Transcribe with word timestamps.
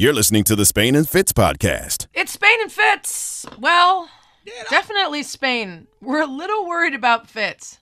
You're 0.00 0.14
listening 0.14 0.44
to 0.44 0.56
the 0.56 0.64
Spain 0.64 0.96
and 0.96 1.06
Fitz 1.06 1.30
podcast. 1.30 2.06
It's 2.14 2.32
Spain 2.32 2.58
and 2.62 2.72
Fitz. 2.72 3.44
Well, 3.58 4.08
definitely 4.70 5.22
Spain. 5.22 5.88
We're 6.00 6.22
a 6.22 6.26
little 6.26 6.66
worried 6.66 6.94
about 6.94 7.28
Fitz. 7.28 7.80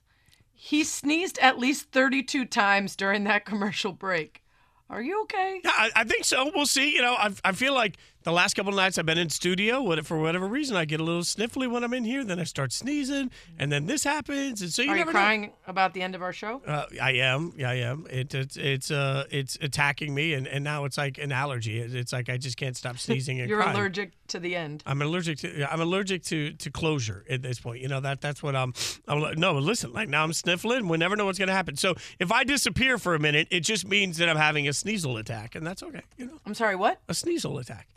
He 0.53 0.83
sneezed 0.83 1.39
at 1.39 1.57
least 1.57 1.93
32 1.93 2.43
times 2.43 2.97
during 2.97 3.23
that 3.23 3.45
commercial 3.45 3.93
break. 3.93 4.43
Are 4.89 5.01
you 5.01 5.21
okay? 5.21 5.61
Yeah, 5.63 5.71
I, 5.73 5.91
I 5.95 6.03
think 6.03 6.25
so. 6.25 6.51
We'll 6.53 6.65
see. 6.65 6.93
You 6.93 7.03
know, 7.03 7.13
I, 7.13 7.31
I 7.45 7.53
feel 7.53 7.73
like 7.73 7.95
the 8.23 8.31
last 8.31 8.53
couple 8.55 8.69
of 8.71 8.75
nights 8.75 8.97
I've 8.97 9.05
been 9.05 9.17
in 9.17 9.29
studio, 9.29 10.01
for 10.03 10.19
whatever 10.19 10.47
reason, 10.47 10.75
I 10.75 10.85
get 10.85 10.99
a 10.99 11.03
little 11.03 11.21
sniffly 11.21 11.69
when 11.71 11.83
I'm 11.83 11.93
in 11.93 12.03
here. 12.03 12.23
Then 12.23 12.39
I 12.39 12.43
start 12.43 12.73
sneezing, 12.73 13.31
and 13.57 13.71
then 13.71 13.85
this 13.85 14.03
happens, 14.03 14.61
and 14.61 14.71
so 14.71 14.81
you 14.81 14.89
Are 14.89 14.93
you 14.95 14.99
never 14.99 15.13
know. 15.13 15.19
crying 15.19 15.51
about 15.67 15.93
the 15.93 16.01
end 16.01 16.15
of 16.15 16.21
our 16.21 16.33
show? 16.33 16.61
Uh, 16.67 16.85
I 17.01 17.13
am. 17.13 17.53
Yeah, 17.57 17.69
I 17.69 17.75
am. 17.75 18.05
It, 18.09 18.33
it's 18.33 18.57
it's 18.57 18.91
uh 18.91 19.25
it's 19.31 19.57
attacking 19.61 20.13
me, 20.13 20.33
and, 20.33 20.47
and 20.47 20.63
now 20.63 20.85
it's 20.85 20.97
like 20.97 21.17
an 21.17 21.31
allergy. 21.31 21.79
It's 21.79 22.11
like 22.11 22.29
I 22.29 22.37
just 22.37 22.57
can't 22.57 22.75
stop 22.75 22.97
sneezing 23.05 23.39
and 23.39 23.49
You're 23.49 23.61
crying. 23.61 23.75
allergic 23.77 24.11
to 24.27 24.39
the 24.39 24.55
end. 24.55 24.83
I'm 24.85 25.01
allergic 25.01 25.39
to 25.39 25.71
I'm 25.71 25.81
allergic 25.81 26.23
to 26.25 26.51
to 26.53 26.69
closure 26.71 27.23
at 27.29 27.41
this 27.41 27.59
point. 27.59 27.81
You 27.81 27.87
know 27.87 27.99
that 28.01 28.21
that's 28.21 28.43
what 28.43 28.55
I'm. 28.55 28.73
I'm 29.07 29.19
no, 29.39 29.53
but 29.53 29.63
listen, 29.63 29.93
like 29.93 30.09
now 30.09 30.23
I'm 30.23 30.33
sniffling. 30.33 30.87
We 30.87 30.97
never 30.97 31.15
know 31.15 31.25
what's 31.25 31.39
gonna 31.39 31.53
happen. 31.53 31.77
So 31.77 31.95
if 32.19 32.31
I 32.31 32.43
disappear 32.43 32.97
for 32.97 33.15
a 33.15 33.19
minute, 33.19 33.47
it 33.49 33.61
just 33.61 33.87
means 33.87 34.17
that 34.17 34.27
I'm 34.29 34.37
having 34.37 34.67
a 34.67 34.71
sneasel 34.71 35.19
attack, 35.19 35.55
and 35.55 35.65
that's 35.65 35.81
okay. 35.83 36.01
You 36.17 36.25
know, 36.25 36.39
I'm 36.45 36.53
sorry, 36.53 36.75
what? 36.75 36.99
a 37.07 37.13
sneasel 37.13 37.59
attack, 37.59 37.87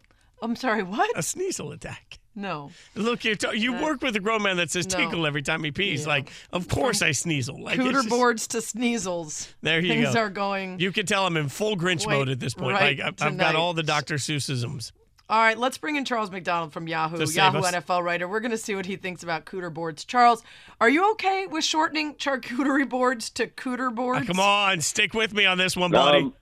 I'm 0.42 0.56
sorry, 0.56 0.82
what? 0.82 1.10
a 1.16 1.20
sneasel 1.20 1.72
attack. 1.72 2.18
No. 2.34 2.70
Look, 2.94 3.24
you're 3.24 3.34
t- 3.34 3.58
you 3.58 3.74
work 3.74 4.00
with 4.00 4.16
a 4.16 4.20
grown 4.20 4.42
man 4.42 4.56
that 4.56 4.70
says 4.70 4.88
no. 4.90 4.96
tinkle 4.98 5.26
every 5.26 5.42
time 5.42 5.62
he 5.64 5.70
pees. 5.70 6.02
Yeah. 6.02 6.08
Like, 6.08 6.30
of 6.52 6.66
course 6.66 7.02
I 7.02 7.10
sneasel. 7.10 7.60
Like, 7.60 7.78
it's 7.78 7.86
Cooter 7.86 7.92
just- 7.92 8.08
boards 8.08 8.46
to 8.48 8.58
sneezels. 8.58 9.52
There 9.62 9.80
you 9.80 9.88
go. 9.88 9.94
Things 10.02 10.14
go. 10.14 10.20
are 10.20 10.30
going. 10.30 10.80
You 10.80 10.92
can 10.92 11.04
tell 11.06 11.26
I'm 11.26 11.36
in 11.36 11.48
full 11.48 11.76
Grinch 11.76 12.06
Wait, 12.06 12.16
mode 12.16 12.28
at 12.30 12.40
this 12.40 12.54
point. 12.54 12.74
right 12.74 12.98
like 12.98 13.06
I've, 13.06 13.08
I've 13.22 13.36
got 13.38 13.50
tonight. 13.50 13.54
all 13.54 13.74
the 13.74 13.82
Dr. 13.82 14.14
Seussisms. 14.14 14.92
All 15.28 15.38
right, 15.38 15.56
let's 15.56 15.78
bring 15.78 15.96
in 15.96 16.04
Charles 16.04 16.30
McDonald 16.30 16.72
from 16.74 16.86
Yahoo, 16.86 17.16
To 17.16 17.26
save 17.26 17.36
Yahoo 17.36 17.58
us. 17.60 17.72
NFL 17.72 18.02
writer. 18.02 18.28
We're 18.28 18.40
going 18.40 18.50
to 18.50 18.58
see 18.58 18.74
what 18.74 18.84
he 18.84 18.96
thinks 18.96 19.22
about 19.22 19.46
cooter 19.46 19.72
boards. 19.72 20.04
Charles, 20.04 20.42
are 20.80 20.90
you 20.90 21.10
okay 21.12 21.46
with 21.46 21.64
shortening 21.64 22.14
charcuterie 22.16 22.86
boards 22.88 23.30
to 23.30 23.46
cooter 23.46 23.94
boards? 23.94 24.26
Come 24.26 24.40
on, 24.40 24.80
stick 24.82 25.14
with 25.14 25.32
me 25.32 25.46
on 25.46 25.56
this 25.56 25.74
one, 25.76 25.90
buddy. 25.90 26.18
Um, 26.24 26.34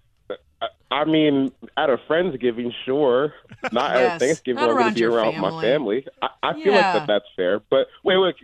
I- 0.90 1.00
I 1.00 1.04
mean, 1.04 1.52
at 1.76 1.88
a 1.90 1.96
friendsgiving, 2.08 2.72
sure. 2.84 3.32
Not 3.72 3.92
Yes, 3.94 4.10
at 4.10 4.16
a 4.16 4.18
Thanksgiving. 4.18 4.60
not 4.62 4.70
I'm 4.70 4.76
going 4.76 4.88
to 4.88 4.94
be 4.94 5.00
your 5.00 5.12
around 5.12 5.38
my 5.38 5.50
family. 5.62 6.02
family. 6.02 6.06
I, 6.20 6.28
I 6.42 6.52
feel 6.54 6.72
Yeah. 6.72 6.92
like 6.92 6.94
that 6.94 7.06
that's 7.06 7.24
fair. 7.36 7.60
But 7.70 7.86
wait, 8.04 8.16
wait. 8.18 8.34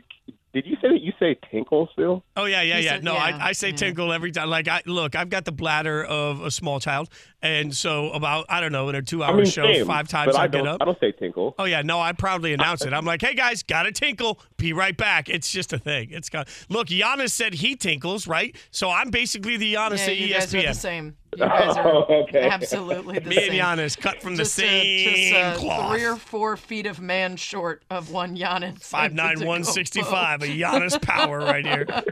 Did 0.54 0.64
you 0.64 0.76
say 0.80 0.88
that 0.88 1.02
you 1.02 1.12
say 1.18 1.36
tinkle 1.50 1.86
still? 1.92 2.24
Oh 2.34 2.46
yeah, 2.46 2.62
yeah, 2.62 2.78
yeah. 2.78 2.90
said- 2.92 3.04
no, 3.04 3.12
yeah, 3.12 3.18
I, 3.42 3.48
I 3.48 3.52
say 3.52 3.70
yeah. 3.70 3.76
tinkle 3.76 4.10
every 4.10 4.30
time. 4.32 4.48
Like 4.48 4.68
I 4.68 4.80
look, 4.86 5.14
I've 5.14 5.28
got 5.28 5.44
the 5.44 5.52
bladder 5.52 6.02
of 6.02 6.40
a 6.40 6.50
small 6.50 6.80
child, 6.80 7.10
and 7.42 7.74
so 7.76 8.10
about 8.12 8.46
I 8.48 8.60
don't 8.62 8.72
know 8.72 8.88
in 8.88 8.94
a 8.94 9.02
two-hour 9.02 9.34
I 9.34 9.36
mean, 9.36 9.44
show, 9.44 9.70
same, 9.70 9.84
five 9.86 10.08
times 10.08 10.34
I, 10.34 10.44
I 10.44 10.48
get 10.48 10.66
up. 10.66 10.78
I 10.80 10.86
don't 10.86 10.98
say 10.98 11.12
tinkle. 11.12 11.54
Oh 11.58 11.64
yeah, 11.64 11.82
no, 11.82 12.00
I 12.00 12.12
proudly 12.12 12.54
announce 12.54 12.86
it. 12.86 12.94
I'm 12.94 13.04
like, 13.04 13.20
hey 13.20 13.34
guys, 13.34 13.62
got 13.64 13.82
to 13.82 13.92
tinkle. 13.92 14.40
Be 14.56 14.72
right 14.72 14.96
back. 14.96 15.28
It's 15.28 15.50
just 15.52 15.74
a 15.74 15.78
thing. 15.78 16.08
It's 16.10 16.30
got. 16.30 16.48
Look, 16.70 16.86
Giannis 16.88 17.32
said 17.32 17.52
he 17.52 17.76
tinkles, 17.76 18.26
right? 18.26 18.56
So 18.70 18.88
I'm 18.88 19.10
basically 19.10 19.58
the 19.58 19.74
Giannis 19.74 19.98
Yeah, 20.06 20.12
at 20.12 20.16
you 20.16 20.32
guys 20.32 20.54
are 20.54 20.58
the 20.58 20.64
ESPN. 20.68 20.74
same. 20.76 21.16
You 21.32 21.38
guys 21.38 21.76
are 21.76 21.86
Oh, 21.86 22.04
okay. 22.24 22.48
absolutely 22.48 23.18
the 23.18 23.28
Me 23.28 23.36
same. 23.36 23.60
and 23.60 23.80
Giannis 23.80 23.98
cut 23.98 24.22
from 24.22 24.36
the 24.36 24.42
just, 24.44 24.58
uh, 24.58 24.62
same 24.62 25.30
just, 25.30 25.34
uh, 25.34 25.56
cloth. 25.58 25.92
Three 25.92 26.04
or 26.04 26.16
four 26.16 26.56
feet 26.56 26.86
of 26.86 27.00
man 27.00 27.36
short 27.36 27.84
of 27.90 28.10
one 28.10 28.36
Giannis. 28.36 28.78
Five 28.82 29.12
nine 29.12 29.44
one 29.44 29.64
sixty 29.64 30.02
five, 30.02 30.42
a 30.42 30.46
Giannis 30.46 31.00
power 31.02 31.38
right 31.40 31.64
here. 31.66 31.86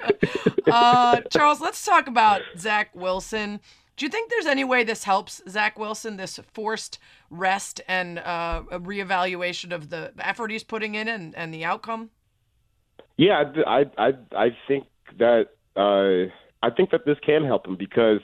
Uh, 0.66 1.20
Charles, 1.30 1.60
let's 1.60 1.84
talk 1.84 2.06
about 2.06 2.40
Zach 2.56 2.88
Wilson. 2.94 3.60
Do 3.98 4.06
you 4.06 4.10
think 4.10 4.30
there's 4.30 4.46
any 4.46 4.64
way 4.64 4.82
this 4.82 5.04
helps 5.04 5.42
Zach 5.46 5.78
Wilson, 5.78 6.16
this 6.16 6.40
forced 6.54 6.98
rest 7.28 7.82
and 7.86 8.18
uh, 8.18 8.62
a 8.70 8.80
reevaluation 8.80 9.72
of 9.74 9.90
the 9.90 10.12
effort 10.18 10.50
he's 10.50 10.64
putting 10.64 10.94
in 10.94 11.06
and, 11.06 11.34
and 11.36 11.52
the 11.52 11.66
outcome? 11.66 12.08
Yeah, 13.18 13.44
I 13.66 13.84
I 13.98 14.12
I 14.34 14.56
think 14.66 14.86
that 15.18 15.48
uh, 15.76 16.32
I 16.66 16.70
think 16.74 16.90
that 16.92 17.04
this 17.04 17.18
can 17.24 17.44
help 17.44 17.66
him 17.68 17.76
because 17.76 18.20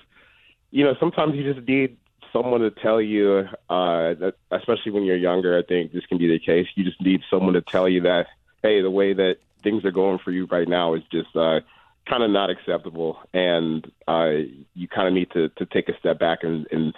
you 0.71 0.85
know 0.85 0.95
sometimes 1.01 1.35
you 1.35 1.53
just 1.53 1.67
need 1.67 1.97
someone 2.33 2.61
to 2.61 2.71
tell 2.71 3.01
you 3.01 3.45
uh, 3.69 4.15
that, 4.15 4.35
especially 4.53 4.93
when 4.93 5.03
you're 5.05 5.17
younger. 5.17 5.59
I 5.59 5.63
think 5.63 5.93
this 5.93 6.07
can 6.07 6.19
be 6.19 6.29
the 6.29 6.39
case. 6.39 6.67
You 6.75 6.85
just 6.85 7.01
need 7.01 7.23
someone 7.31 7.55
to 7.55 7.61
tell 7.63 7.89
you 7.89 8.03
that 8.03 8.27
hey, 8.63 8.83
the 8.83 8.91
way 8.91 9.13
that 9.15 9.39
things 9.63 9.85
are 9.85 9.91
going 9.91 10.19
for 10.19 10.31
you 10.31 10.47
right 10.47 10.69
now 10.69 10.95
is 10.95 11.03
just 11.11 11.35
uh, 11.37 11.61
kind 12.09 12.23
of 12.23 12.31
not 12.31 12.51
acceptable, 12.51 13.19
and 13.33 13.91
uh, 14.09 14.31
you 14.75 14.87
kind 14.89 15.09
of 15.09 15.15
need 15.15 15.31
to 15.33 15.49
to 15.51 15.67
take 15.67 15.89
a 15.89 15.99
step 15.99 16.19
back 16.19 16.41
and. 16.43 16.67
and 16.71 16.95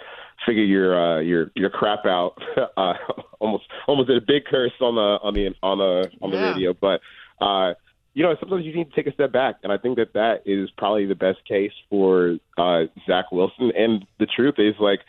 Figure 0.47 0.63
your 0.63 0.99
uh, 0.99 1.19
your 1.21 1.51
your 1.55 1.69
crap 1.69 2.05
out. 2.05 2.33
Uh, 2.75 2.95
almost 3.39 3.63
almost 3.87 4.07
did 4.09 4.17
a 4.17 4.25
big 4.25 4.43
curse 4.43 4.73
on 4.81 4.95
the 4.95 5.01
on 5.23 5.33
the 5.33 5.53
on 5.63 5.77
the 5.77 6.11
on 6.21 6.31
the 6.31 6.37
Yeah. 6.37 6.49
radio, 6.49 6.73
but 6.73 6.99
uh, 7.39 7.75
you 8.13 8.23
know, 8.23 8.35
sometimes 8.39 8.65
you 8.65 8.75
need 8.75 8.89
to 8.89 8.95
take 8.95 9.07
a 9.07 9.13
step 9.13 9.31
back, 9.31 9.55
and 9.63 9.71
I 9.71 9.77
think 9.77 9.97
that 9.97 10.13
that 10.13 10.43
is 10.45 10.69
probably 10.77 11.05
the 11.05 11.15
best 11.15 11.39
case 11.47 11.71
for 11.89 12.37
uh, 12.57 12.83
Zach 13.07 13.31
Wilson. 13.31 13.71
And 13.75 14.05
the 14.19 14.27
truth 14.27 14.55
is, 14.59 14.75
like, 14.79 14.99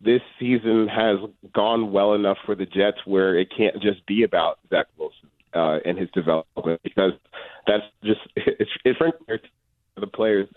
this 0.00 0.20
season 0.38 0.88
has 0.88 1.18
gone 1.52 1.92
well 1.92 2.14
enough 2.14 2.38
for 2.44 2.54
the 2.54 2.66
Jets 2.66 2.98
where 3.04 3.38
it 3.38 3.48
can't 3.56 3.80
just 3.80 4.04
be 4.06 4.22
about 4.24 4.58
Zach 4.70 4.86
Wilson 4.98 5.28
uh, 5.54 5.78
and 5.84 5.98
his 5.98 6.08
development 6.10 6.80
because 6.82 7.12
that's 7.66 7.84
just 8.04 8.20
it's, 8.36 8.70
it's 8.84 8.98
frankly 8.98 9.40
the 9.96 10.06
players 10.06 10.48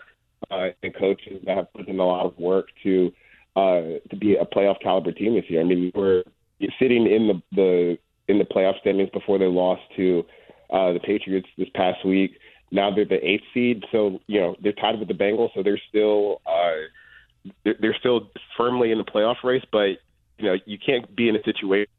uh, 0.50 0.68
and 0.82 0.94
coaches 0.94 1.42
that 1.44 1.56
have 1.56 1.72
put 1.72 1.88
in 1.88 1.98
a 1.98 2.04
lot 2.04 2.26
of 2.26 2.36
work 2.38 2.68
to 2.82 3.12
uh, 3.54 3.98
to 4.10 4.16
be 4.18 4.36
a 4.36 4.44
playoff 4.44 4.80
caliber 4.82 5.12
team 5.12 5.34
this 5.34 5.44
year. 5.48 5.60
I 5.60 5.64
mean, 5.64 5.92
we're 5.94 6.24
sitting 6.78 7.06
in 7.06 7.28
the 7.28 7.42
the 7.52 7.98
in 8.28 8.38
the 8.38 8.44
playoff 8.44 8.80
standings 8.80 9.10
before 9.10 9.38
they 9.38 9.46
lost 9.46 9.82
to 9.96 10.24
uh, 10.70 10.92
the 10.92 11.00
Patriots 11.00 11.48
this 11.56 11.68
past 11.74 12.04
week. 12.04 12.38
Now 12.72 12.94
they're 12.94 13.04
the 13.04 13.24
eighth 13.24 13.44
seed, 13.54 13.84
so 13.92 14.20
you 14.26 14.40
know 14.40 14.56
they're 14.62 14.72
tied 14.72 14.98
with 14.98 15.08
the 15.08 15.14
Bengals, 15.14 15.50
so 15.54 15.62
they're 15.62 15.80
still 15.88 16.40
uh, 16.46 17.70
they're, 17.80 17.96
still 18.00 18.30
firmly 18.56 18.90
in 18.90 18.98
the 18.98 19.04
playoff 19.04 19.36
race. 19.44 19.64
But 19.70 19.98
you 20.38 20.46
know 20.46 20.56
you 20.66 20.78
can't 20.84 21.14
be 21.14 21.28
in 21.28 21.36
a 21.36 21.42
situation 21.44 21.90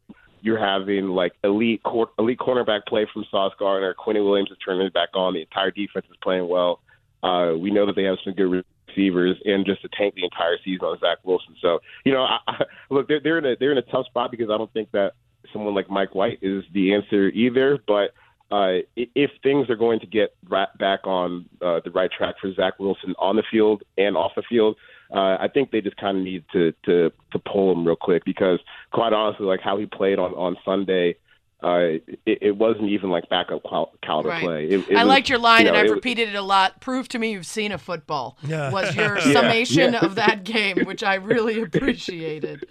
you're 0.42 0.60
having 0.60 1.10
like 1.10 1.34
elite 1.44 1.84
cor- 1.84 2.12
elite 2.20 2.40
cornerback 2.40 2.82
play 2.88 3.08
from 3.12 3.26
Sauce 3.30 3.54
Gardner, 3.60 3.94
Quinnen 3.94 4.26
Williams 4.26 4.52
is 4.52 4.58
turning 4.64 4.90
back 4.92 5.10
on. 5.14 5.34
The 5.34 5.42
entire 5.42 5.72
defense 5.72 6.06
is 6.10 6.18
playing 6.22 6.48
well. 6.48 6.80
Uh, 7.24 7.54
we 7.58 7.72
know 7.72 7.86
that 7.86 7.96
they 7.96 8.04
have 8.04 8.18
some 8.24 8.34
good 8.34 8.64
receivers, 8.88 9.38
and 9.46 9.66
just 9.66 9.82
to 9.82 9.90
tank 9.98 10.16
the 10.16 10.24
entire 10.24 10.58
season 10.64 10.86
on 10.86 11.00
Zach 11.00 11.18
Wilson. 11.24 11.56
So 11.62 11.80
you 12.06 12.14
know, 12.14 12.24
I, 12.24 12.38
I, 12.48 12.64
look, 12.90 13.08
they're, 13.08 13.20
they're 13.20 13.40
in 13.40 13.46
a 13.46 13.56
they're 13.60 13.72
in 13.72 13.78
a 13.78 13.92
tough 13.92 14.06
spot 14.06 14.32
because 14.32 14.50
I 14.50 14.58
don't 14.58 14.72
think 14.72 14.92
that 14.92 15.14
someone 15.52 15.74
like 15.74 15.90
Mike 15.90 16.14
White 16.14 16.40
is 16.42 16.64
the 16.74 16.94
answer 16.94 17.30
either. 17.30 17.80
But 17.86 18.12
uh, 18.50 18.78
if 18.96 19.32
things 19.44 19.70
are 19.70 19.76
going 19.76 20.00
to 20.00 20.08
get 20.08 20.36
right 20.48 20.70
back 20.78 21.06
on 21.06 21.46
uh, 21.62 21.82
the 21.84 21.92
right 21.92 22.10
track 22.12 22.36
for 22.40 22.54
Zach 22.54 22.80
Wilson 22.80 23.14
on 23.20 23.36
the 23.36 23.44
field 23.50 23.84
and 23.98 24.16
off 24.16 24.32
the 24.36 24.44
field, 24.50 24.78
uh, 25.14 25.38
I 25.40 25.50
think 25.54 25.72
they 25.72 25.82
just 25.82 25.98
kind 25.98 26.18
of 26.18 26.24
need 26.24 26.44
to 26.54 26.74
to 26.86 27.12
to 27.32 27.40
pull 27.40 27.72
him 27.72 27.86
real 27.86 27.96
quick 27.96 28.24
because, 28.26 28.60
quite 28.92 29.14
honestly, 29.14 29.46
like 29.46 29.62
how 29.62 29.78
he 29.78 29.86
played 29.86 30.20
on 30.20 30.34
on 30.34 30.56
Sunday, 30.64 31.16
uh, 31.64 31.78
it, 32.26 32.38
it 32.42 32.56
wasn't 32.58 32.90
even 32.90 33.10
like 33.10 33.28
backup 33.30 33.64
cal- 33.68 33.92
caliber 34.04 34.30
Right. 34.30 34.44
play. 34.44 34.66
It, 34.66 34.90
it 34.90 34.96
I 34.96 35.04
was, 35.04 35.10
liked 35.10 35.28
your 35.30 35.40
line, 35.40 35.66
you 35.66 35.72
know, 35.72 35.78
and 35.78 35.78
I've 35.80 35.86
it- 35.92 35.92
repeated 35.96 36.30
it 36.30 36.36
a 36.36 36.42
lot. 36.42 36.80
Prove 36.82 37.08
to 37.10 37.20
me 37.20 37.32
you've 37.32 37.46
seen 37.48 37.72
a 37.72 37.78
football. 37.78 38.38
Yeah. 38.48 38.72
Was 38.72 38.96
your 38.96 39.18
Yeah, 39.26 39.34
summation 39.34 39.94
yeah. 39.94 40.06
of 40.06 40.16
that 40.16 40.44
game, 40.44 40.86
which 40.86 41.02
I 41.04 41.16
really 41.16 41.62
appreciated. 42.02 42.66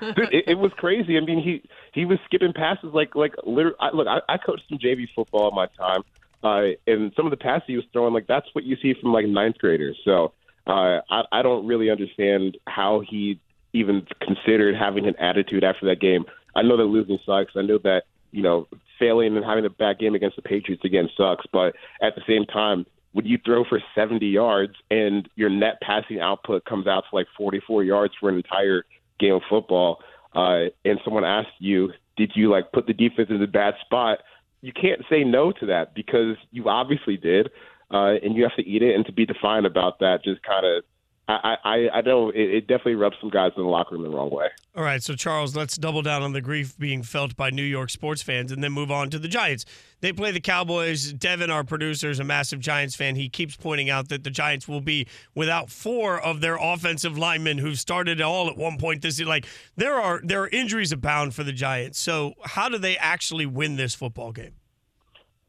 Dude, 0.00 0.32
it, 0.32 0.44
it 0.48 0.58
was 0.58 0.72
crazy. 0.76 1.16
I 1.16 1.20
mean, 1.20 1.42
he 1.42 1.62
he 1.92 2.04
was 2.06 2.18
skipping 2.26 2.52
passes 2.52 2.90
like 2.94 3.14
like 3.14 3.34
literally. 3.44 3.76
I, 3.80 3.90
look, 3.94 4.06
I, 4.06 4.20
I 4.28 4.38
coached 4.38 4.62
some 4.68 4.78
JV 4.78 5.06
football 5.14 5.48
in 5.48 5.54
my 5.54 5.66
time, 5.78 6.02
uh, 6.42 6.74
and 6.86 7.12
some 7.16 7.26
of 7.26 7.30
the 7.30 7.36
passes 7.36 7.64
he 7.66 7.76
was 7.76 7.84
throwing, 7.92 8.14
like 8.14 8.26
that's 8.26 8.46
what 8.54 8.64
you 8.64 8.76
see 8.80 8.94
from 9.00 9.12
like 9.12 9.26
ninth 9.26 9.58
graders. 9.58 9.98
So 10.04 10.32
uh, 10.66 11.00
I 11.10 11.22
I 11.32 11.42
don't 11.42 11.66
really 11.66 11.90
understand 11.90 12.56
how 12.66 13.02
he 13.08 13.38
even 13.72 14.06
considered 14.20 14.74
having 14.76 15.06
an 15.06 15.16
attitude 15.16 15.62
after 15.64 15.86
that 15.86 16.00
game. 16.00 16.24
I 16.56 16.62
know 16.62 16.76
that 16.76 16.84
losing 16.84 17.18
sucks. 17.26 17.52
I 17.56 17.62
know 17.62 17.78
that 17.84 18.04
you 18.32 18.42
know 18.42 18.68
failing 18.98 19.36
and 19.36 19.44
having 19.44 19.64
a 19.64 19.70
bad 19.70 19.98
game 19.98 20.14
against 20.14 20.36
the 20.36 20.42
Patriots 20.42 20.84
again 20.84 21.08
sucks. 21.16 21.46
But 21.52 21.74
at 22.02 22.14
the 22.14 22.22
same 22.28 22.44
time, 22.44 22.86
would 23.12 23.26
you 23.26 23.38
throw 23.44 23.64
for 23.64 23.80
70 23.94 24.26
yards 24.26 24.74
and 24.90 25.28
your 25.34 25.50
net 25.50 25.80
passing 25.82 26.20
output 26.20 26.64
comes 26.64 26.86
out 26.86 27.04
to 27.10 27.16
like 27.16 27.26
44 27.36 27.82
yards 27.82 28.14
for 28.20 28.28
an 28.28 28.36
entire 28.36 28.84
game 29.18 29.34
of 29.34 29.42
football, 29.48 29.98
uh, 30.34 30.70
and 30.84 31.00
someone 31.04 31.24
asks 31.24 31.52
you, 31.58 31.90
did 32.16 32.32
you 32.34 32.50
like 32.50 32.72
put 32.72 32.86
the 32.86 32.92
defense 32.92 33.28
in 33.30 33.42
a 33.42 33.46
bad 33.46 33.74
spot? 33.84 34.18
You 34.60 34.72
can't 34.72 35.02
say 35.08 35.24
no 35.24 35.52
to 35.52 35.66
that 35.66 35.94
because 35.94 36.36
you 36.50 36.68
obviously 36.68 37.16
did, 37.16 37.48
uh, 37.90 38.14
and 38.22 38.36
you 38.36 38.42
have 38.42 38.56
to 38.56 38.68
eat 38.68 38.82
it. 38.82 38.94
And 38.94 39.06
to 39.06 39.12
be 39.12 39.26
defiant 39.26 39.66
about 39.66 39.98
that 40.00 40.22
just 40.22 40.42
kind 40.42 40.66
of 40.66 40.84
I, 41.28 41.56
I, 41.64 41.88
I 41.94 42.00
know 42.00 42.30
it, 42.30 42.38
it 42.40 42.60
definitely 42.66 42.96
rubs 42.96 43.16
some 43.20 43.30
guys 43.30 43.52
in 43.56 43.62
the 43.62 43.68
locker 43.68 43.94
room 43.94 44.02
the 44.02 44.10
wrong 44.10 44.30
way. 44.30 44.46
All 44.74 44.82
right, 44.82 45.02
so 45.02 45.14
Charles, 45.14 45.54
let's 45.54 45.76
double 45.76 46.02
down 46.02 46.22
on 46.22 46.32
the 46.32 46.40
grief 46.40 46.76
being 46.78 47.02
felt 47.02 47.36
by 47.36 47.50
New 47.50 47.62
York 47.62 47.90
sports 47.90 48.22
fans 48.22 48.50
and 48.50 48.64
then 48.64 48.72
move 48.72 48.90
on 48.90 49.10
to 49.10 49.18
the 49.18 49.28
Giants. 49.28 49.64
They 50.00 50.12
play 50.12 50.30
the 50.32 50.40
Cowboys. 50.40 51.12
Devin, 51.12 51.50
our 51.50 51.62
producer, 51.62 52.10
is 52.10 52.18
a 52.18 52.24
massive 52.24 52.60
Giants 52.60 52.96
fan. 52.96 53.16
He 53.16 53.28
keeps 53.28 53.56
pointing 53.56 53.90
out 53.90 54.08
that 54.08 54.24
the 54.24 54.30
Giants 54.30 54.66
will 54.66 54.80
be 54.80 55.06
without 55.34 55.70
four 55.70 56.20
of 56.20 56.40
their 56.40 56.56
offensive 56.56 57.16
linemen 57.16 57.58
who 57.58 57.74
started 57.74 58.20
all 58.20 58.48
at 58.48 58.56
one 58.56 58.78
point 58.78 59.02
this 59.02 59.18
year. 59.18 59.28
Like 59.28 59.46
there 59.76 59.94
are 59.94 60.20
there 60.24 60.42
are 60.42 60.48
injuries 60.48 60.90
abound 60.90 61.34
for 61.34 61.44
the 61.44 61.52
Giants. 61.52 61.98
So 61.98 62.34
how 62.44 62.68
do 62.68 62.78
they 62.78 62.96
actually 62.96 63.46
win 63.46 63.76
this 63.76 63.94
football 63.94 64.32
game? 64.32 64.54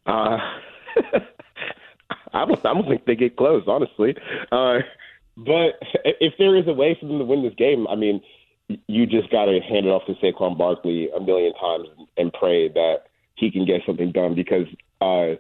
Uh, 0.06 0.38
I 2.34 2.46
don't 2.46 2.66
I 2.66 2.74
don't 2.74 2.88
think 2.88 3.06
they 3.06 3.16
get 3.16 3.38
close, 3.38 3.64
honestly. 3.68 4.16
Uh, 4.52 4.80
but 5.38 5.80
if 6.06 6.34
there 6.38 6.56
is 6.58 6.68
a 6.68 6.74
way 6.74 6.98
for 7.00 7.08
them 7.08 7.20
to 7.20 7.26
win 7.26 7.44
this 7.44 7.56
game, 7.56 7.88
I 7.88 7.96
mean, 7.96 8.22
you 8.88 9.06
just 9.06 9.30
got 9.32 9.46
to 9.46 9.60
hand 9.60 9.86
it 9.86 9.90
off 9.90 10.06
to 10.08 10.14
Saquon 10.16 10.58
Barkley 10.58 11.10
a 11.16 11.20
million 11.20 11.54
times 11.54 11.88
and 12.18 12.32
pray 12.34 12.70
that 12.70 13.08
he 13.36 13.52
can 13.52 13.66
get 13.66 13.82
something 13.86 14.12
done 14.12 14.36
because 14.36 14.68
uh, 15.02 15.36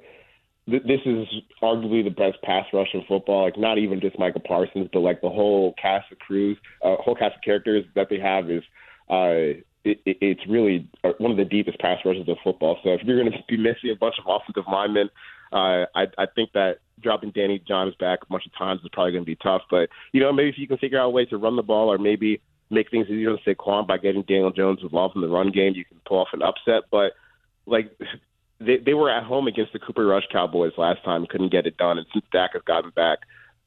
th- 0.70 0.84
this 0.84 1.00
is 1.06 1.28
arguably 1.62 2.04
the 2.04 2.10
best 2.10 2.42
pass 2.44 2.66
rush 2.74 2.90
in 2.94 3.04
football. 3.08 3.46
Like 3.46 3.58
not 3.58 3.78
even 3.78 4.02
just 4.02 4.20
Micah 4.20 4.40
Parsons, 4.40 4.90
but 4.92 5.00
like 5.00 5.22
the 5.22 5.30
whole 5.30 5.74
cast 5.82 6.12
of 6.12 6.20
crews, 6.20 6.58
uh, 6.84 6.96
whole 7.00 7.16
cast 7.16 7.36
of 7.36 7.42
characters 7.42 7.86
that 7.96 8.08
they 8.10 8.20
have 8.20 8.50
is. 8.50 8.64
Uh, 9.10 9.60
it, 9.84 10.00
it, 10.06 10.18
it's 10.22 10.42
really 10.48 10.88
uh, 11.04 11.14
one 11.18 11.32
of 11.32 11.38
the 11.38 11.46
deepest 11.46 11.80
pass 11.80 11.98
rushes 12.06 12.30
of 12.30 12.38
football. 12.44 12.78
So 12.84 12.92
if 12.92 13.02
you're 13.04 13.20
going 13.20 13.32
to 13.38 13.44
be 13.48 13.58
missing 13.58 13.90
a 13.92 13.96
bunch 13.96 14.16
of 14.20 14.26
offensive 14.28 14.72
linemen, 14.72 15.10
uh, 15.52 15.86
I, 15.96 16.08
I 16.18 16.26
think 16.34 16.54
that 16.54 16.78
dropping 17.02 17.32
Danny 17.32 17.62
Jones 17.68 17.96
back 18.00 18.20
a 18.22 18.26
bunch 18.28 18.46
of 18.46 18.56
times 18.58 18.82
is 18.82 18.90
probably 18.94 19.12
going 19.12 19.24
to 19.24 19.30
be 19.30 19.36
tough. 19.36 19.64
But 19.70 19.90
you 20.12 20.22
know, 20.22 20.32
maybe 20.32 20.50
if 20.50 20.58
you 20.58 20.68
can 20.68 20.78
figure 20.78 21.00
out 21.00 21.08
a 21.08 21.10
way 21.10 21.26
to 21.26 21.38
run 21.38 21.56
the 21.56 21.64
ball, 21.64 21.92
or 21.92 21.98
maybe 21.98 22.42
make 22.70 22.90
things 22.90 23.08
easier 23.08 23.32
on 23.32 23.40
Saquon 23.46 23.88
by 23.88 23.98
getting 23.98 24.24
Daniel 24.24 24.52
Jones 24.52 24.80
involved 24.82 25.16
in 25.16 25.22
the 25.22 25.28
run 25.28 25.52
game, 25.52 25.74
you 25.76 25.86
can 25.86 26.00
pull 26.06 26.20
off 26.20 26.30
an 26.34 26.42
upset. 26.42 26.84
But 26.90 27.14
like 27.66 27.92
they 28.60 28.78
they 28.78 28.94
were 28.94 29.10
at 29.10 29.24
home 29.24 29.48
against 29.48 29.74
the 29.74 29.80
Cooper 29.80 30.06
Rush 30.06 30.26
Cowboys 30.32 30.74
last 30.78 31.04
time, 31.04 31.26
couldn't 31.28 31.52
get 31.52 31.68
it 31.68 31.78
done, 31.78 31.98
and 31.98 32.08
since 32.14 32.26
Dak 32.32 32.52
has 32.54 32.62
gotten 32.64 32.92
back, 32.92 33.20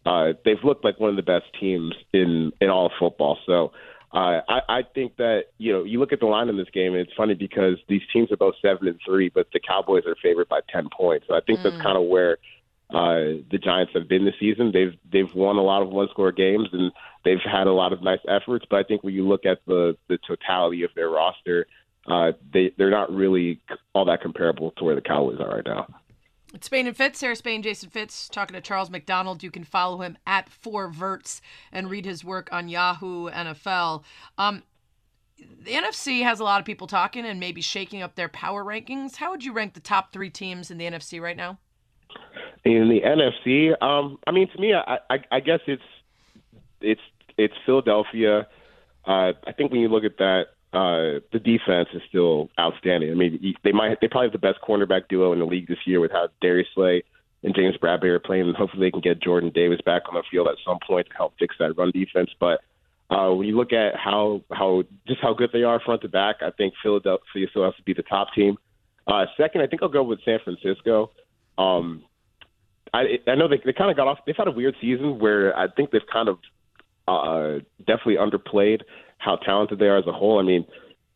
uh, 0.07 0.33
they've 0.45 0.63
looked 0.63 0.85
like 0.85 1.01
one 1.01 1.11
of 1.11 1.17
the 1.17 1.23
best 1.23 1.47
teams 1.61 1.95
in 2.13 2.53
in 2.61 2.71
all 2.71 2.87
of 2.87 2.93
football. 2.99 3.39
So. 3.47 3.73
Uh, 4.15 4.41
I, 4.49 4.61
I 4.69 4.83
think 4.95 5.17
that 5.17 5.47
you 5.59 5.73
know 5.73 5.83
you 5.83 5.99
look 5.99 6.13
at 6.13 6.21
the 6.21 6.27
line 6.27 6.49
in 6.49 6.57
this 6.57 6.71
game, 6.73 6.93
and 6.93 7.01
it's 7.01 7.13
funny 7.17 7.35
because 7.35 7.79
these 7.89 8.03
teams 8.13 8.31
are 8.31 8.37
both 8.37 8.55
seven 8.63 8.87
and 8.87 9.01
three, 9.05 9.29
but 9.29 9.49
the 9.53 9.59
Cowboys 9.59 10.05
are 10.07 10.15
favored 10.23 10.49
by 10.49 10.61
ten 10.73 10.89
points. 10.97 11.27
So 11.29 11.35
I 11.35 11.41
think 11.41 11.59
mm. 11.59 11.63
that's 11.65 11.83
kind 11.83 11.99
of 11.99 12.05
where 12.05 12.39
uh, 12.91 13.43
the 13.51 13.59
Giants 13.61 13.93
have 13.95 14.09
been 14.09 14.25
this 14.25 14.35
season. 14.39 14.71
They've 14.73 14.95
they've 15.11 15.35
won 15.35 15.57
a 15.57 15.63
lot 15.63 15.83
of 15.83 15.89
one 15.89 16.07
score 16.11 16.31
games 16.31 16.69
and 16.73 16.93
they've 17.25 17.39
had 17.45 17.67
a 17.67 17.73
lot 17.73 17.93
of 17.93 18.03
nice 18.03 18.21
efforts. 18.29 18.65
But 18.71 18.77
I 18.77 18.83
think 18.85 19.03
when 19.03 19.15
you 19.15 19.27
look 19.27 19.47
at 19.47 19.59
the 19.67 19.97
the 20.09 20.19
totality 20.25 20.85
of 20.85 20.91
their 20.95 21.09
roster, 21.09 21.67
uh, 22.07 22.33
they 22.53 22.73
they're 22.79 22.91
not 22.91 23.13
really 23.13 23.61
all 23.95 24.05
that 24.05 24.23
comparable 24.23 24.71
to 24.77 24.85
where 24.85 24.95
the 24.95 25.01
Cowboys 25.01 25.41
are 25.41 25.57
right 25.57 25.67
now. 25.67 25.89
It's 26.55 26.67
Spain 26.67 26.87
and 26.87 26.97
Fitz, 26.97 27.19
Sarah 27.19 27.35
Spain, 27.35 27.63
Jason 27.63 27.91
Fitz, 27.91 28.29
talking 28.29 28.55
to 28.55 28.61
Charles 28.61 28.89
McDonald. 28.89 29.43
You 29.43 29.51
can 29.51 29.65
follow 29.65 30.03
him 30.03 30.17
at 30.25 30.49
Four 30.49 30.89
Verts 30.89 31.43
and 31.73 31.91
read 31.91 32.05
his 32.05 32.25
work 32.25 32.49
on 32.53 32.69
Yahoo 32.69 33.29
NFL. 33.29 34.05
Um, 34.39 34.63
the 35.37 35.73
NFC 35.73 36.23
has 36.23 36.39
a 36.39 36.45
lot 36.45 36.61
of 36.61 36.65
people 36.65 36.87
talking 36.87 37.27
and 37.27 37.41
maybe 37.41 37.61
shaking 37.61 38.03
up 38.03 38.15
their 38.15 38.29
power 38.29 38.65
rankings. 38.65 39.17
How 39.17 39.33
would 39.33 39.45
you 39.45 39.53
rank 39.53 39.75
the 39.75 39.81
top 39.81 40.13
three 40.13 40.31
teams 40.31 40.71
in 40.71 40.79
the 40.79 40.85
NFC 40.85 41.21
right 41.21 41.37
now? 41.37 41.59
In 42.65 42.89
the 42.89 43.01
NFC, 43.01 43.83
um, 43.83 44.19
I 44.29 44.31
mean, 44.31 44.49
to 44.51 44.61
me, 44.61 44.75
I, 44.75 44.99
I, 45.11 45.19
I 45.33 45.41
guess 45.41 45.61
it's 45.67 45.83
it's 46.81 47.01
it's 47.37 47.55
Philadelphia. 47.67 48.47
Uh, 49.05 49.33
I 49.45 49.53
think 49.57 49.73
when 49.73 49.81
you 49.81 49.89
look 49.89 50.05
at 50.05 50.19
that, 50.19 50.47
uh, 50.75 51.21
the 51.33 51.39
defense 51.39 51.89
is 51.95 52.03
still 52.09 52.51
outstanding. 52.59 53.11
I 53.11 53.15
mean, 53.15 53.55
they 53.63 53.71
might 53.71 54.01
they 54.01 54.09
probably 54.09 54.27
have 54.27 54.33
the 54.33 54.39
best 54.39 54.59
cornerback 54.61 55.09
duo 55.09 55.33
in 55.33 55.39
the 55.39 55.45
league 55.45 55.69
this 55.69 55.79
year 55.87 56.01
with 56.01 56.11
how 56.11 56.29
Darius 56.43 56.67
Slay 56.75 57.05
and 57.45 57.55
James 57.55 57.77
Bradberry 57.77 58.11
are 58.11 58.19
playing, 58.19 58.49
and 58.49 58.57
hopefully 58.57 58.87
they 58.87 58.91
can 58.91 59.01
get 59.01 59.23
Jordan 59.23 59.53
Davis 59.55 59.81
back 59.87 60.03
on 60.09 60.15
the 60.15 60.25
field 60.29 60.49
at 60.49 60.57
some 60.67 60.79
point 60.85 61.07
to 61.07 61.15
help 61.15 61.35
fix 61.39 61.55
that 61.61 61.77
run 61.79 61.93
defense. 61.93 62.31
But 62.41 62.61
uh, 63.09 63.33
when 63.33 63.47
you 63.47 63.57
look 63.57 63.73
at 63.73 63.95
how 63.97 64.43
how 64.51 64.83
just 65.07 65.21
how 65.21 65.33
good 65.33 65.51
they 65.53 65.63
are 65.63 65.79
front 65.79 66.03
to 66.03 66.09
back, 66.09 66.37
I 66.43 66.51
think 66.51 66.75
Philadelphia 66.83 67.47
still 67.51 67.65
has 67.65 67.77
to 67.77 67.83
be 67.83 67.95
the 67.95 68.03
top 68.03 68.35
team. 68.35 68.57
Uh, 69.07 69.27
second, 69.37 69.61
I 69.61 69.69
think 69.69 69.81
I'll 69.83 69.89
go 69.89 70.03
with 70.03 70.25
San 70.25 70.41
Francisco. 70.43 71.13
Um, 71.57 72.03
I 72.93 73.19
I 73.29 73.37
know 73.37 73.47
they 73.47 73.61
they 73.65 73.73
kind 73.73 73.93
of 73.93 73.97
got 73.97 74.09
off. 74.09 74.19
They've 74.27 74.35
had 74.37 74.49
a 74.49 74.53
weird 74.53 74.75
season 74.81 75.21
where 75.21 75.57
I 75.57 75.69
think 75.69 75.93
they've 75.93 76.03
kind 76.13 76.29
of 76.29 76.39
uh, 77.07 77.61
definitely 77.87 78.17
underplayed 78.17 78.81
how 79.25 79.37
talented 79.37 79.79
they 79.79 79.87
are 79.87 79.99
as 79.99 80.07
a 80.07 80.13
whole. 80.13 80.39
I 80.39 80.43
mean, 80.43 80.67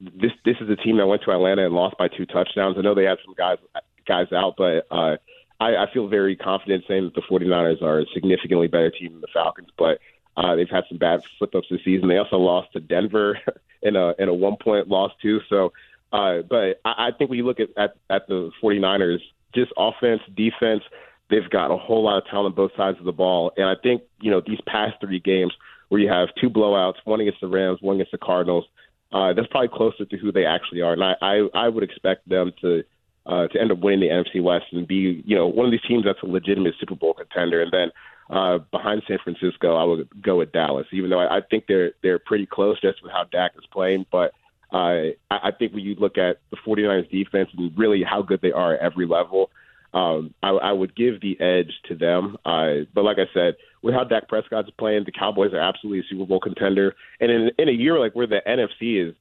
this 0.01 0.33
this 0.45 0.57
is 0.61 0.71
a 0.71 0.77
team 0.77 0.97
that 0.99 1.07
went 1.07 1.23
to 1.25 1.33
Atlanta 1.33 1.67
and 1.67 1.75
lost 1.75 1.99
by 1.99 2.09
two 2.09 2.27
touchdowns. 2.27 2.77
I 2.79 2.83
know 2.83 2.95
they 2.95 3.05
had 3.05 3.19
some 3.25 3.35
guys 3.35 3.59
guys 4.07 4.33
out, 4.33 4.55
but 4.57 4.87
uh, 4.91 5.17
I, 5.61 5.77
I 5.77 5.87
feel 5.93 6.09
very 6.09 6.37
confident 6.37 6.85
saying 6.89 7.05
that 7.05 7.15
the 7.15 7.23
49ers 7.23 7.83
are 7.83 8.01
a 8.01 8.07
significantly 8.15 8.69
better 8.69 8.91
team 8.91 9.13
than 9.13 9.21
the 9.21 9.29
Falcons. 9.33 9.69
But 9.77 9.99
uh, 10.37 10.55
they've 10.55 10.71
had 10.71 10.85
some 10.89 10.99
bad 10.99 11.21
slip 11.37 11.55
ups 11.55 11.67
this 11.71 11.81
season. 11.85 12.09
They 12.09 12.17
also 12.17 12.37
lost 12.37 12.73
to 12.73 12.81
Denver 12.81 13.39
in 13.83 13.97
a 13.97 14.15
in 14.19 14.29
a 14.29 14.35
one 14.35 14.57
point 14.57 14.89
loss 14.89 15.13
too. 15.21 15.41
So, 15.49 15.73
uh, 16.13 16.43
but 16.49 16.81
I, 16.85 17.09
I 17.09 17.11
think 17.17 17.31
when 17.31 17.39
you 17.39 17.47
look 17.47 17.61
at, 17.61 17.69
at 17.77 17.97
at 18.09 18.29
the 18.29 18.51
49ers, 18.63 19.21
just 19.55 19.73
offense, 19.77 20.23
defense, 20.35 20.83
they've 21.29 21.51
got 21.51 21.71
a 21.73 21.77
whole 21.77 22.05
lot 22.05 22.19
of 22.19 22.25
talent 22.27 22.47
on 22.47 22.55
both 22.55 22.73
sides 22.77 22.99
of 22.99 23.05
the 23.05 23.13
ball. 23.13 23.53
And 23.57 23.67
I 23.67 23.75
think 23.83 24.03
you 24.21 24.31
know 24.31 24.41
these 24.41 24.61
past 24.67 24.95
three 25.01 25.21
games 25.21 25.53
where 25.89 26.01
you 26.01 26.09
have 26.09 26.29
two 26.41 26.51
blowouts, 26.51 26.95
one 27.05 27.21
against 27.21 27.41
the 27.41 27.49
Rams, 27.49 27.79
one 27.81 27.97
against 27.97 28.13
the 28.13 28.19
Cardinals. 28.19 28.65
Uh, 29.13 29.33
that's 29.33 29.49
probably 29.49 29.69
closer 29.69 30.05
to 30.05 30.17
who 30.19 30.31
they 30.31 30.45
actually 30.45 30.83
are, 30.83 30.93
and 30.93 31.03
I 31.03 31.15
I, 31.23 31.49
I 31.55 31.69
would 31.69 31.83
expect 31.83 32.29
them 32.29 32.53
to 32.61 32.85
uh, 33.27 33.47
to 33.49 33.61
end 33.61 33.71
up 33.71 33.79
winning 33.79 34.01
the 34.01 34.09
NFC 34.09 34.43
West 34.43 34.67
and 34.73 34.87
be 34.87 35.23
you 35.25 35.37
know 35.37 35.47
one 35.47 35.67
of 35.67 35.73
these 35.73 35.83
teams 35.87 36.05
that's 36.05 36.23
a 36.23 36.27
legitimate 36.27 36.75
Super 36.81 36.95
Bowl 36.95 37.15
contender. 37.15 37.63
And 37.63 37.73
then 37.73 37.91
uh, 38.31 38.59
behind 38.71 39.03
San 39.09 39.19
Francisco, 39.23 39.77
I 39.77 39.85
would 39.85 40.09
go 40.23 40.37
with 40.37 40.53
Dallas, 40.53 40.87
even 40.93 41.11
though 41.11 41.21
I, 41.21 41.39
I 41.39 41.41
think 41.41 41.65
they're 41.69 41.93
they're 42.03 42.19
pretty 42.19 42.47
close 42.47 42.81
just 42.81 43.03
with 43.03 43.13
how 43.13 43.25
Dak 43.25 43.53
is 43.57 43.65
playing. 43.73 44.07
But 44.11 44.33
uh, 44.73 44.77
I, 44.77 45.15
I 45.31 45.51
think 45.59 45.73
when 45.73 45.85
you 45.85 45.95
look 45.95 46.19
at 46.19 46.41
the 46.51 46.57
49ers 46.67 47.11
defense 47.11 47.49
and 47.57 47.77
really 47.77 48.03
how 48.03 48.23
good 48.23 48.41
they 48.43 48.53
are 48.53 48.75
at 48.75 48.81
every 48.81 49.07
level, 49.07 49.51
um, 49.95 50.35
I, 50.43 50.51
I 50.51 50.73
would 50.73 50.95
give 50.95 51.21
the 51.21 51.41
edge 51.41 51.73
to 51.89 51.95
them. 51.95 52.37
Uh, 52.45 52.85
but 52.95 53.05
like 53.05 53.19
I 53.19 53.27
said, 53.33 53.57
with 53.83 53.95
how 53.95 54.05
Dak 54.05 54.29
Prescott's 54.29 54.71
playing, 54.79 55.05
the 55.05 55.13
Cowboys 55.13 55.53
are 55.53 55.61
absolutely 55.61 56.01
a 56.01 56.09
Super 56.11 56.27
Bowl 56.27 56.41
contender. 56.41 56.95
And 57.21 57.31
in, 57.31 57.51
in 57.59 57.69
a 57.69 57.73
year 57.73 57.99
like 57.99 58.15
where 58.15 58.27
the 58.27 58.41
NFC 58.47 59.09
is 59.09 59.15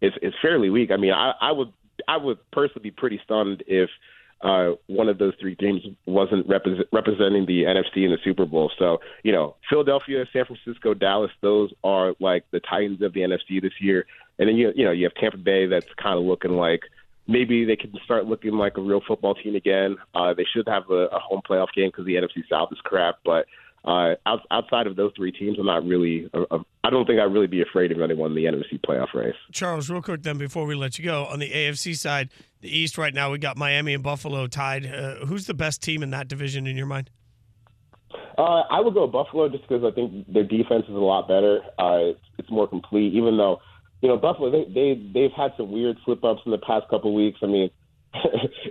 is, 0.00 0.12
is 0.20 0.34
fairly 0.42 0.68
weak, 0.68 0.90
I 0.90 0.96
mean, 0.96 1.12
I, 1.12 1.32
I 1.40 1.52
would 1.52 1.72
I 2.08 2.16
would 2.16 2.38
personally 2.50 2.82
be 2.82 2.90
pretty 2.90 3.20
stunned 3.24 3.62
if 3.66 3.88
uh, 4.42 4.72
one 4.88 5.08
of 5.08 5.18
those 5.18 5.34
three 5.40 5.54
teams 5.54 5.82
wasn't 6.06 6.48
represent, 6.48 6.88
representing 6.92 7.46
the 7.46 7.62
NFC 7.62 8.04
in 8.04 8.10
the 8.10 8.18
Super 8.24 8.44
Bowl. 8.44 8.72
So, 8.76 8.98
you 9.22 9.30
know, 9.30 9.54
Philadelphia, 9.70 10.24
San 10.32 10.44
Francisco, 10.44 10.94
Dallas, 10.94 11.30
those 11.42 11.72
are 11.84 12.14
like 12.18 12.44
the 12.50 12.58
Titans 12.58 13.02
of 13.02 13.12
the 13.12 13.20
NFC 13.20 13.62
this 13.62 13.80
year. 13.80 14.04
And 14.38 14.48
then 14.48 14.56
you 14.56 14.72
you 14.74 14.84
know 14.84 14.90
you 14.90 15.04
have 15.04 15.14
Tampa 15.14 15.38
Bay 15.38 15.66
that's 15.66 15.86
kind 16.00 16.18
of 16.18 16.24
looking 16.24 16.52
like 16.52 16.82
maybe 17.26 17.64
they 17.64 17.76
can 17.76 17.92
start 18.04 18.26
looking 18.26 18.52
like 18.52 18.76
a 18.76 18.80
real 18.80 19.00
football 19.06 19.34
team 19.34 19.54
again. 19.54 19.96
Uh, 20.14 20.34
they 20.34 20.46
should 20.54 20.66
have 20.68 20.84
a, 20.90 21.06
a 21.06 21.18
home 21.18 21.40
playoff 21.48 21.68
game 21.74 21.88
because 21.88 22.06
the 22.06 22.14
NFC 22.14 22.42
South 22.50 22.68
is 22.72 22.78
crap. 22.82 23.16
But 23.24 23.46
uh, 23.84 24.14
out, 24.26 24.40
outside 24.50 24.86
of 24.86 24.96
those 24.96 25.12
three 25.16 25.32
teams, 25.32 25.58
I'm 25.58 25.66
not 25.66 25.84
really. 25.84 26.28
Uh, 26.32 26.44
uh 26.50 26.58
I 26.84 26.90
don't 26.90 27.06
think 27.06 27.20
I'd 27.20 27.32
really 27.32 27.46
be 27.46 27.62
afraid 27.62 27.92
of 27.92 28.00
anyone 28.00 28.30
in 28.30 28.36
the 28.36 28.44
NFC 28.44 28.80
playoff 28.80 29.14
race. 29.14 29.34
Charles, 29.52 29.88
real 29.88 30.02
quick 30.02 30.22
then 30.22 30.36
before 30.36 30.66
we 30.66 30.74
let 30.74 30.98
you 30.98 31.04
go 31.04 31.26
on 31.26 31.38
the 31.38 31.50
AFC 31.50 31.96
side, 31.96 32.30
the 32.60 32.76
East 32.76 32.98
right 32.98 33.14
now 33.14 33.30
we 33.30 33.38
got 33.38 33.56
Miami 33.56 33.94
and 33.94 34.02
Buffalo 34.02 34.46
tied. 34.46 34.86
Uh, 34.86 35.26
who's 35.26 35.46
the 35.46 35.54
best 35.54 35.82
team 35.82 36.02
in 36.02 36.10
that 36.10 36.28
division 36.28 36.66
in 36.66 36.76
your 36.76 36.86
mind? 36.86 37.10
Uh, 38.38 38.62
I 38.70 38.80
would 38.80 38.94
go 38.94 39.06
Buffalo 39.06 39.48
just 39.48 39.66
because 39.68 39.84
I 39.84 39.94
think 39.94 40.32
their 40.32 40.44
defense 40.44 40.84
is 40.88 40.94
a 40.94 40.98
lot 40.98 41.28
better. 41.28 41.60
Uh, 41.78 42.10
it's, 42.10 42.20
it's 42.38 42.50
more 42.50 42.66
complete, 42.66 43.14
even 43.14 43.36
though 43.36 43.60
you 44.02 44.08
know, 44.08 44.18
Buffalo 44.18 44.50
they 44.50 44.64
they 44.64 45.00
they've 45.14 45.32
had 45.32 45.52
some 45.56 45.70
weird 45.70 45.96
slip 46.04 46.22
ups 46.24 46.42
in 46.44 46.50
the 46.50 46.58
past 46.58 46.88
couple 46.90 47.10
of 47.10 47.14
weeks. 47.14 47.38
I 47.42 47.46
mean, 47.46 47.70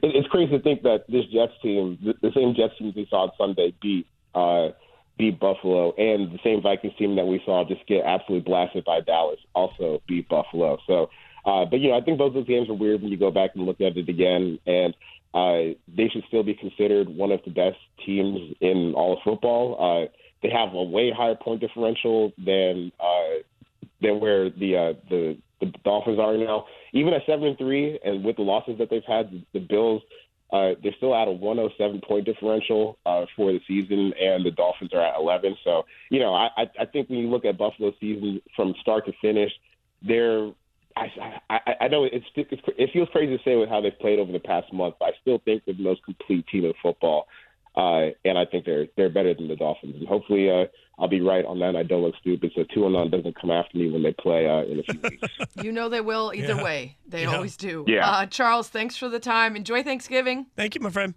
it's 0.04 0.28
crazy 0.28 0.52
to 0.52 0.60
think 0.62 0.84
that 0.84 1.06
this 1.08 1.26
Jets 1.34 1.54
team, 1.64 1.98
the 2.22 2.32
same 2.36 2.54
Jets 2.54 2.78
team 2.78 2.94
we 2.96 3.08
saw 3.10 3.24
on 3.24 3.32
Sunday, 3.38 3.74
beat 3.82 4.06
uh, 4.36 4.70
beat 5.18 5.40
Buffalo, 5.40 5.94
and 5.96 6.32
the 6.32 6.40
same 6.44 6.62
Vikings 6.62 6.94
team 6.98 7.16
that 7.16 7.26
we 7.26 7.42
saw 7.46 7.64
just 7.68 7.88
get 7.88 8.04
absolutely 8.06 8.44
blasted 8.44 8.84
by 8.84 9.00
Dallas 9.00 9.40
also 9.56 10.02
beat 10.06 10.28
Buffalo. 10.28 10.78
So, 10.86 11.10
uh, 11.46 11.64
but 11.64 11.80
you 11.80 11.90
know, 11.90 11.98
I 11.98 12.02
think 12.02 12.18
both 12.18 12.34
those 12.34 12.48
games 12.48 12.70
are 12.70 12.74
weird 12.74 13.02
when 13.02 13.12
you 13.12 13.18
go 13.18 13.32
back 13.32 13.52
and 13.56 13.66
look 13.66 13.80
at 13.80 13.96
it 13.96 14.10
again, 14.10 14.60
and 14.68 14.94
uh, 15.34 15.80
they 15.88 16.10
should 16.12 16.26
still 16.28 16.44
be 16.44 16.56
considered 16.56 17.08
one 17.08 17.32
of 17.32 17.40
the 17.46 17.52
best 17.52 17.78
teams 18.06 18.54
in 18.60 18.94
all 18.98 19.14
of 19.14 19.20
football. 19.24 19.78
Uh, 19.80 20.12
they 20.44 20.50
have 20.50 20.74
a 20.74 20.84
way 20.84 21.10
higher 21.16 21.36
point 21.36 21.62
differential 21.62 22.34
than 22.38 22.92
uh, 23.00 23.44
than 24.01 24.20
where 24.20 24.50
the 24.50 24.75
uh, 24.75 24.93
the 25.10 25.38
the 25.60 25.67
Dolphins 25.84 26.20
are 26.20 26.38
now. 26.38 26.65
Even 26.93 27.13
at 27.13 27.22
seven 27.25 27.48
and 27.48 27.58
three, 27.58 28.00
and 28.03 28.24
with 28.24 28.36
the 28.36 28.41
losses 28.41 28.77
that 28.79 28.89
they've 28.89 29.03
had, 29.08 29.31
the 29.53 29.60
Bills 29.60 30.01
Uh, 30.51 30.75
they're 30.84 30.93
still 30.98 31.15
at 31.15 31.29
a 31.29 31.31
107 31.31 32.01
point 32.01 32.25
differential 32.25 32.98
uh, 33.05 33.25
for 33.36 33.53
the 33.53 33.62
season, 33.67 34.13
and 34.20 34.46
the 34.46 34.51
Dolphins 34.51 34.91
are 34.93 35.00
at 35.00 35.15
11. 35.17 35.55
So, 35.63 35.86
you 36.10 36.20
know, 36.20 36.34
I, 36.34 36.50
I 36.77 36.86
think 36.86 37.10
when 37.10 37.20
you 37.20 37.29
look 37.29 37.46
at 37.46 37.58
Buffalo's 37.58 37.93
season 38.01 38.41
from 38.55 38.74
start 38.81 39.05
to 39.05 39.13
finish, 39.22 39.51
they're 40.05 40.51
I, 40.98 41.08
I, 41.50 41.60
I 41.81 41.88
know 41.88 42.03
it's, 42.03 42.25
it's 42.36 42.62
it 42.77 42.89
feels 42.91 43.08
crazy 43.13 43.38
to 43.38 43.43
say 43.43 43.55
with 43.55 43.70
how 43.70 43.79
they've 43.79 43.98
played 43.98 44.20
over 44.20 44.31
the 44.34 44.39
past 44.39 44.74
month, 44.74 44.96
but 45.00 45.05
I 45.05 45.12
still 45.22 45.39
think 45.46 45.63
they're 45.63 45.74
the 45.74 45.84
most 45.84 46.03
complete 46.03 46.46
team 46.48 46.65
in 46.65 46.74
football, 46.84 47.27
uh, 47.75 48.08
and 48.25 48.38
I 48.38 48.46
think 48.46 48.66
they're 48.66 48.88
they're 48.98 49.10
better 49.10 49.34
than 49.34 49.48
the 49.48 49.56
Dolphins. 49.56 49.96
And 50.00 50.08
hopefully, 50.08 50.50
uh, 50.50 50.66
I'll 51.00 51.08
be 51.08 51.22
right 51.22 51.46
on 51.46 51.60
that. 51.60 51.75
I 51.75 51.84
don't 51.84 52.01
look 52.04 52.16
stupid, 52.20 52.51
so 52.56 52.63
two 52.74 52.84
and 52.86 52.94
none 52.94 53.10
doesn't 53.10 53.40
come 53.40 53.50
after 53.51 53.78
me 53.78 53.90
when 53.90 54.04
they 54.04 54.13
play 54.13 54.48
uh, 54.48 54.63
in 54.72 54.80
a 54.80 54.84
few 54.84 55.00
weeks. 55.01 55.28
you 55.56 55.72
know 55.72 55.90
they 55.90 56.01
will 56.01 56.32
either 56.36 56.56
Yeah. 56.56 56.63
way. 56.63 56.98
They 57.08 57.24
Yeah. 57.24 57.36
always 57.36 57.56
do. 57.58 57.86
Yeah. 57.88 58.08
Uh, 58.10 58.25
Charles, 58.28 58.70
thanks 58.70 58.96
for 58.98 59.10
the 59.10 59.20
time. 59.20 59.56
Enjoy 59.56 59.82
Thanksgiving. 59.84 60.48
Thank 60.56 60.75
you, 60.75 60.82
my 60.82 60.90
friend. 60.90 61.16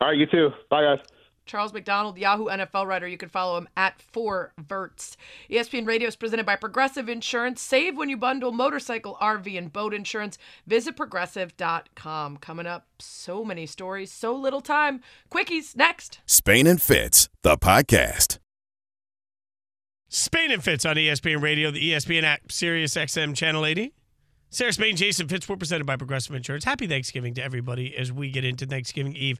All 0.00 0.08
right, 0.08 0.18
you 0.18 0.26
too. 0.26 0.50
Bye, 0.68 0.82
guys. 0.82 0.98
Charles 1.46 1.72
McDonald, 1.72 2.18
Yahoo 2.18 2.46
NFL 2.46 2.86
writer. 2.86 3.06
You 3.06 3.18
can 3.18 3.28
follow 3.28 3.58
him 3.58 3.68
at 3.76 4.02
4Verts. 4.12 5.16
ESPN 5.50 5.86
Radio 5.86 6.08
is 6.08 6.16
presented 6.16 6.46
by 6.46 6.56
Progressive 6.56 7.08
Insurance. 7.08 7.60
Save 7.60 7.96
when 7.96 8.08
you 8.08 8.16
bundle 8.16 8.52
motorcycle, 8.52 9.16
RV, 9.20 9.56
and 9.58 9.72
boat 9.72 9.94
insurance. 9.94 10.38
Visit 10.66 10.96
progressive.com. 10.96 12.36
Coming 12.38 12.66
up, 12.66 12.86
so 12.98 13.44
many 13.44 13.66
stories, 13.66 14.12
so 14.12 14.34
little 14.34 14.60
time. 14.60 15.00
Quickies 15.30 15.76
next. 15.76 16.20
Spain 16.26 16.66
and 16.66 16.80
Fitz, 16.80 17.28
the 17.42 17.56
podcast. 17.56 18.38
Spain 20.08 20.50
and 20.50 20.62
Fitz 20.62 20.84
on 20.84 20.96
ESPN 20.96 21.40
Radio, 21.40 21.70
the 21.70 21.92
ESPN 21.92 22.22
app, 22.22 22.52
Sirius 22.52 22.94
XM 22.94 23.34
Channel 23.34 23.64
80. 23.64 23.94
Sarah 24.50 24.72
Spain, 24.74 24.94
Jason 24.96 25.26
Fitz, 25.28 25.48
we're 25.48 25.56
presented 25.56 25.86
by 25.86 25.96
Progressive 25.96 26.34
Insurance. 26.34 26.64
Happy 26.64 26.86
Thanksgiving 26.86 27.32
to 27.32 27.42
everybody 27.42 27.96
as 27.96 28.12
we 28.12 28.30
get 28.30 28.44
into 28.44 28.66
Thanksgiving 28.66 29.16
Eve. 29.16 29.38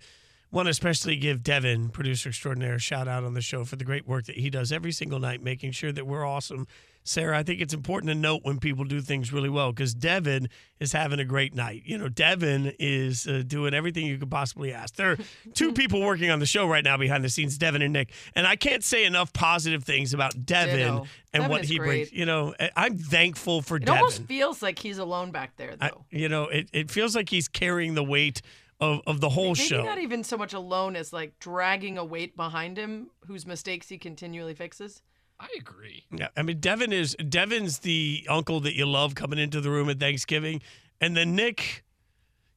Want 0.52 0.66
to 0.66 0.70
especially 0.70 1.16
give 1.16 1.42
Devin, 1.42 1.88
producer 1.88 2.28
extraordinaire, 2.28 2.74
a 2.74 2.78
shout 2.78 3.08
out 3.08 3.24
on 3.24 3.32
the 3.32 3.40
show 3.40 3.64
for 3.64 3.76
the 3.76 3.84
great 3.84 4.06
work 4.06 4.26
that 4.26 4.36
he 4.36 4.50
does 4.50 4.70
every 4.70 4.92
single 4.92 5.18
night, 5.18 5.42
making 5.42 5.72
sure 5.72 5.92
that 5.92 6.06
we're 6.06 6.26
awesome. 6.26 6.66
Sarah, 7.04 7.36
I 7.38 7.42
think 7.42 7.60
it's 7.60 7.72
important 7.74 8.10
to 8.10 8.14
note 8.14 8.40
when 8.44 8.58
people 8.60 8.84
do 8.84 9.00
things 9.00 9.32
really 9.32 9.48
well 9.48 9.72
because 9.72 9.92
Devin 9.94 10.48
is 10.78 10.92
having 10.92 11.18
a 11.18 11.24
great 11.24 11.52
night. 11.54 11.82
You 11.86 11.96
know, 11.98 12.08
Devin 12.08 12.74
is 12.78 13.26
uh, 13.26 13.42
doing 13.44 13.72
everything 13.74 14.06
you 14.06 14.18
could 14.18 14.30
possibly 14.30 14.72
ask. 14.74 14.94
There 14.94 15.12
are 15.12 15.18
two 15.54 15.72
people 15.72 16.00
working 16.02 16.30
on 16.30 16.38
the 16.38 16.46
show 16.46 16.68
right 16.68 16.84
now 16.84 16.96
behind 16.98 17.24
the 17.24 17.28
scenes, 17.30 17.56
Devin 17.58 17.80
and 17.82 17.92
Nick, 17.94 18.12
and 18.36 18.46
I 18.46 18.54
can't 18.54 18.84
say 18.84 19.04
enough 19.04 19.32
positive 19.32 19.82
things 19.82 20.12
about 20.14 20.44
Devin 20.46 20.76
Ditto. 20.76 21.06
and 21.32 21.40
Devin 21.44 21.50
what 21.50 21.64
he 21.64 21.78
great. 21.78 21.86
brings. 21.86 22.12
You 22.12 22.26
know, 22.26 22.54
I- 22.60 22.70
I'm 22.76 22.98
thankful 22.98 23.62
for 23.62 23.78
It 23.78 23.86
Devin. 23.86 23.94
It 23.94 23.98
almost 23.98 24.22
feels 24.24 24.62
like 24.62 24.78
he's 24.78 24.98
alone 24.98 25.30
back 25.32 25.56
there, 25.56 25.74
I- 25.80 25.88
though. 25.88 26.04
you 26.10 26.28
know, 26.28 26.44
it, 26.44 26.68
it 26.74 26.90
feels 26.90 27.16
like 27.16 27.30
he's 27.30 27.48
carrying 27.48 27.94
the 27.94 28.04
weight 28.04 28.42
of, 28.80 29.00
of 29.06 29.20
the 29.20 29.28
whole 29.28 29.54
Maybe 29.54 29.66
show. 29.66 29.84
not 29.84 29.98
even 29.98 30.24
so 30.24 30.36
much 30.36 30.52
alone 30.52 30.96
as 30.96 31.12
like 31.12 31.38
dragging 31.38 31.98
a 31.98 32.04
weight 32.04 32.36
behind 32.36 32.76
him 32.76 33.10
whose 33.26 33.46
mistakes 33.46 33.88
he 33.88 33.98
continually 33.98 34.54
fixes. 34.54 35.02
I 35.38 35.48
agree. 35.58 36.04
Yeah, 36.12 36.28
I 36.36 36.42
mean, 36.42 36.60
Devin 36.60 36.92
is 36.92 37.16
Devin's 37.28 37.80
the 37.80 38.26
uncle 38.28 38.60
that 38.60 38.76
you 38.76 38.86
love 38.86 39.14
coming 39.14 39.38
into 39.38 39.60
the 39.60 39.70
room 39.70 39.88
at 39.88 39.98
Thanksgiving, 39.98 40.62
and 41.00 41.16
then 41.16 41.34
Nick, 41.34 41.84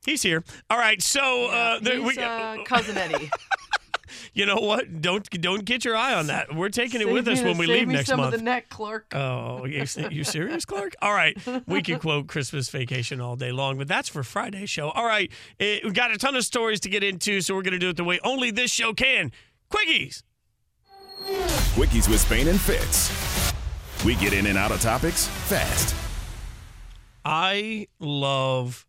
he's 0.06 0.22
here. 0.22 0.44
All 0.70 0.78
right, 0.78 1.02
so 1.02 1.48
uh, 1.50 1.80
there, 1.80 2.00
he's 2.00 2.18
we, 2.18 2.24
uh, 2.24 2.64
cousin 2.64 2.98
Eddie. 2.98 3.32
you 4.34 4.46
know 4.46 4.58
what? 4.58 5.02
Don't 5.02 5.30
don't 5.42 5.66
get 5.66 5.86
your 5.86 5.96
eye 5.96 6.14
on 6.14 6.28
that. 6.28 6.56
We're 6.56 6.70
taking 6.70 7.02
it 7.02 7.06
Save 7.06 7.14
with 7.14 7.28
us 7.28 7.42
when 7.42 7.58
we 7.58 7.66
save 7.68 7.76
leave 7.76 7.88
me 7.88 7.94
next 7.96 8.08
some 8.08 8.20
month. 8.20 8.34
of 8.34 8.40
the 8.40 8.44
neck, 8.46 8.70
Clark. 8.70 9.14
Oh, 9.16 9.66
you, 9.66 9.86
you 10.10 10.24
serious, 10.24 10.66
Clark? 10.66 10.96
All 11.02 11.14
right. 11.14 11.38
We 11.68 11.82
could 11.82 12.00
quote 12.02 12.28
Christmas 12.28 12.70
vacation 12.70 13.22
all 13.22 13.36
day 13.36 13.52
long, 13.52 13.78
but 13.78 13.88
that's 13.88 14.10
for 14.10 14.24
Friday's 14.24 14.70
show. 14.70 14.90
All 14.90 15.06
right. 15.06 15.32
eh, 15.60 15.80
we 15.84 15.92
got 15.92 16.12
a 16.12 16.18
ton 16.18 16.36
of 16.36 16.44
stories 16.46 16.80
to 16.82 16.90
get 16.90 17.04
into, 17.04 17.42
so 17.42 17.56
we're 17.56 17.62
going 17.62 17.74
to 17.74 17.80
do 17.80 17.90
it 17.90 17.98
the 17.98 18.04
way 18.04 18.20
only 18.24 18.52
this 18.52 18.72
show 18.72 18.94
can. 18.94 19.32
Quickies. 19.72 20.24
Quickies 21.76 22.08
with 22.08 22.20
Spain 22.20 22.48
and 22.48 22.60
Fitz. 22.60 23.54
We 24.06 24.16
get 24.16 24.34
in 24.34 24.46
and 24.46 24.58
out 24.58 24.72
of 24.72 24.82
topics 24.82 25.28
fast. 25.28 25.96
I 27.24 27.88
love 28.00 28.86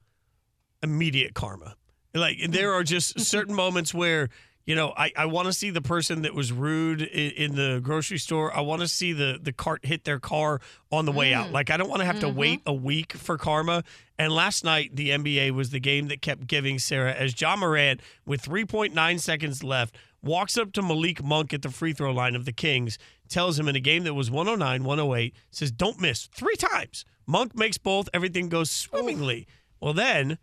immediate 0.82 1.34
karma. 1.34 1.76
Like 2.14 2.38
there 2.48 2.72
are 2.72 2.82
just 2.82 3.20
certain 3.20 3.54
moments 3.54 3.94
where 3.94 4.28
you 4.66 4.74
know 4.74 4.92
I, 4.96 5.12
I 5.16 5.26
want 5.26 5.46
to 5.46 5.52
see 5.52 5.70
the 5.70 5.80
person 5.80 6.22
that 6.22 6.34
was 6.34 6.52
rude 6.52 7.00
in, 7.00 7.30
in 7.32 7.54
the 7.56 7.80
grocery 7.82 8.18
store. 8.18 8.54
I 8.54 8.60
want 8.60 8.82
to 8.82 8.88
see 8.88 9.12
the 9.12 9.38
the 9.40 9.52
cart 9.52 9.86
hit 9.86 10.04
their 10.04 10.20
car 10.20 10.60
on 10.92 11.06
the 11.06 11.12
way 11.12 11.32
out. 11.32 11.48
Mm. 11.48 11.52
Like 11.52 11.70
I 11.70 11.76
don't 11.76 11.88
want 11.88 12.00
to 12.00 12.06
have 12.06 12.20
to 12.20 12.28
wait 12.28 12.60
mm-hmm. 12.60 12.70
a 12.70 12.74
week 12.74 13.12
for 13.14 13.38
karma. 13.38 13.84
And 14.18 14.32
last 14.32 14.64
night 14.64 14.94
the 14.94 15.10
NBA 15.10 15.52
was 15.52 15.70
the 15.70 15.80
game 15.80 16.08
that 16.08 16.20
kept 16.20 16.46
giving 16.46 16.78
Sarah 16.78 17.14
as 17.14 17.40
Ja 17.40 17.56
Morant 17.56 18.00
with 18.26 18.42
3.9 18.42 19.20
seconds 19.20 19.64
left 19.64 19.96
walks 20.26 20.58
up 20.58 20.72
to 20.72 20.82
Malik 20.82 21.22
Monk 21.22 21.54
at 21.54 21.62
the 21.62 21.70
free 21.70 21.92
throw 21.92 22.12
line 22.12 22.34
of 22.34 22.44
the 22.44 22.52
Kings, 22.52 22.98
tells 23.28 23.58
him 23.58 23.68
in 23.68 23.76
a 23.76 23.80
game 23.80 24.04
that 24.04 24.14
was 24.14 24.30
109, 24.30 24.84
108, 24.84 25.34
says, 25.50 25.70
Don't 25.70 26.00
miss 26.00 26.26
three 26.26 26.56
times. 26.56 27.04
Monk 27.26 27.56
makes 27.56 27.78
both, 27.78 28.08
everything 28.12 28.48
goes 28.48 28.70
swimmingly. 28.70 29.46
Well, 29.80 29.94
then 29.94 30.38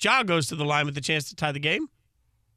Ja 0.00 0.22
goes 0.22 0.46
to 0.48 0.56
the 0.56 0.64
line 0.64 0.86
with 0.86 0.94
the 0.94 1.00
chance 1.00 1.28
to 1.28 1.36
tie 1.36 1.52
the 1.52 1.58
game, 1.58 1.88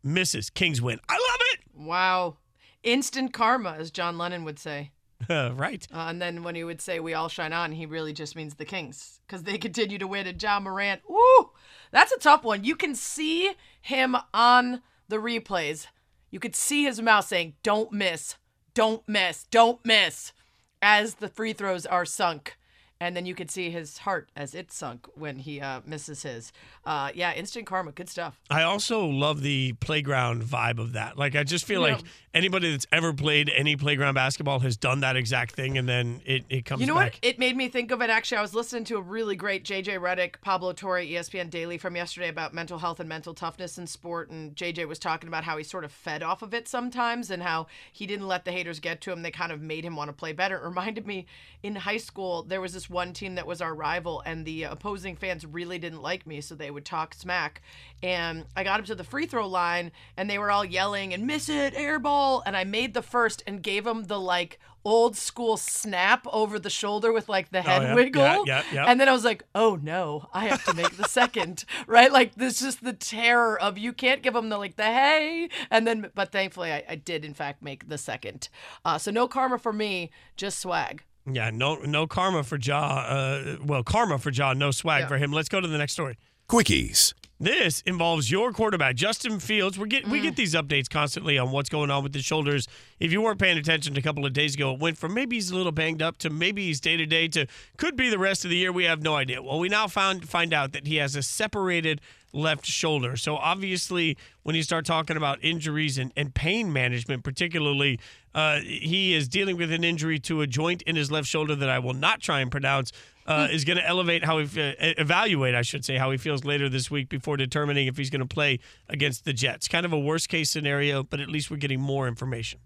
misses. 0.04 0.50
Kings 0.50 0.82
win. 0.82 1.00
I 1.10 1.14
love 1.14 1.40
it. 1.54 1.60
Wow. 1.76 2.38
Instant 2.84 3.34
karma, 3.34 3.76
as 3.78 3.92
John 3.92 4.18
Lennon 4.18 4.44
would 4.44 4.60
say. 4.60 4.92
it. 5.30 5.54
right. 5.56 5.88
Uh, 5.94 6.06
and 6.10 6.22
then 6.22 6.44
when 6.44 6.56
he 6.56 6.64
would 6.64 6.82
say, 6.82 7.00
We 7.00 7.14
all 7.14 7.30
shine 7.30 7.54
on, 7.54 7.72
he 7.72 7.86
really 7.86 8.14
just 8.14 8.36
means 8.36 8.56
the 8.56 8.66
Kings 8.66 9.20
because 9.28 9.44
they 9.44 9.58
continue 9.58 9.98
to 9.98 10.08
win. 10.08 10.28
And 10.28 10.42
Ja 10.42 10.60
Morant, 10.60 11.02
woo, 11.08 11.52
that's 11.92 12.12
a 12.12 12.20
tough 12.20 12.44
one. 12.44 12.64
You 12.64 12.76
can 12.76 12.96
see 12.96 13.54
him 13.82 14.16
on 14.34 14.82
the 15.08 15.18
replays. 15.18 15.88
You 16.30 16.40
could 16.40 16.56
see 16.56 16.84
his 16.84 17.02
mouth 17.02 17.26
saying, 17.26 17.56
Don't 17.64 17.92
miss, 17.92 18.36
don't 18.74 19.08
miss, 19.08 19.46
don't 19.50 19.84
miss, 19.86 20.34
as 20.82 21.16
the 21.16 21.30
free 21.30 21.54
throws 21.54 21.86
are 21.86 22.06
sunk. 22.06 22.58
And 23.00 23.16
then 23.16 23.26
you 23.26 23.36
could 23.36 23.52
see 23.52 23.70
his 23.70 24.00
heart 24.00 24.30
as 24.36 24.56
it 24.56 24.72
sunk 24.72 25.08
when 25.16 25.38
he 25.40 25.62
uh, 25.62 25.82
misses 25.86 26.24
his. 26.24 26.52
Uh, 26.86 27.12
yeah, 27.14 27.34
instant 27.34 27.68
karma. 27.68 27.92
Good 27.92 28.10
stuff. 28.10 28.40
I 28.50 28.64
also 28.64 29.06
love 29.06 29.42
the 29.42 29.74
playground 29.74 30.44
vibe 30.44 30.80
of 30.80 30.94
that. 30.94 31.18
Like, 31.18 31.36
I 31.36 31.44
just 31.44 31.66
feel 31.66 31.82
like 31.82 32.00
anybody 32.34 32.72
that's 32.72 32.88
ever 32.92 33.14
played 33.14 33.52
any 33.56 33.76
playground 33.76 34.16
basketball 34.16 34.60
has 34.62 34.78
done 34.78 35.02
that 35.02 35.16
exact 35.16 35.54
thing, 35.54 35.78
and 35.78 35.88
then 35.88 36.22
it, 36.26 36.46
it 36.50 36.66
comes 36.66 36.82
You 36.82 36.88
know 36.88 36.96
back. 36.96 37.14
what? 37.14 37.20
It 37.22 37.38
made 37.40 37.56
me 37.56 37.70
think 37.70 37.92
of 37.92 38.02
it. 38.02 38.10
Actually, 38.10 38.40
I 38.40 38.42
was 38.42 38.54
listening 38.56 38.84
to 38.86 38.98
a 38.98 39.02
really 39.02 39.36
great 39.36 39.64
JJ 39.64 40.00
Redick, 40.00 40.42
Pablo 40.42 40.74
Torre, 40.74 41.02
ESPN 41.02 41.50
Daily 41.52 41.78
from 41.78 41.96
yesterday 41.96 42.30
about 42.30 42.54
mental 42.54 42.80
health 42.80 43.00
and 43.00 43.08
mental 43.08 43.34
toughness 43.34 43.78
in 43.78 43.86
sport. 43.86 44.30
And 44.32 44.56
JJ 44.56 44.88
was 44.88 44.98
talking 44.98 45.28
about 45.28 45.44
how 45.44 45.58
he 45.58 45.64
sort 45.64 45.84
of 45.84 45.92
fed 45.92 46.24
off 46.24 46.42
of 46.42 46.54
it 46.54 46.68
sometimes 46.68 47.30
and 47.30 47.44
how 47.44 47.68
he 47.92 48.08
didn't 48.08 48.28
let 48.28 48.46
the 48.46 48.52
haters 48.52 48.80
get 48.80 49.02
to 49.02 49.12
him. 49.12 49.22
They 49.22 49.32
kind 49.32 49.52
of 49.52 49.62
made 49.62 49.84
him 49.86 49.96
want 49.96 50.10
to 50.10 50.14
play 50.14 50.34
better. 50.34 50.58
It 50.58 50.64
reminded 50.66 51.06
me 51.06 51.26
in 51.64 51.76
high 51.76 51.98
school, 51.98 52.44
there 52.44 52.62
was 52.62 52.74
this 52.74 52.87
one 52.90 53.14
team 53.14 53.36
that 53.36 53.48
was 53.48 53.62
our 53.62 53.74
rival, 53.76 54.22
and 54.26 54.46
the 54.46 54.64
opposing 54.64 55.16
fans 55.16 55.46
really 55.46 55.78
didn't 55.80 56.02
like 56.02 56.26
me. 56.28 56.42
So 56.42 56.56
they 56.56 56.72
would 56.72 56.86
talk 56.86 57.14
smack. 57.14 57.62
And 58.04 58.46
I 58.56 58.64
got 58.64 58.80
up 58.80 58.86
to 58.88 58.96
the 58.96 59.04
free 59.04 59.26
throw 59.26 59.48
line, 59.48 59.92
and 60.16 60.30
they 60.30 60.38
were 60.40 60.52
all 60.52 60.66
yelling 60.66 61.14
and 61.14 61.26
miss 61.28 61.50
it, 61.50 61.74
air 61.76 62.00
ball. 62.00 62.44
And 62.46 62.56
I 62.56 62.64
made 62.64 62.94
the 62.94 63.02
first 63.02 63.44
and 63.48 63.62
gave 63.62 63.84
them 63.84 64.04
the 64.06 64.20
like, 64.20 64.60
Old 64.86 65.18
school 65.18 65.58
snap 65.58 66.26
over 66.32 66.58
the 66.58 66.70
shoulder 66.70 67.12
with 67.12 67.28
like 67.28 67.52
the 67.52 67.62
head 67.62 67.82
Oh, 67.82 67.86
yeah. 67.88 67.94
wiggle. 67.96 68.24
Yeah, 68.24 68.42
yeah, 68.48 68.64
yeah. 68.72 68.86
And 68.88 69.02
then 69.02 69.10
I 69.10 69.12
was 69.12 69.26
like, 69.26 69.44
oh 69.54 69.78
no, 69.82 70.30
I 70.34 70.46
have 70.46 70.64
to 70.64 70.74
make 70.74 70.96
the 70.96 71.04
second, 71.04 71.66
right? 71.88 72.10
Like 72.10 72.36
this 72.36 72.62
is 72.62 72.78
the 72.78 72.94
terror 72.94 73.60
of 73.62 73.78
you 73.78 73.92
can't 73.92 74.24
give 74.24 74.34
them 74.34 74.48
the 74.48 74.58
like 74.58 74.78
the 74.78 74.84
hey, 74.86 75.50
and 75.70 75.86
then 75.86 76.10
but 76.16 76.32
thankfully 76.32 76.72
I, 76.72 76.86
I 76.88 76.96
did 76.96 77.26
in 77.26 77.34
fact 77.34 77.62
make 77.62 77.90
the 77.90 77.98
second. 77.98 78.48
Uh, 78.86 78.98
so 78.98 79.12
no 79.12 79.28
karma 79.28 79.58
for 79.60 79.74
me, 79.74 80.10
just 80.38 80.58
swag. 80.60 81.04
Yeah, 81.30 81.50
no 81.54 81.76
no 81.76 82.08
karma 82.08 82.44
for 82.44 82.58
Ja. 82.58 82.80
Uh, 82.80 83.58
well, 83.64 83.84
karma 83.84 84.18
for 84.18 84.30
Ja, 84.32 84.54
no 84.54 84.72
swag 84.72 85.02
Yeah. 85.02 85.08
for 85.08 85.18
him. 85.18 85.32
Let's 85.32 85.50
go 85.50 85.60
to 85.60 85.68
the 85.68 85.78
next 85.78 85.94
story. 85.94 86.18
Quickies. 86.50 87.14
This 87.40 87.82
involves 87.82 88.32
your 88.32 88.52
quarterback, 88.52 88.96
Justin 88.96 89.40
Fields. 89.40 89.78
We 89.78 89.88
get 89.90 90.08
we 90.08 90.20
Mm. 90.20 90.24
get 90.24 90.36
these 90.38 90.56
updates 90.56 90.90
constantly 90.90 91.38
on 91.38 91.52
what's 91.52 91.70
going 91.70 91.92
on 91.92 92.02
with 92.02 92.14
his 92.14 92.26
shoulders. 92.26 92.68
If 93.00 93.12
you 93.12 93.22
weren't 93.22 93.38
paying 93.40 93.58
attention 93.60 93.96
a 93.96 94.02
couple 94.02 94.26
of 94.26 94.34
days 94.34 94.56
ago, 94.56 94.74
it 94.74 94.80
went 94.80 94.98
from 94.98 95.14
maybe 95.14 95.36
he's 95.36 95.52
a 95.52 95.56
little 95.56 95.72
banged 95.72 96.02
up 96.02 96.18
to 96.20 96.30
maybe 96.32 96.66
he's 96.66 96.80
day 96.80 96.98
to 96.98 97.06
day 97.06 97.28
to 97.28 97.46
could 97.78 97.96
be 97.96 98.10
the 98.10 98.18
rest 98.18 98.44
of 98.44 98.50
the 98.50 98.58
year. 98.58 98.72
We 98.72 98.86
have 98.86 99.04
no 99.04 99.16
idea. 99.16 99.44
Well, 99.44 99.60
we 99.60 99.70
now 99.70 99.88
found 99.88 100.28
find 100.28 100.52
out 100.54 100.72
that 100.72 100.88
he 100.88 100.96
has 100.96 101.16
a 101.16 101.22
separated 101.22 102.02
left 102.34 102.66
shoulder. 102.66 103.16
So 103.16 103.36
obviously, 103.38 104.18
when 104.44 104.56
you 104.56 104.64
start 104.64 104.86
talking 104.86 105.18
about 105.18 105.44
injuries 105.44 105.98
and, 105.98 106.12
and 106.16 106.34
pain 106.34 106.72
management, 106.72 107.24
particularly, 107.24 108.00
uh, 108.36 108.60
he 108.60 109.14
is 109.14 109.28
dealing 109.28 109.58
with 109.58 109.72
an 109.72 109.84
injury 109.84 110.20
to 110.20 110.42
a 110.42 110.48
joint 110.48 110.82
in 110.84 110.96
his 110.96 111.12
left 111.12 111.28
shoulder 111.28 111.56
that 111.56 111.70
I 111.70 111.80
will 111.80 111.94
not 111.94 112.22
try 112.22 112.42
and 112.42 112.52
pronounce. 112.52 112.92
Uh, 113.26 113.50
is 113.52 113.66
going 113.66 113.76
to 113.76 113.86
elevate 113.86 114.24
how 114.24 114.40
he 114.40 114.46
fe- 114.46 114.94
evaluate, 114.98 115.54
I 115.54 115.62
should 115.62 115.84
say, 115.84 115.98
how 115.98 116.12
he 116.12 116.18
feels 116.18 116.46
later 116.46 116.70
this 116.70 116.90
week 116.90 117.10
before 117.10 117.36
determining 117.36 117.88
if 117.88 117.98
he's 117.98 118.10
going 118.10 118.22
to 118.22 118.26
play 118.26 118.62
against 118.88 119.26
the 119.26 119.34
Jets. 119.34 119.68
Kind 119.68 119.86
of 119.86 119.92
a 119.92 120.00
worst 120.00 120.30
case 120.30 120.50
scenario, 120.50 121.04
but 121.04 121.20
at 121.20 121.28
least 121.28 121.52
we're 121.52 121.58
getting 121.58 121.82
more 121.82 122.08
information. 122.08 122.62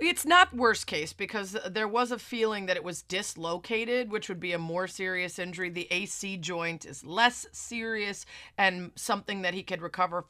It's 0.00 0.24
not 0.24 0.54
worst 0.56 0.86
case 0.86 1.12
because 1.12 1.56
there 1.68 1.86
was 1.86 2.10
a 2.10 2.18
feeling 2.18 2.66
that 2.66 2.76
it 2.76 2.84
was 2.84 3.02
dislocated, 3.02 4.10
which 4.10 4.30
would 4.30 4.40
be 4.40 4.52
a 4.52 4.58
more 4.58 4.86
serious 4.86 5.38
injury. 5.38 5.68
The 5.68 5.88
AC 5.90 6.38
joint 6.38 6.86
is 6.86 7.04
less 7.04 7.46
serious 7.52 8.24
and 8.56 8.92
something 8.96 9.42
that 9.42 9.52
he 9.52 9.62
could 9.62 9.82
recover 9.82 10.24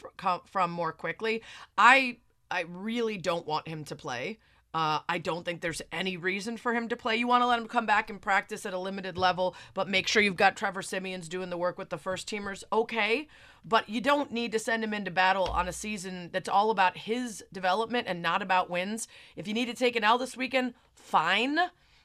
from 0.45 0.71
more 0.73 0.93
quickly. 0.93 1.43
I 1.79 2.17
I 2.51 2.65
really 2.69 3.17
don't 3.17 3.47
want 3.47 3.69
him 3.69 3.85
to 3.85 3.95
play. 3.95 4.39
Uh, 4.73 5.01
I 5.09 5.19
don't 5.19 5.45
think 5.45 5.61
there's 5.61 5.83
any 5.91 6.17
reason 6.17 6.57
for 6.57 6.73
him 6.73 6.89
to 6.89 6.97
play. 6.97 7.17
You 7.17 7.27
want 7.27 7.43
to 7.43 7.47
let 7.47 7.59
him 7.59 7.67
come 7.67 7.87
back 7.87 8.09
and 8.09 8.21
practice 8.21 8.65
at 8.65 8.73
a 8.73 8.79
limited 8.79 9.19
level, 9.19 9.57
but 9.75 9.89
make 9.89 10.07
sure 10.07 10.23
you've 10.23 10.37
got 10.37 10.57
Trevor 10.57 10.83
Siemian's 10.83 11.29
doing 11.29 11.51
the 11.51 11.57
work 11.57 11.77
with 11.77 11.89
the 11.89 11.99
first 11.99 12.29
teamers. 12.29 12.63
Okay, 12.73 13.27
but 13.65 13.89
you 13.89 14.01
don't 14.01 14.31
need 14.31 14.53
to 14.53 14.61
send 14.61 14.85
him 14.85 14.95
into 14.95 15.11
battle 15.11 15.47
on 15.47 15.67
a 15.67 15.73
season 15.73 16.31
that's 16.33 16.49
all 16.49 16.71
about 16.71 16.97
his 16.97 17.45
development 17.53 18.07
and 18.07 18.23
not 18.23 18.43
about 18.43 18.71
wins. 18.71 19.09
If 19.35 19.49
you 19.49 19.55
need 19.55 19.67
to 19.67 19.75
take 19.75 19.97
an 19.97 20.05
L 20.05 20.19
this 20.19 20.37
weekend, 20.37 20.75
fine. 20.95 21.59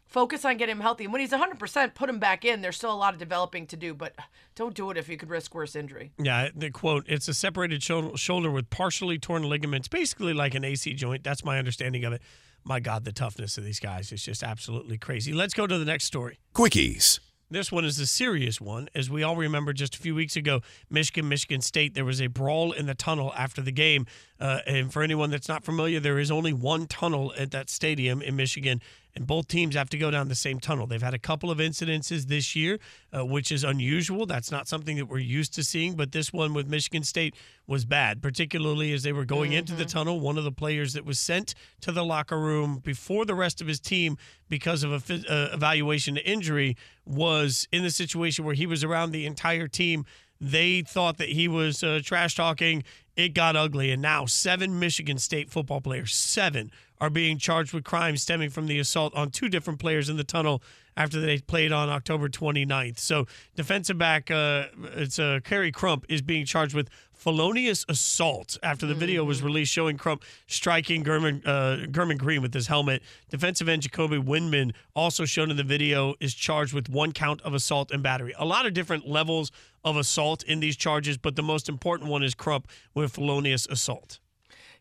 Focus 0.08 0.46
on 0.46 0.58
getting 0.58 0.74
him 0.74 0.82
healthy. 0.82 1.04
And 1.04 1.14
when 1.14 1.20
he's 1.20 1.32
100%, 1.32 1.94
put 1.94 2.10
him 2.10 2.20
back 2.20 2.46
in. 2.46 2.62
There's 2.62 2.78
still 2.78 2.94
a 2.94 2.96
lot 2.96 3.14
of 3.14 3.20
developing 3.20 3.68
to 3.68 3.76
do, 3.76 3.94
but 3.94 4.16
don't 4.56 4.76
do 4.76 4.90
it 4.92 4.98
if 4.98 5.10
you 5.10 5.18
could 5.18 5.30
risk 5.30 5.54
worse 5.54 5.76
injury. 5.76 6.12
Yeah, 6.18 6.50
the 6.56 6.70
quote, 6.70 7.06
it's 7.08 7.28
a 7.28 7.34
separated 7.34 7.84
shoulder 7.84 8.52
with 8.52 8.70
partially 8.70 9.18
torn 9.20 9.44
ligaments, 9.44 9.88
basically 9.88 10.34
like 10.34 10.56
an 10.56 10.64
AC 10.64 10.94
joint. 10.94 11.24
That's 11.24 11.44
my 11.44 11.58
understanding 11.60 12.06
of 12.06 12.14
it 12.14 12.22
my 12.66 12.80
God, 12.80 13.06
the 13.06 13.12
toughness 13.12 13.58
of 13.58 13.64
these 13.64 13.80
guys 13.80 14.12
is 14.12 14.24
just 14.24 14.44
absolutely 14.44 14.98
crazy. 14.98 15.32
Let's 15.32 15.54
go 15.54 15.68
to 15.68 15.78
the 15.78 15.86
next 15.86 16.06
story. 16.06 16.40
Quickies. 16.54 17.20
This 17.52 17.72
one 17.72 17.86
is 17.86 18.00
a 18.00 18.08
serious 18.08 18.60
one. 18.60 18.90
As 18.96 19.08
we 19.08 19.22
all 19.22 19.36
remember, 19.36 19.72
just 19.72 19.96
a 19.96 20.00
few 20.00 20.16
weeks 20.16 20.36
ago, 20.36 20.62
Michigan, 20.90 21.30
Michigan 21.30 21.62
State, 21.62 21.94
there 21.94 22.04
was 22.04 22.20
a 22.20 22.26
brawl 22.26 22.72
in 22.72 22.88
the 22.88 22.96
tunnel 22.96 23.32
after 23.38 23.62
the 23.62 23.72
game. 23.72 24.08
Uh, 24.40 24.60
and 24.66 24.92
for 24.92 25.04
anyone 25.04 25.30
that's 25.30 25.48
not 25.48 25.64
familiar, 25.64 26.00
there 26.00 26.18
is 26.18 26.32
only 26.32 26.54
one 26.54 26.88
tunnel 26.88 27.34
at 27.38 27.52
that 27.52 27.70
stadium 27.70 28.24
in 28.24 28.36
Michigan 28.36 28.82
and 29.16 29.26
both 29.26 29.48
teams 29.48 29.76
have 29.76 29.90
to 29.90 29.98
go 29.98 30.12
down 30.12 30.28
the 30.28 30.36
same 30.36 30.60
tunnel. 30.60 30.88
They've 30.88 31.02
had 31.02 31.14
a 31.14 31.20
couple 31.20 31.50
of 31.50 31.60
incidences 31.60 32.26
this 32.28 32.56
year, 32.56 32.80
uh, 33.16 33.26
which 33.26 33.52
is 33.52 33.64
unusual. 33.64 34.26
That's 34.26 34.52
not 34.52 34.68
something 34.68 34.98
that 34.98 35.06
we're 35.06 35.20
used 35.20 35.54
to 35.56 35.64
seeing, 35.64 35.96
but 35.96 36.12
this 36.12 36.34
one 36.34 36.54
with 36.54 36.68
Michigan 36.68 37.04
State 37.04 37.36
was 37.66 37.86
bad, 37.86 38.22
particularly 38.22 38.92
as 38.94 39.04
they 39.04 39.14
were 39.14 39.26
going 39.26 39.52
mm-hmm. 39.52 39.60
into 39.60 39.74
the 39.74 39.84
mm-hmm. 39.84 39.98
tunnel. 39.98 40.20
One 40.20 40.38
of 40.38 40.44
the 40.44 40.52
players 40.52 40.94
that 40.94 41.06
was 41.06 41.20
sent 41.20 41.56
to 41.82 41.92
the 41.92 42.04
locker 42.04 42.40
room 42.40 42.80
before 42.80 43.26
the 43.26 43.36
rest 43.36 43.62
of 43.62 43.68
his 43.68 43.80
team 43.80 44.18
because 44.50 44.84
of 44.84 44.92
a 44.92 45.14
uh, 45.14 45.50
evaluation 45.54 46.18
injury 46.18 46.76
was 47.06 47.68
in 47.72 47.84
the 47.84 47.92
situation 47.92 48.44
where 48.44 48.56
he 48.56 48.66
was 48.66 48.84
around 48.84 49.12
the 49.12 49.26
entire 49.26 49.68
team. 49.68 50.06
They 50.42 50.82
thought 50.82 51.18
that 51.18 51.30
he 51.30 51.48
was 51.48 51.84
uh, 51.84 52.02
trash 52.04 52.36
talking. 52.36 52.84
It 53.16 53.30
got 53.30 53.56
ugly, 53.56 53.92
and 53.92 54.02
now 54.02 54.26
seven 54.26 54.78
Michigan 54.78 55.18
State 55.18 55.50
football 55.50 55.80
players, 55.80 56.14
seven, 56.14 56.70
are 57.00 57.10
being 57.10 57.38
charged 57.38 57.74
with 57.74 57.84
crimes 57.84 58.22
stemming 58.22 58.50
from 58.50 58.68
the 58.68 58.80
assault 58.80 59.14
on 59.16 59.30
two 59.30 59.50
different 59.50 59.80
players 59.80 60.10
in 60.10 60.18
the 60.18 60.24
tunnel 60.24 60.62
after 60.98 61.20
they 61.20 61.40
played 61.40 61.72
on 61.72 61.90
October 61.90 62.30
29th. 62.30 63.00
So 63.00 63.26
defensive 63.56 63.98
back, 63.98 64.32
uh, 64.32 64.68
it's 64.96 65.20
uh, 65.20 65.40
Khary 65.44 65.74
Crump 65.74 66.06
is 66.08 66.22
being 66.22 66.46
charged 66.46 66.74
with 66.74 66.90
felonious 67.14 67.86
assault 67.90 68.58
after 68.62 68.86
the 68.86 68.94
mm-hmm. 68.94 69.00
video 69.00 69.24
was 69.24 69.38
mm-hmm. 69.38 69.48
released 69.48 69.74
showing 69.74 69.98
Crump 69.98 70.24
striking 70.48 71.04
Gemon, 71.04 71.42
uh, 71.46 71.86
Gemon 71.88 72.18
Green 72.18 72.42
with 72.42 72.54
his 72.54 72.68
helmet. 72.68 73.02
Defensive 73.30 73.68
end 73.68 73.82
Jacoby 73.82 74.18
Windmon, 74.18 74.74
also 74.96 75.26
shown 75.26 75.52
in 75.52 75.58
the 75.58 75.64
video, 75.64 76.16
is 76.20 76.34
charged 76.34 76.74
with 76.74 76.90
one 76.90 77.12
count 77.12 77.42
of 77.42 77.54
assault 77.54 77.92
and 77.92 78.02
battery. 78.02 78.34
A 78.38 78.46
lot 78.46 78.66
of 78.66 78.74
different 78.74 79.08
levels 79.08 79.52
of 79.84 79.98
assault 79.98 80.44
in 80.44 80.60
these 80.60 80.76
charges, 80.76 81.18
but 81.18 81.36
the 81.36 81.44
most 81.44 81.68
important 81.68 82.10
one 82.10 82.24
is 82.24 82.36
Crump 82.36 82.68
with 82.94 83.14
felonious 83.14 83.66
assault. 83.68 84.20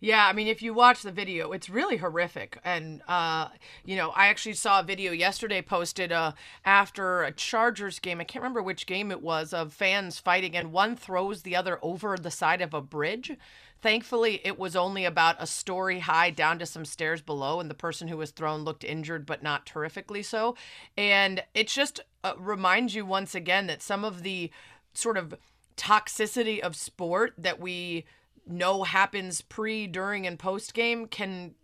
Yeah, 0.04 0.26
I 0.26 0.34
mean, 0.34 0.48
if 0.48 0.60
you 0.60 0.74
watch 0.74 1.00
the 1.00 1.10
video, 1.10 1.52
it's 1.52 1.70
really 1.70 1.96
horrific. 1.96 2.58
And, 2.62 3.00
uh, 3.08 3.48
you 3.86 3.96
know, 3.96 4.10
I 4.10 4.26
actually 4.26 4.52
saw 4.52 4.80
a 4.80 4.82
video 4.82 5.12
yesterday 5.12 5.62
posted 5.62 6.12
uh, 6.12 6.32
after 6.62 7.22
a 7.22 7.32
Chargers 7.32 7.98
game. 8.00 8.20
I 8.20 8.24
can't 8.24 8.42
remember 8.42 8.62
which 8.62 8.84
game 8.84 9.10
it 9.10 9.22
was 9.22 9.54
of 9.54 9.72
fans 9.72 10.18
fighting, 10.18 10.54
and 10.54 10.72
one 10.72 10.94
throws 10.94 11.40
the 11.40 11.56
other 11.56 11.78
over 11.80 12.18
the 12.18 12.30
side 12.30 12.60
of 12.60 12.74
a 12.74 12.82
bridge. 12.82 13.34
Thankfully, 13.80 14.42
it 14.44 14.58
was 14.58 14.76
only 14.76 15.06
about 15.06 15.36
a 15.38 15.46
story 15.46 16.00
high 16.00 16.28
down 16.28 16.58
to 16.58 16.66
some 16.66 16.84
stairs 16.84 17.22
below, 17.22 17.58
and 17.58 17.70
the 17.70 17.74
person 17.74 18.08
who 18.08 18.18
was 18.18 18.30
thrown 18.30 18.62
looked 18.62 18.84
injured, 18.84 19.24
but 19.24 19.42
not 19.42 19.64
terrifically 19.64 20.22
so. 20.22 20.54
And 20.98 21.42
it 21.54 21.66
just 21.68 22.00
uh, 22.22 22.34
reminds 22.38 22.94
you 22.94 23.06
once 23.06 23.34
again 23.34 23.68
that 23.68 23.80
some 23.80 24.04
of 24.04 24.22
the 24.22 24.50
sort 24.92 25.16
of 25.16 25.32
toxicity 25.78 26.60
of 26.60 26.76
sport 26.76 27.32
that 27.38 27.58
we 27.58 28.04
know 28.46 28.82
happens 28.82 29.40
pre, 29.40 29.86
during, 29.86 30.26
and 30.26 30.38
post 30.38 30.74
game 30.74 31.06
can 31.06 31.54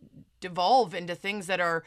devolve 0.41 0.95
into 0.95 1.15
things 1.15 1.47
that 1.47 1.61
are 1.61 1.85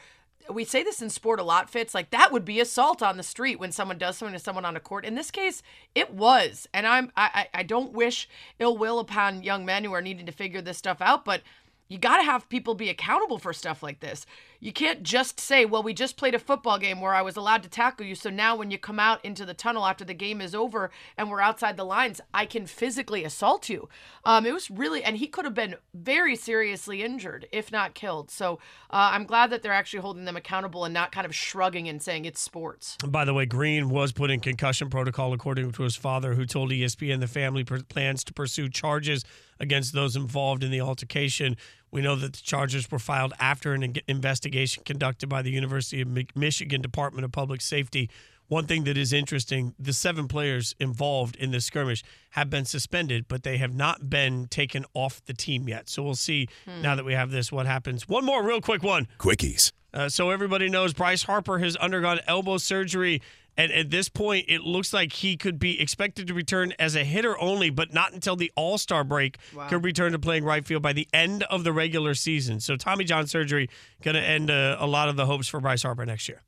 we 0.50 0.64
say 0.64 0.82
this 0.82 1.00
in 1.00 1.08
sport 1.08 1.40
a 1.40 1.42
lot 1.42 1.70
fits 1.70 1.94
like 1.94 2.10
that 2.10 2.30
would 2.30 2.44
be 2.44 2.60
assault 2.60 3.02
on 3.02 3.16
the 3.16 3.22
street 3.22 3.58
when 3.58 3.72
someone 3.72 3.96
does 3.96 4.16
something 4.16 4.34
to 4.34 4.38
someone 4.38 4.64
on 4.64 4.76
a 4.76 4.80
court. 4.80 5.04
In 5.04 5.14
this 5.14 5.30
case 5.30 5.62
it 5.94 6.12
was. 6.12 6.68
And 6.74 6.86
i'm 6.86 7.12
i 7.16 7.46
i 7.54 7.62
don't 7.62 7.92
wish 7.92 8.28
ill 8.58 8.76
will 8.76 8.98
upon 8.98 9.42
young 9.42 9.64
men 9.64 9.84
who 9.84 9.92
are 9.92 10.02
needing 10.02 10.26
to 10.26 10.32
figure 10.32 10.60
this 10.60 10.78
stuff 10.78 11.00
out 11.00 11.24
but 11.24 11.42
you 11.88 11.98
got 11.98 12.16
to 12.16 12.22
have 12.22 12.48
people 12.48 12.74
be 12.74 12.88
accountable 12.88 13.38
for 13.38 13.52
stuff 13.52 13.82
like 13.82 14.00
this. 14.00 14.24
You 14.58 14.72
can't 14.72 15.02
just 15.02 15.38
say, 15.38 15.66
well, 15.66 15.82
we 15.82 15.92
just 15.92 16.16
played 16.16 16.34
a 16.34 16.38
football 16.38 16.78
game 16.78 17.02
where 17.02 17.14
I 17.14 17.20
was 17.20 17.36
allowed 17.36 17.62
to 17.64 17.68
tackle 17.68 18.06
you. 18.06 18.14
So 18.14 18.30
now 18.30 18.56
when 18.56 18.70
you 18.70 18.78
come 18.78 18.98
out 18.98 19.22
into 19.22 19.44
the 19.44 19.52
tunnel 19.52 19.84
after 19.84 20.04
the 20.04 20.14
game 20.14 20.40
is 20.40 20.54
over 20.54 20.90
and 21.18 21.30
we're 21.30 21.42
outside 21.42 21.76
the 21.76 21.84
lines, 21.84 22.22
I 22.32 22.46
can 22.46 22.64
physically 22.66 23.24
assault 23.24 23.68
you. 23.68 23.90
Um, 24.24 24.46
it 24.46 24.54
was 24.54 24.70
really, 24.70 25.04
and 25.04 25.18
he 25.18 25.26
could 25.26 25.44
have 25.44 25.52
been 25.52 25.76
very 25.92 26.34
seriously 26.34 27.02
injured, 27.02 27.46
if 27.52 27.70
not 27.70 27.94
killed. 27.94 28.30
So 28.30 28.54
uh, 28.90 29.10
I'm 29.12 29.26
glad 29.26 29.50
that 29.50 29.62
they're 29.62 29.72
actually 29.72 30.00
holding 30.00 30.24
them 30.24 30.36
accountable 30.36 30.86
and 30.86 30.94
not 30.94 31.12
kind 31.12 31.26
of 31.26 31.34
shrugging 31.34 31.86
and 31.88 32.02
saying 32.02 32.24
it's 32.24 32.40
sports. 32.40 32.96
By 33.06 33.26
the 33.26 33.34
way, 33.34 33.44
Green 33.44 33.90
was 33.90 34.12
put 34.12 34.30
in 34.30 34.40
concussion 34.40 34.88
protocol, 34.88 35.34
according 35.34 35.72
to 35.72 35.82
his 35.82 35.96
father, 35.96 36.32
who 36.32 36.46
told 36.46 36.70
ESPN 36.70 37.20
the 37.20 37.28
family 37.28 37.64
plans 37.64 38.24
to 38.24 38.32
pursue 38.32 38.70
charges 38.70 39.24
against 39.60 39.92
those 39.92 40.16
involved 40.16 40.62
in 40.64 40.70
the 40.70 40.80
altercation. 40.80 41.56
We 41.90 42.02
know 42.02 42.16
that 42.16 42.32
the 42.32 42.42
charges 42.42 42.90
were 42.90 42.98
filed 42.98 43.32
after 43.38 43.72
an 43.72 43.94
investigation 44.08 44.82
conducted 44.84 45.28
by 45.28 45.42
the 45.42 45.50
University 45.50 46.00
of 46.00 46.08
Michigan 46.34 46.80
Department 46.80 47.24
of 47.24 47.32
Public 47.32 47.60
Safety. 47.60 48.10
One 48.48 48.66
thing 48.66 48.84
that 48.84 48.98
is 48.98 49.12
interesting 49.12 49.74
the 49.78 49.92
seven 49.92 50.28
players 50.28 50.74
involved 50.78 51.36
in 51.36 51.50
this 51.50 51.64
skirmish 51.64 52.02
have 52.30 52.50
been 52.50 52.64
suspended, 52.64 53.26
but 53.28 53.42
they 53.42 53.56
have 53.56 53.74
not 53.74 54.10
been 54.10 54.48
taken 54.48 54.84
off 54.92 55.24
the 55.24 55.32
team 55.32 55.68
yet. 55.68 55.88
So 55.88 56.02
we'll 56.02 56.14
see 56.14 56.48
hmm. 56.64 56.82
now 56.82 56.94
that 56.94 57.04
we 57.04 57.14
have 57.14 57.30
this 57.30 57.50
what 57.50 57.66
happens. 57.66 58.08
One 58.08 58.24
more 58.24 58.42
real 58.44 58.60
quick 58.60 58.82
one. 58.82 59.08
Quickies. 59.18 59.72
Uh, 59.94 60.08
so 60.08 60.30
everybody 60.30 60.68
knows 60.68 60.92
Bryce 60.92 61.22
Harper 61.22 61.58
has 61.60 61.76
undergone 61.76 62.18
elbow 62.26 62.58
surgery 62.58 63.22
and 63.56 63.70
at 63.72 63.90
this 63.90 64.08
point, 64.08 64.46
it 64.48 64.62
looks 64.62 64.92
like 64.92 65.12
he 65.12 65.36
could 65.36 65.58
be 65.58 65.80
expected 65.80 66.26
to 66.26 66.34
return 66.34 66.72
as 66.78 66.96
a 66.96 67.04
hitter 67.04 67.38
only, 67.40 67.70
but 67.70 67.92
not 67.92 68.12
until 68.12 68.36
the 68.36 68.50
All 68.56 68.78
Star 68.78 69.04
break. 69.04 69.38
Wow. 69.54 69.68
Could 69.68 69.84
return 69.84 70.12
to 70.12 70.18
playing 70.18 70.44
right 70.44 70.64
field 70.64 70.82
by 70.82 70.92
the 70.92 71.08
end 71.12 71.44
of 71.44 71.64
the 71.64 71.72
regular 71.72 72.14
season. 72.14 72.60
So 72.60 72.76
Tommy 72.76 73.04
John 73.04 73.26
surgery 73.26 73.68
going 74.02 74.16
to 74.16 74.22
end 74.22 74.50
uh, 74.50 74.76
a 74.78 74.86
lot 74.86 75.08
of 75.08 75.16
the 75.16 75.26
hopes 75.26 75.48
for 75.48 75.60
Bryce 75.60 75.82
Harper 75.82 76.04
next 76.04 76.28
year. 76.28 76.42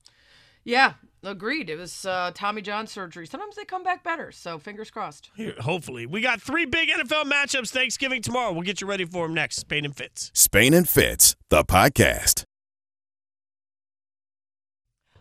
Yeah, 0.65 0.95
agreed. 1.23 1.71
It 1.71 1.79
was 1.79 2.05
uh, 2.05 2.33
Tommy 2.35 2.61
John 2.61 2.89
surgery. 2.89 3.27
Sometimes 3.27 3.55
they 3.55 3.65
come 3.65 3.85
back 3.85 4.03
better, 4.03 4.33
so 4.33 4.59
fingers 4.59 4.91
crossed. 4.91 5.31
Here, 5.37 5.55
hopefully. 5.61 6.07
We 6.07 6.21
got 6.21 6.43
three 6.43 6.65
big 6.65 6.89
NFL 6.89 7.25
matchups 7.25 7.71
Thanksgiving 7.71 8.21
tomorrow. 8.21 8.53
We'll 8.53 8.63
get 8.63 8.81
you 8.81 8.89
ready 8.89 9.05
for 9.05 9.27
them 9.27 9.35
next. 9.35 9.57
Spain 9.61 9.85
and 9.85 9.97
Fitz. 9.97 10.33
Spain 10.35 10.75
and 10.75 10.89
Fitz, 10.89 11.37
the 11.51 11.65
podcast. 11.65 12.43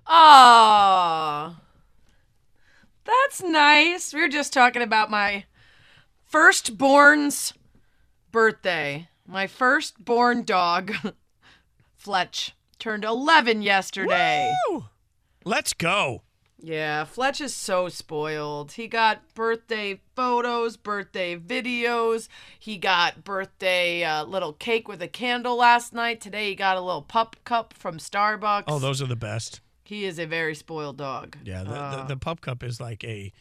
Ah. 0.08 1.62
That's 3.06 3.44
nice. 3.44 4.14
We 4.14 4.22
were 4.22 4.28
just 4.28 4.54
talking 4.54 4.82
about 4.82 5.10
my 5.10 5.46
firstborn's 6.26 7.54
birthday. 8.32 9.10
My 9.28 9.48
firstborn 9.48 10.44
dog, 10.44 10.94
Fletch, 11.96 12.56
turned 12.80 13.04
11 13.04 13.62
yesterday. 13.62 14.54
Woo! 14.70 14.86
Let's 15.44 15.74
go. 15.74 16.22
Yeah, 16.58 17.04
Fletch 17.04 17.42
is 17.42 17.54
so 17.54 17.90
spoiled. 17.90 18.72
He 18.72 18.88
got 18.88 19.34
birthday 19.36 20.02
photos, 20.16 20.78
birthday 20.78 21.38
videos. 21.38 22.28
He 22.58 22.78
got 22.78 23.24
birthday 23.24 24.04
uh, 24.04 24.24
little 24.24 24.54
cake 24.54 24.88
with 24.88 25.02
a 25.02 25.08
candle 25.08 25.58
last 25.58 25.94
night. 25.94 26.22
Today 26.22 26.50
he 26.50 26.56
got 26.56 26.78
a 26.78 26.82
little 26.82 27.04
pup 27.04 27.36
cup 27.44 27.74
from 27.74 27.98
Starbucks. 27.98 28.64
Oh, 28.68 28.80
those 28.80 29.02
are 29.02 29.08
the 29.08 29.16
best. 29.16 29.62
He 29.86 30.06
is 30.06 30.20
a 30.20 30.26
very 30.26 30.56
spoiled 30.56 30.98
dog. 30.98 31.38
Yeah, 31.44 31.64
the, 31.64 31.72
uh, 31.72 31.96
the, 31.98 32.16
the 32.16 32.18
pup 32.18 32.42
cup 32.42 32.64
is 32.64 32.82
like 32.82 33.04
a 33.04 33.32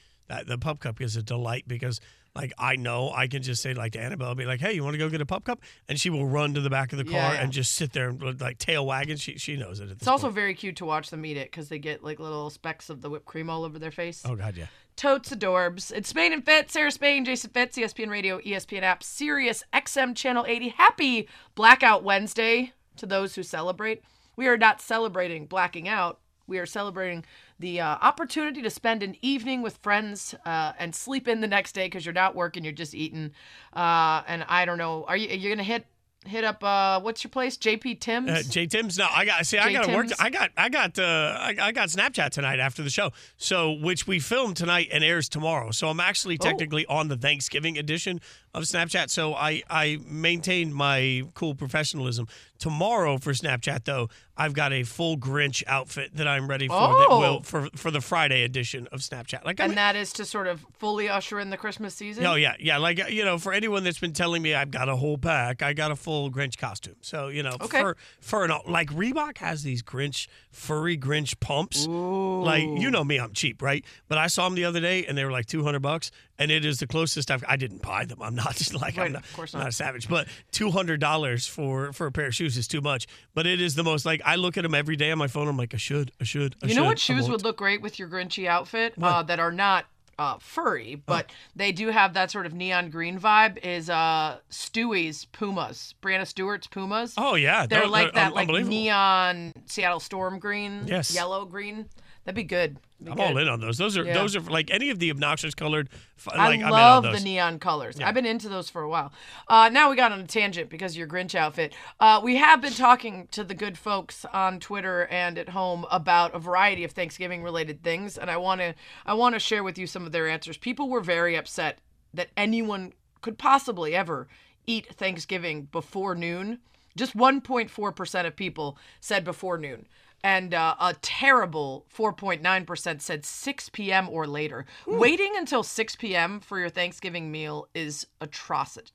the 0.46 0.58
pup 0.58 0.80
cup 0.80 1.00
is 1.00 1.16
a 1.16 1.22
delight 1.22 1.64
because 1.66 2.00
like 2.34 2.52
I 2.58 2.76
know 2.76 3.12
I 3.14 3.28
can 3.28 3.42
just 3.42 3.62
say 3.62 3.74
like 3.74 3.92
to 3.92 4.00
Annabelle, 4.00 4.28
I'll 4.28 4.34
be 4.34 4.44
like, 4.44 4.60
"Hey, 4.60 4.72
you 4.72 4.82
want 4.82 4.94
to 4.94 4.98
go 4.98 5.08
get 5.08 5.20
a 5.20 5.26
pup 5.26 5.44
cup?" 5.44 5.60
And 5.88 5.98
she 5.98 6.10
will 6.10 6.26
run 6.26 6.54
to 6.54 6.60
the 6.60 6.70
back 6.70 6.92
of 6.92 6.98
the 6.98 7.04
car 7.04 7.12
yeah, 7.12 7.32
yeah. 7.34 7.40
and 7.40 7.52
just 7.52 7.74
sit 7.74 7.92
there 7.92 8.08
and 8.08 8.40
like 8.40 8.58
tail 8.58 8.84
wagging. 8.86 9.16
She 9.16 9.38
she 9.38 9.56
knows 9.56 9.80
it. 9.80 9.90
it's 9.90 10.08
also 10.08 10.30
very 10.30 10.54
cute 10.54 10.76
to 10.76 10.84
watch 10.84 11.10
them 11.10 11.24
eat 11.24 11.36
it 11.36 11.50
because 11.50 11.68
they 11.68 11.78
get 11.78 12.02
like 12.02 12.18
little 12.18 12.50
specks 12.50 12.90
of 12.90 13.02
the 13.02 13.10
whipped 13.10 13.26
cream 13.26 13.48
all 13.48 13.64
over 13.64 13.78
their 13.78 13.92
face. 13.92 14.22
Oh 14.24 14.34
god, 14.34 14.56
yeah. 14.56 14.66
Totes 14.96 15.30
adorbs. 15.30 15.92
It's 15.92 16.08
Spain 16.08 16.32
and 16.32 16.44
Fitz, 16.44 16.72
Sarah 16.72 16.90
Spain, 16.90 17.24
Jason 17.24 17.50
Fitz, 17.50 17.76
ESPN 17.76 18.10
Radio, 18.10 18.38
ESPN 18.40 18.82
app, 18.82 19.02
Sirius 19.02 19.64
XM 19.72 20.14
Channel 20.14 20.44
80. 20.46 20.68
Happy 20.70 21.28
Blackout 21.56 22.04
Wednesday 22.04 22.72
to 22.96 23.06
those 23.06 23.34
who 23.34 23.42
celebrate. 23.42 24.02
we 24.36 24.46
are 24.46 24.56
not 24.56 24.80
celebrating 24.80 25.46
blacking 25.46 25.88
out. 25.88 26.20
We 26.46 26.58
are 26.58 26.66
celebrating 26.66 27.24
the 27.58 27.80
uh, 27.80 27.96
opportunity 28.02 28.60
to 28.62 28.70
spend 28.70 29.02
an 29.02 29.16
evening 29.22 29.62
with 29.62 29.78
friends 29.78 30.34
uh, 30.44 30.72
and 30.78 30.94
sleep 30.94 31.26
in 31.28 31.40
the 31.40 31.46
next 31.48 31.72
day 31.72 31.86
because 31.86 32.04
you're 32.04 32.12
not 32.12 32.34
working, 32.34 32.64
you're 32.64 32.72
just 32.72 32.94
eating. 32.94 33.32
Uh, 33.74 34.22
and 34.26 34.44
I 34.48 34.64
don't 34.64 34.78
know, 34.78 35.04
are 35.08 35.16
you 35.16 35.28
you're 35.28 35.52
gonna 35.54 35.62
hit 35.62 35.86
hit 36.26 36.42
up 36.42 36.64
uh, 36.64 37.00
what's 37.00 37.22
your 37.22 37.30
place, 37.30 37.56
JP 37.58 38.00
Tim's? 38.00 38.30
Uh, 38.30 38.42
J 38.48 38.66
Tim's. 38.66 38.96
No, 38.98 39.06
I 39.10 39.24
got. 39.26 39.44
See, 39.46 39.58
I 39.58 39.72
got 39.72 39.84
to 39.84 39.94
work. 39.94 40.06
I 40.18 40.30
got. 40.30 40.50
I 40.56 40.68
got. 40.70 40.98
Uh, 40.98 41.02
I, 41.38 41.54
I 41.60 41.72
got 41.72 41.88
Snapchat 41.90 42.30
tonight 42.30 42.60
after 42.60 42.82
the 42.82 42.88
show. 42.90 43.10
So, 43.36 43.72
which 43.72 44.06
we 44.06 44.18
filmed 44.20 44.56
tonight 44.56 44.88
and 44.92 45.04
airs 45.04 45.28
tomorrow. 45.28 45.70
So 45.70 45.88
I'm 45.88 46.00
actually 46.00 46.38
Oh. 46.40 46.44
technically 46.44 46.86
on 46.86 47.08
the 47.08 47.16
Thanksgiving 47.16 47.76
edition 47.78 48.20
of 48.54 48.62
Snapchat. 48.64 49.10
So 49.10 49.34
I 49.34 49.62
I 49.68 49.98
maintain 50.06 50.72
my 50.72 51.24
cool 51.34 51.54
professionalism. 51.54 52.26
Tomorrow 52.58 53.18
for 53.18 53.32
Snapchat 53.32 53.84
though, 53.84 54.08
I've 54.36 54.54
got 54.54 54.72
a 54.72 54.84
full 54.84 55.18
Grinch 55.18 55.62
outfit 55.66 56.16
that 56.16 56.26
I'm 56.26 56.48
ready 56.48 56.66
for. 56.68 56.74
That 56.74 57.08
Oh. 57.10 57.18
will 57.18 57.42
for 57.42 57.68
for 57.74 57.90
the 57.90 58.00
Friday 58.00 58.42
edition 58.44 58.86
of 58.92 59.00
Snapchat. 59.00 59.44
Like 59.44 59.60
I 59.60 59.64
and 59.64 59.72
mean, 59.72 59.76
that 59.76 59.96
is 59.96 60.12
to 60.14 60.24
sort 60.24 60.46
of 60.46 60.64
fully 60.78 61.08
usher 61.08 61.40
in 61.40 61.50
the 61.50 61.56
Christmas 61.56 61.94
season. 61.94 62.24
Oh 62.24 62.36
yeah, 62.36 62.54
yeah. 62.58 62.78
Like 62.78 63.10
you 63.10 63.24
know, 63.24 63.38
for 63.38 63.52
anyone 63.52 63.84
that's 63.84 63.98
been 63.98 64.12
telling 64.14 64.40
me 64.40 64.54
I've 64.54 64.70
got 64.70 64.88
a 64.88 64.96
whole 64.96 65.18
pack, 65.18 65.62
I 65.62 65.72
got 65.72 65.90
a 65.90 65.96
full 65.96 66.30
Grinch 66.30 66.56
costume. 66.56 66.96
So 67.02 67.28
you 67.28 67.42
know, 67.42 67.56
Okay. 67.60 67.80
fur, 67.80 67.96
fur 68.20 68.44
and 68.44 68.52
all. 68.52 68.62
Like 68.66 68.88
Reebok 68.90 69.38
has 69.38 69.62
these 69.62 69.82
Grinch 69.82 70.26
furry 70.50 70.96
Grinch 70.96 71.38
pumps. 71.40 71.86
Like 71.86 72.62
you 72.64 72.90
know 72.90 73.04
me, 73.04 73.18
I'm 73.18 73.32
cheap, 73.32 73.60
right? 73.60 73.84
But 74.08 74.18
I 74.18 74.28
saw 74.28 74.44
them 74.48 74.54
the 74.54 74.64
other 74.64 74.80
day, 74.80 75.04
and 75.06 75.18
they 75.18 75.24
were 75.24 75.32
like 75.32 75.46
two 75.46 75.64
hundred 75.64 75.80
bucks, 75.82 76.10
and 76.38 76.50
it 76.50 76.64
is 76.64 76.78
the 76.78 76.86
closest 76.86 77.30
I've. 77.30 77.44
I 77.48 77.56
didn't 77.56 77.82
buy 77.82 78.04
them. 78.04 78.22
I'm 78.22 78.34
not 78.34 78.43
just 78.52 78.74
like 78.74 78.96
Right, 78.96 79.06
I'm 79.06 79.12
not, 79.12 79.24
of 79.24 79.32
course 79.34 79.52
not 79.54 79.60
not. 79.60 79.68
a 79.68 79.72
savage, 79.72 80.08
but 80.08 80.28
two 80.52 80.70
hundred 80.70 81.00
dollars 81.00 81.46
for 81.46 81.92
for 81.92 82.06
a 82.06 82.12
pair 82.12 82.26
of 82.26 82.34
shoes 82.34 82.56
is 82.56 82.68
too 82.68 82.80
much. 82.80 83.06
But 83.34 83.46
it 83.46 83.60
is 83.60 83.74
the 83.74 83.84
most 83.84 84.04
like 84.04 84.20
I 84.24 84.36
look 84.36 84.56
at 84.56 84.62
them 84.62 84.74
every 84.74 84.96
day 84.96 85.10
on 85.10 85.18
my 85.18 85.26
phone. 85.28 85.48
I'm 85.48 85.56
like, 85.56 85.74
I 85.74 85.78
should, 85.78 86.12
I 86.20 86.24
should. 86.24 86.56
I 86.62 86.66
You 86.66 86.74
know 86.74 86.84
what 86.84 86.98
shoes 86.98 87.28
would 87.28 87.42
look 87.42 87.56
great 87.56 87.80
with 87.82 87.98
your 87.98 88.08
Grinchy 88.08 88.46
outfit 88.46 88.94
uh, 89.00 89.22
that 89.24 89.38
are 89.40 89.52
not 89.52 89.86
uh, 90.16 90.38
furry, 90.38 90.94
but 91.06 91.30
they 91.56 91.72
do 91.72 91.88
have 91.88 92.14
that 92.14 92.30
sort 92.30 92.46
of 92.46 92.54
neon 92.54 92.88
green 92.90 93.18
vibe? 93.18 93.58
Is 93.64 93.90
uh, 93.90 94.38
Stewie's 94.50 95.24
Pumas, 95.26 95.94
Breanna 96.00 96.26
Stewart's 96.26 96.66
Pumas. 96.68 97.14
Oh 97.16 97.34
yeah, 97.34 97.66
they're 97.66 97.80
they're- 97.80 97.88
like 97.88 98.12
they're 98.14 98.30
that, 98.30 98.34
like 98.34 98.48
neon 98.48 99.52
Seattle 99.66 99.98
storm 100.00 100.38
green, 100.38 100.86
Yes. 100.86 101.14
yellow 101.14 101.44
green. 101.44 101.86
That'd 102.24 102.36
be 102.36 102.42
good. 102.42 102.78
Be 103.02 103.10
I'm 103.10 103.16
good. 103.16 103.22
all 103.22 103.38
in 103.38 103.48
on 103.48 103.60
those. 103.60 103.76
Those 103.76 103.98
are 103.98 104.04
Yeah. 104.04 104.14
those 104.14 104.34
are 104.34 104.40
like 104.40 104.70
any 104.70 104.88
of 104.88 104.98
the 104.98 105.10
obnoxious 105.10 105.54
colored. 105.54 105.90
Like, 106.34 106.62
on 106.64 106.70
love 106.70 107.02
the 107.04 107.20
neon 107.20 107.58
colors. 107.58 108.00
I've 108.00 108.14
been 108.14 108.24
into 108.24 108.48
those 108.48 108.70
for 108.70 108.80
a 108.80 108.88
while. 108.88 109.12
Uh, 109.46 109.68
now 109.70 109.90
we 109.90 109.96
got 109.96 110.10
on 110.10 110.20
a 110.20 110.26
tangent 110.26 110.70
because 110.70 110.92
of 110.92 110.98
your 110.98 111.06
Grinch 111.06 111.34
outfit. 111.34 111.74
Uh, 112.00 112.20
we 112.24 112.36
have 112.36 112.62
been 112.62 112.72
talking 112.72 113.28
to 113.32 113.44
the 113.44 113.54
good 113.54 113.76
folks 113.76 114.24
on 114.32 114.58
Twitter 114.58 115.06
and 115.10 115.36
at 115.36 115.50
home 115.50 115.84
about 115.90 116.34
a 116.34 116.38
variety 116.38 116.82
of 116.82 116.92
Thanksgiving 116.92 117.42
related 117.42 117.82
things, 117.82 118.16
and 118.16 118.30
I 118.30 118.38
want 118.38 118.62
to 118.62 118.74
I 119.04 119.12
want 119.12 119.34
to 119.34 119.38
share 119.38 119.62
with 119.62 119.76
you 119.76 119.86
some 119.86 120.06
of 120.06 120.12
their 120.12 120.26
answers. 120.28 120.56
People 120.56 120.88
were 120.88 121.02
very 121.02 121.36
upset 121.36 121.80
that 122.14 122.28
anyone 122.38 122.94
could 123.20 123.36
possibly 123.38 123.94
ever 123.94 124.28
eat 124.66 124.94
Thanksgiving 124.94 125.64
before 125.70 126.14
noon. 126.14 126.60
Just 126.96 127.16
1.4% 127.16 128.26
of 128.26 128.36
people 128.36 128.78
said 129.00 129.24
before 129.24 129.58
noon. 129.58 129.86
And 130.24 130.54
uh, 130.54 130.74
a 130.80 130.94
terrible 131.02 131.84
4.9% 131.94 133.00
said 133.02 133.26
6 133.26 133.68
p.m. 133.68 134.08
or 134.08 134.26
later. 134.26 134.64
Waiting 134.86 135.34
until 135.36 135.62
6 135.62 135.96
p.m. 135.96 136.40
for 136.40 136.58
your 136.58 136.70
Thanksgiving 136.70 137.30
meal 137.30 137.68
is 137.74 138.06
atrocity. 138.22 138.90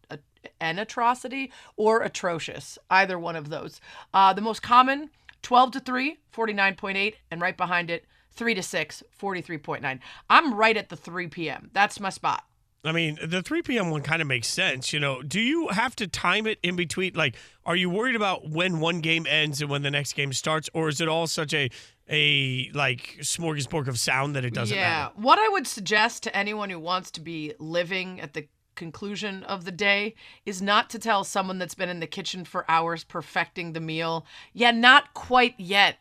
An 0.60 0.80
atrocity 0.80 1.52
or 1.78 2.02
atrocious. 2.02 2.80
Either 2.90 3.20
one 3.20 3.36
of 3.36 3.50
those. 3.50 3.80
Uh, 4.12 4.34
the 4.34 4.42
most 4.42 4.64
common 4.64 5.12
12 5.44 5.72
to 5.72 5.80
3, 5.80 6.18
49.8, 6.34 7.14
and 7.30 7.42
right 7.42 7.56
behind 7.56 7.92
it, 7.92 8.06
3 8.32 8.56
to 8.56 8.64
6, 8.64 9.04
43.9. 9.22 10.00
I'm 10.30 10.54
right 10.56 10.78
at 10.78 10.90
the 10.90 10.96
3 10.96 11.28
p.m. 11.28 11.70
That's 11.74 12.00
my 12.00 12.10
spot. 12.10 12.49
I 12.84 12.94
mean, 12.94 13.20
the 13.26 13.42
3 13.42 13.62
p.m. 13.62 13.90
one 13.90 14.02
kind 14.02 14.22
of 14.22 14.28
makes 14.28 14.48
sense. 14.48 14.94
You 14.94 15.00
know, 15.00 15.22
do 15.22 15.42
you 15.42 15.68
have 15.70 15.96
to 15.98 16.08
time 16.08 16.48
it 16.48 16.60
in 16.64 16.76
between? 16.76 17.14
Like, 17.14 17.36
are 17.66 17.76
you 17.76 17.90
worried 17.90 18.16
about 18.16 18.50
when 18.50 18.80
one 18.80 19.02
game 19.02 19.28
ends 19.28 19.62
and 19.62 19.70
when 19.70 19.82
the 19.82 19.92
next 19.92 20.14
game 20.14 20.32
starts, 20.32 20.70
or 20.74 20.88
is 20.88 21.02
it 21.02 21.08
all 21.08 21.28
such 21.28 21.54
a 21.54 21.70
a 22.12 22.72
like 22.74 23.18
smorgasbord 23.20 23.88
of 23.88 24.00
sound 24.00 24.36
that 24.36 24.46
it 24.46 24.54
doesn't 24.54 24.76
yeah. 24.76 25.10
matter? 25.10 25.14
What 25.18 25.40
I 25.40 25.50
would 25.50 25.68
suggest 25.68 26.24
to 26.24 26.36
anyone 26.36 26.70
who 26.70 26.80
wants 26.80 27.12
to 27.12 27.22
be 27.22 27.54
living 27.60 28.22
at 28.22 28.34
the 28.34 28.48
conclusion 28.76 29.44
of 29.44 29.66
the 29.66 29.74
day 29.74 30.16
is 30.46 30.62
not 30.62 30.90
to 30.90 30.98
tell 30.98 31.26
someone 31.26 31.60
that's 31.60 31.76
been 31.76 31.90
in 31.90 32.00
the 32.00 32.08
kitchen 32.08 32.46
for 32.46 32.66
hours 32.72 33.04
perfecting 33.04 33.74
the 33.74 33.82
meal, 33.82 34.26
yeah, 34.54 34.72
not 34.72 35.14
quite 35.14 35.54
yet. 35.60 35.98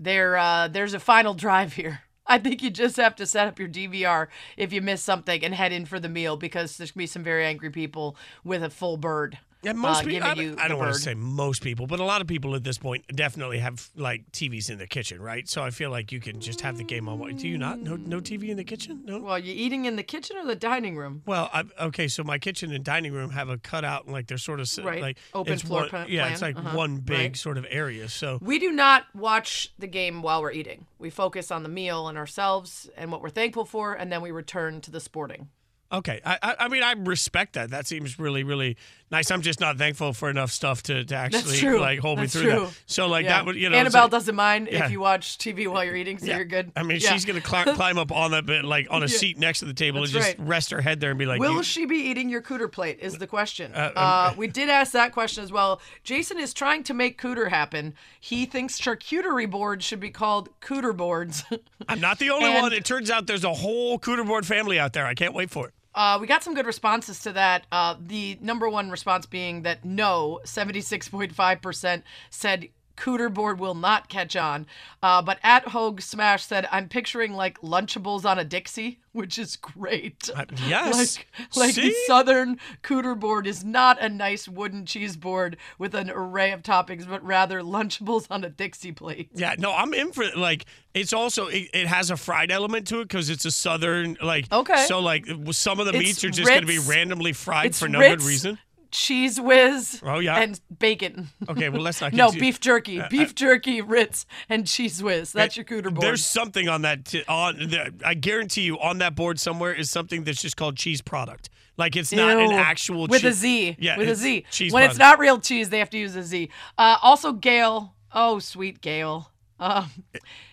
There, 0.00 0.36
uh, 0.36 0.68
there's 0.68 0.94
a 0.94 1.00
final 1.00 1.34
drive 1.34 1.72
here. 1.74 2.02
I 2.28 2.38
think 2.38 2.62
you 2.62 2.70
just 2.70 2.96
have 2.96 3.16
to 3.16 3.26
set 3.26 3.48
up 3.48 3.58
your 3.58 3.68
DVR 3.68 4.28
if 4.56 4.72
you 4.72 4.82
miss 4.82 5.02
something 5.02 5.42
and 5.42 5.54
head 5.54 5.72
in 5.72 5.86
for 5.86 5.98
the 5.98 6.08
meal 6.08 6.36
because 6.36 6.76
there's 6.76 6.90
gonna 6.90 7.02
be 7.02 7.06
some 7.06 7.24
very 7.24 7.46
angry 7.46 7.70
people 7.70 8.16
with 8.44 8.62
a 8.62 8.70
full 8.70 8.98
bird. 8.98 9.38
Yeah, 9.62 9.72
most 9.72 10.02
uh, 10.02 10.06
people. 10.06 10.28
I, 10.28 10.54
I 10.64 10.68
don't 10.68 10.78
want 10.78 10.94
to 10.94 11.00
say 11.00 11.14
most 11.14 11.62
people, 11.62 11.86
but 11.88 11.98
a 11.98 12.04
lot 12.04 12.20
of 12.20 12.26
people 12.28 12.54
at 12.54 12.62
this 12.62 12.78
point 12.78 13.04
definitely 13.08 13.58
have 13.58 13.90
like 13.96 14.30
TVs 14.30 14.70
in 14.70 14.78
the 14.78 14.86
kitchen, 14.86 15.20
right? 15.20 15.48
So 15.48 15.62
I 15.64 15.70
feel 15.70 15.90
like 15.90 16.12
you 16.12 16.20
can 16.20 16.40
just 16.40 16.60
have 16.60 16.76
the 16.78 16.84
game 16.84 17.08
on. 17.08 17.18
Do 17.36 17.48
you 17.48 17.58
not? 17.58 17.80
No, 17.80 17.96
no 17.96 18.20
TV 18.20 18.50
in 18.50 18.56
the 18.56 18.64
kitchen? 18.64 19.02
No. 19.04 19.18
Well, 19.18 19.38
you 19.38 19.52
eating 19.52 19.86
in 19.86 19.96
the 19.96 20.04
kitchen 20.04 20.36
or 20.36 20.44
the 20.46 20.54
dining 20.54 20.96
room? 20.96 21.22
Well, 21.26 21.50
I, 21.52 21.64
okay, 21.80 22.06
so 22.06 22.22
my 22.22 22.38
kitchen 22.38 22.72
and 22.72 22.84
dining 22.84 23.12
room 23.12 23.30
have 23.30 23.48
a 23.48 23.58
cutout, 23.58 24.04
and 24.04 24.12
like 24.12 24.28
they're 24.28 24.38
sort 24.38 24.60
of 24.60 24.68
Right. 24.84 25.02
like 25.02 25.18
Open 25.34 25.52
it's 25.54 25.62
floor 25.62 25.80
one, 25.82 25.90
pa- 25.90 26.06
Yeah, 26.08 26.28
it's 26.28 26.42
like 26.42 26.56
Uh-huh. 26.56 26.76
one 26.76 26.98
big 26.98 27.18
Right. 27.18 27.36
sort 27.36 27.58
of 27.58 27.66
area. 27.68 28.08
So 28.08 28.38
We 28.40 28.58
do 28.60 28.70
not 28.70 29.06
watch 29.14 29.72
the 29.78 29.88
game 29.88 30.22
while 30.22 30.40
we're 30.40 30.52
eating. 30.52 30.86
We 30.98 31.10
focus 31.10 31.50
on 31.50 31.64
the 31.64 31.68
meal 31.68 32.06
and 32.06 32.16
ourselves 32.16 32.88
and 32.96 33.10
what 33.10 33.22
we're 33.22 33.28
thankful 33.30 33.64
for, 33.64 33.94
and 33.94 34.12
then 34.12 34.22
we 34.22 34.30
return 34.30 34.80
to 34.82 34.90
the 34.92 35.00
sporting. 35.00 35.48
Okay, 35.90 36.20
I, 36.22 36.38
I 36.42 36.56
I 36.60 36.68
mean 36.68 36.82
I 36.82 36.92
respect 36.92 37.54
that. 37.54 37.70
That 37.70 37.86
seems 37.86 38.18
really 38.18 38.44
really 38.44 38.76
nice. 39.10 39.30
I'm 39.30 39.40
just 39.40 39.58
not 39.58 39.78
thankful 39.78 40.12
for 40.12 40.28
enough 40.28 40.50
stuff 40.50 40.82
to, 40.82 41.02
to 41.02 41.14
actually 41.14 41.62
like 41.78 41.98
hold 41.98 42.18
That's 42.18 42.34
me 42.34 42.42
through 42.42 42.50
true. 42.50 42.60
that. 42.66 42.78
So 42.84 43.06
like 43.06 43.24
Yeah. 43.24 43.30
that 43.38 43.46
would 43.46 43.56
you 43.56 43.70
know 43.70 43.76
Annabelle 43.78 44.02
like- 44.02 44.10
doesn't 44.10 44.34
mind 44.34 44.68
Yeah. 44.70 44.84
if 44.84 44.90
you 44.90 45.00
watch 45.00 45.38
TV 45.38 45.66
while 45.66 45.82
you're 45.82 45.96
eating, 45.96 46.18
so 46.18 46.26
yeah. 46.26 46.36
you're 46.36 46.44
good. 46.44 46.72
I 46.76 46.82
mean 46.82 46.98
she's 47.00 47.24
gonna 47.24 47.40
cli- 47.40 47.72
climb 47.72 47.96
up 47.96 48.12
on 48.12 48.32
that 48.32 48.44
bit 48.44 48.66
like 48.66 48.86
on 48.90 49.02
a 49.02 49.08
seat 49.08 49.38
next 49.38 49.60
to 49.60 49.64
the 49.64 49.72
table 49.72 50.00
That's 50.02 50.12
and 50.12 50.22
just 50.24 50.38
right. 50.38 50.46
rest 50.46 50.70
her 50.72 50.82
head 50.82 51.00
there 51.00 51.08
and 51.08 51.18
be 51.18 51.24
like, 51.24 51.40
Will 51.40 51.62
she 51.62 51.86
be 51.86 51.96
eating 51.96 52.28
your 52.28 52.42
cooter 52.42 52.70
plate? 52.70 52.98
Is 53.00 53.16
the 53.16 53.26
question. 53.26 53.72
Uh, 53.74 53.86
um, 53.86 53.92
Uh, 53.96 54.34
we 54.36 54.46
did 54.46 54.68
ask 54.68 54.92
that 54.92 55.12
question 55.12 55.42
as 55.42 55.50
well. 55.50 55.80
Jason 56.04 56.38
is 56.38 56.52
trying 56.52 56.82
to 56.84 56.92
make 56.92 57.18
cooter 57.18 57.48
happen. 57.48 57.94
He 58.20 58.44
thinks 58.44 58.78
charcuterie 58.78 59.50
boards 59.50 59.86
should 59.86 60.00
be 60.00 60.10
called 60.10 60.50
cooter 60.60 60.94
boards. 60.94 61.44
I'm 61.88 62.00
not 62.00 62.18
the 62.18 62.28
only 62.28 62.50
and- 62.52 62.60
one. 62.60 62.72
It 62.74 62.84
turns 62.84 63.10
out 63.10 63.26
there's 63.26 63.44
a 63.44 63.54
whole 63.54 63.98
cooter 63.98 64.26
board 64.26 64.44
family 64.44 64.78
out 64.78 64.92
there. 64.92 65.06
I 65.06 65.14
can't 65.14 65.32
wait 65.32 65.48
for 65.48 65.68
it. 65.68 65.74
Uh, 65.94 66.18
we 66.20 66.26
got 66.26 66.44
some 66.44 66.54
good 66.54 66.66
responses 66.66 67.20
to 67.20 67.32
that. 67.32 67.66
Uh, 67.72 67.96
the 67.98 68.38
number 68.40 68.68
one 68.68 68.90
response 68.90 69.26
being 69.26 69.62
that 69.62 69.84
no, 69.84 70.40
76.5% 70.44 72.02
said 72.30 72.68
Cooter 72.98 73.32
board 73.32 73.60
will 73.60 73.74
not 73.74 74.08
catch 74.08 74.36
on. 74.36 74.66
Uh, 75.02 75.22
but 75.22 75.38
at 75.42 75.68
Hogue 75.68 76.00
Smash 76.00 76.44
said, 76.44 76.68
I'm 76.72 76.88
picturing 76.88 77.32
like 77.32 77.60
Lunchables 77.60 78.24
on 78.24 78.38
a 78.38 78.44
Dixie, 78.44 79.00
which 79.12 79.38
is 79.38 79.56
great. 79.56 80.28
Uh, 80.34 80.44
yes. 80.66 81.16
Like, 81.16 81.56
like 81.56 81.74
the 81.76 81.94
Southern 82.06 82.58
Cooter 82.82 83.18
board 83.18 83.46
is 83.46 83.64
not 83.64 84.02
a 84.02 84.08
nice 84.08 84.48
wooden 84.48 84.84
cheese 84.84 85.16
board 85.16 85.56
with 85.78 85.94
an 85.94 86.10
array 86.10 86.52
of 86.52 86.62
toppings, 86.62 87.08
but 87.08 87.24
rather 87.24 87.60
Lunchables 87.60 88.26
on 88.30 88.44
a 88.44 88.50
Dixie 88.50 88.92
plate. 88.92 89.30
Yeah, 89.34 89.54
no, 89.58 89.72
I'm 89.72 89.94
in 89.94 90.12
for 90.12 90.24
like. 90.36 90.66
It's 90.94 91.12
also 91.12 91.46
it, 91.46 91.68
it 91.72 91.86
has 91.86 92.10
a 92.10 92.16
fried 92.16 92.50
element 92.50 92.88
to 92.88 93.00
it 93.00 93.04
because 93.04 93.30
it's 93.30 93.44
a 93.44 93.52
southern 93.52 94.16
like. 94.20 94.52
Okay. 94.52 94.84
So 94.86 94.98
like 94.98 95.26
some 95.52 95.78
of 95.78 95.86
the 95.86 95.92
It's 95.92 96.02
meats 96.02 96.24
are 96.24 96.30
just 96.30 96.48
going 96.48 96.62
to 96.62 96.66
be 96.66 96.80
randomly 96.80 97.32
fried 97.32 97.66
It's 97.66 97.78
for 97.78 97.88
no 97.88 98.00
good 98.00 98.22
reason. 98.22 98.58
Cheese 98.90 99.40
whiz 99.40 100.00
Oh, 100.04 100.18
yeah. 100.18 100.38
and 100.38 100.58
bacon. 100.78 101.28
Okay, 101.48 101.68
well 101.68 101.82
let's 101.82 102.00
not. 102.02 102.12
No, 102.12 102.30
too- 102.30 102.40
beef 102.40 102.58
jerky, 102.60 103.02
beef 103.10 103.34
jerky, 103.34 103.80
Ritz, 103.82 104.24
and 104.48 104.66
cheese 104.66 105.02
whiz. 105.02 105.32
That's 105.32 105.56
your 105.56 105.64
cooter 105.64 105.84
board. 105.92 106.00
There's 106.00 106.24
something 106.24 106.68
on 106.68 106.82
that. 106.82 107.04
T- 107.04 107.24
on 107.28 107.56
the, 107.58 107.92
I 108.04 108.14
guarantee 108.14 108.62
you, 108.62 108.78
on 108.78 108.98
that 108.98 109.14
board 109.14 109.38
somewhere 109.38 109.72
is 109.74 109.90
something 109.90 110.24
that's 110.24 110.40
just 110.40 110.56
called 110.56 110.76
cheese 110.76 111.00
product. 111.02 111.50
Like 111.76 111.96
it's 111.96 112.12
not 112.12 112.36
an 112.38 112.50
actual 112.52 113.06
with 113.06 113.22
a 113.22 113.28
cheese- 113.28 113.36
Z. 113.36 113.76
Yeah, 113.78 113.98
with 113.98 114.08
a 114.08 114.14
Z. 114.14 114.46
Cheese 114.50 114.72
when 114.72 114.88
it's 114.88 114.98
not 114.98 115.18
real 115.18 115.38
cheese, 115.38 115.68
they 115.70 115.78
have 115.78 115.90
to 115.90 115.98
use 115.98 116.16
a 116.16 116.22
Z. 116.22 116.48
Uh, 116.76 116.96
also, 117.02 117.32
Gail. 117.32 117.94
Oh, 118.12 118.38
sweet 118.38 118.80
Gail. 118.80 119.30
Um, 119.60 119.90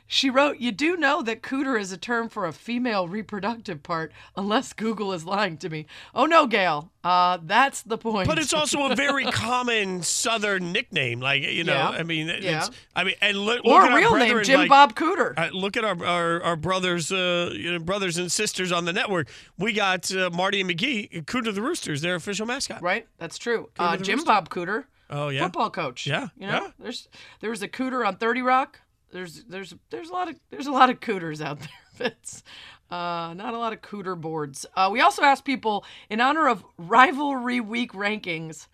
she 0.07 0.29
wrote, 0.29 0.57
"You 0.59 0.71
do 0.71 0.95
know 0.97 1.21
that 1.23 1.41
cooter 1.41 1.79
is 1.79 1.91
a 1.91 1.97
term 1.97 2.29
for 2.29 2.45
a 2.45 2.53
female 2.53 3.07
reproductive 3.07 3.81
part, 3.83 4.11
unless 4.35 4.73
Google 4.73 5.13
is 5.13 5.25
lying 5.25 5.57
to 5.57 5.69
me." 5.69 5.85
Oh 6.13 6.25
no, 6.25 6.47
Gail. 6.47 6.91
Uh, 7.03 7.37
that's 7.43 7.81
the 7.83 7.97
point. 7.97 8.27
But 8.27 8.39
it's 8.39 8.53
also 8.53 8.91
a 8.91 8.95
very 8.95 9.25
common 9.31 10.01
Southern 10.03 10.71
nickname. 10.71 11.19
Like 11.19 11.43
you 11.43 11.63
know, 11.63 11.73
Yeah. 11.73 11.89
I 11.89 12.03
mean, 12.03 12.29
it's, 12.29 12.43
Yeah. 12.45 12.67
I 12.95 13.03
mean, 13.03 13.15
and 13.21 13.37
look, 13.37 13.63
or 13.65 13.81
look 13.81 13.91
a 13.91 13.95
real 13.95 14.09
our 14.13 14.19
name, 14.19 14.43
Jim 14.43 14.61
like, 14.61 14.69
Bob 14.69 14.95
Cooter. 14.95 15.33
Uh, 15.37 15.49
look 15.53 15.77
at 15.77 15.85
our, 15.85 16.03
our 16.05 16.43
our 16.43 16.55
brothers, 16.55 17.11
uh, 17.11 17.51
you 17.53 17.71
know, 17.73 17.79
brothers 17.79 18.17
and 18.17 18.31
sisters 18.31 18.71
on 18.71 18.85
the 18.85 18.93
network. 18.93 19.27
We 19.57 19.73
got 19.73 20.11
uh, 20.15 20.29
Marty 20.31 20.61
and 20.61 20.69
McGee, 20.69 21.25
Cooter 21.25 21.53
the 21.53 21.61
Roosters, 21.61 22.01
their 22.01 22.15
official 22.15 22.45
mascot. 22.45 22.81
Right, 22.81 23.07
that's 23.17 23.37
true. 23.37 23.69
Uh, 23.77 23.97
Jim 23.97 24.17
Rooster. 24.17 24.27
Bob 24.27 24.49
Cooter, 24.49 24.85
Oh 25.09 25.29
yeah. 25.29 25.43
football 25.43 25.69
coach. 25.69 26.07
Yeah, 26.07 26.29
you 26.37 26.47
know, 26.47 26.65
yeah. 26.65 26.71
there's 26.79 27.07
there 27.39 27.49
was 27.49 27.61
a 27.61 27.67
cooter 27.67 28.07
on 28.07 28.17
Thirty 28.17 28.41
Rock. 28.41 28.81
There's 29.15 29.45
there's 29.45 29.73
there's 29.91 30.09
a 30.09 30.13
lot 30.13 30.27
of 30.29 30.35
there's 30.49 30.67
a 30.67 30.73
lot 30.73 30.89
of 30.89 30.99
cooters 30.99 31.41
out 31.41 31.59
there. 31.61 31.69
Fitz. 31.93 32.43
Uh, 32.91 33.33
not 33.33 33.53
a 33.53 33.57
lot 33.57 33.71
of 33.71 33.81
cooter 33.81 34.19
boards. 34.19 34.65
Uh, 34.75 34.89
we 34.91 34.99
also 34.99 35.23
asked 35.23 35.45
people 35.45 35.85
in 36.09 36.19
honor 36.19 36.49
of 36.49 36.65
rivalry 36.77 37.61
week 37.61 37.93
rankings 37.93 38.67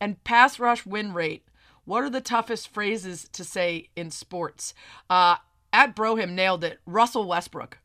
and 0.00 0.22
pass 0.22 0.60
rush 0.60 0.86
win 0.86 1.12
rate. 1.12 1.44
What 1.84 2.04
are 2.04 2.10
the 2.10 2.20
toughest 2.20 2.68
phrases 2.68 3.28
to 3.32 3.42
say 3.42 3.88
in 3.96 4.12
sports? 4.12 4.72
Uh, 5.10 5.36
at 5.72 5.96
Brohim 5.96 6.30
nailed 6.30 6.62
it. 6.62 6.78
Russell 6.86 7.26
Westbrook. 7.26 7.78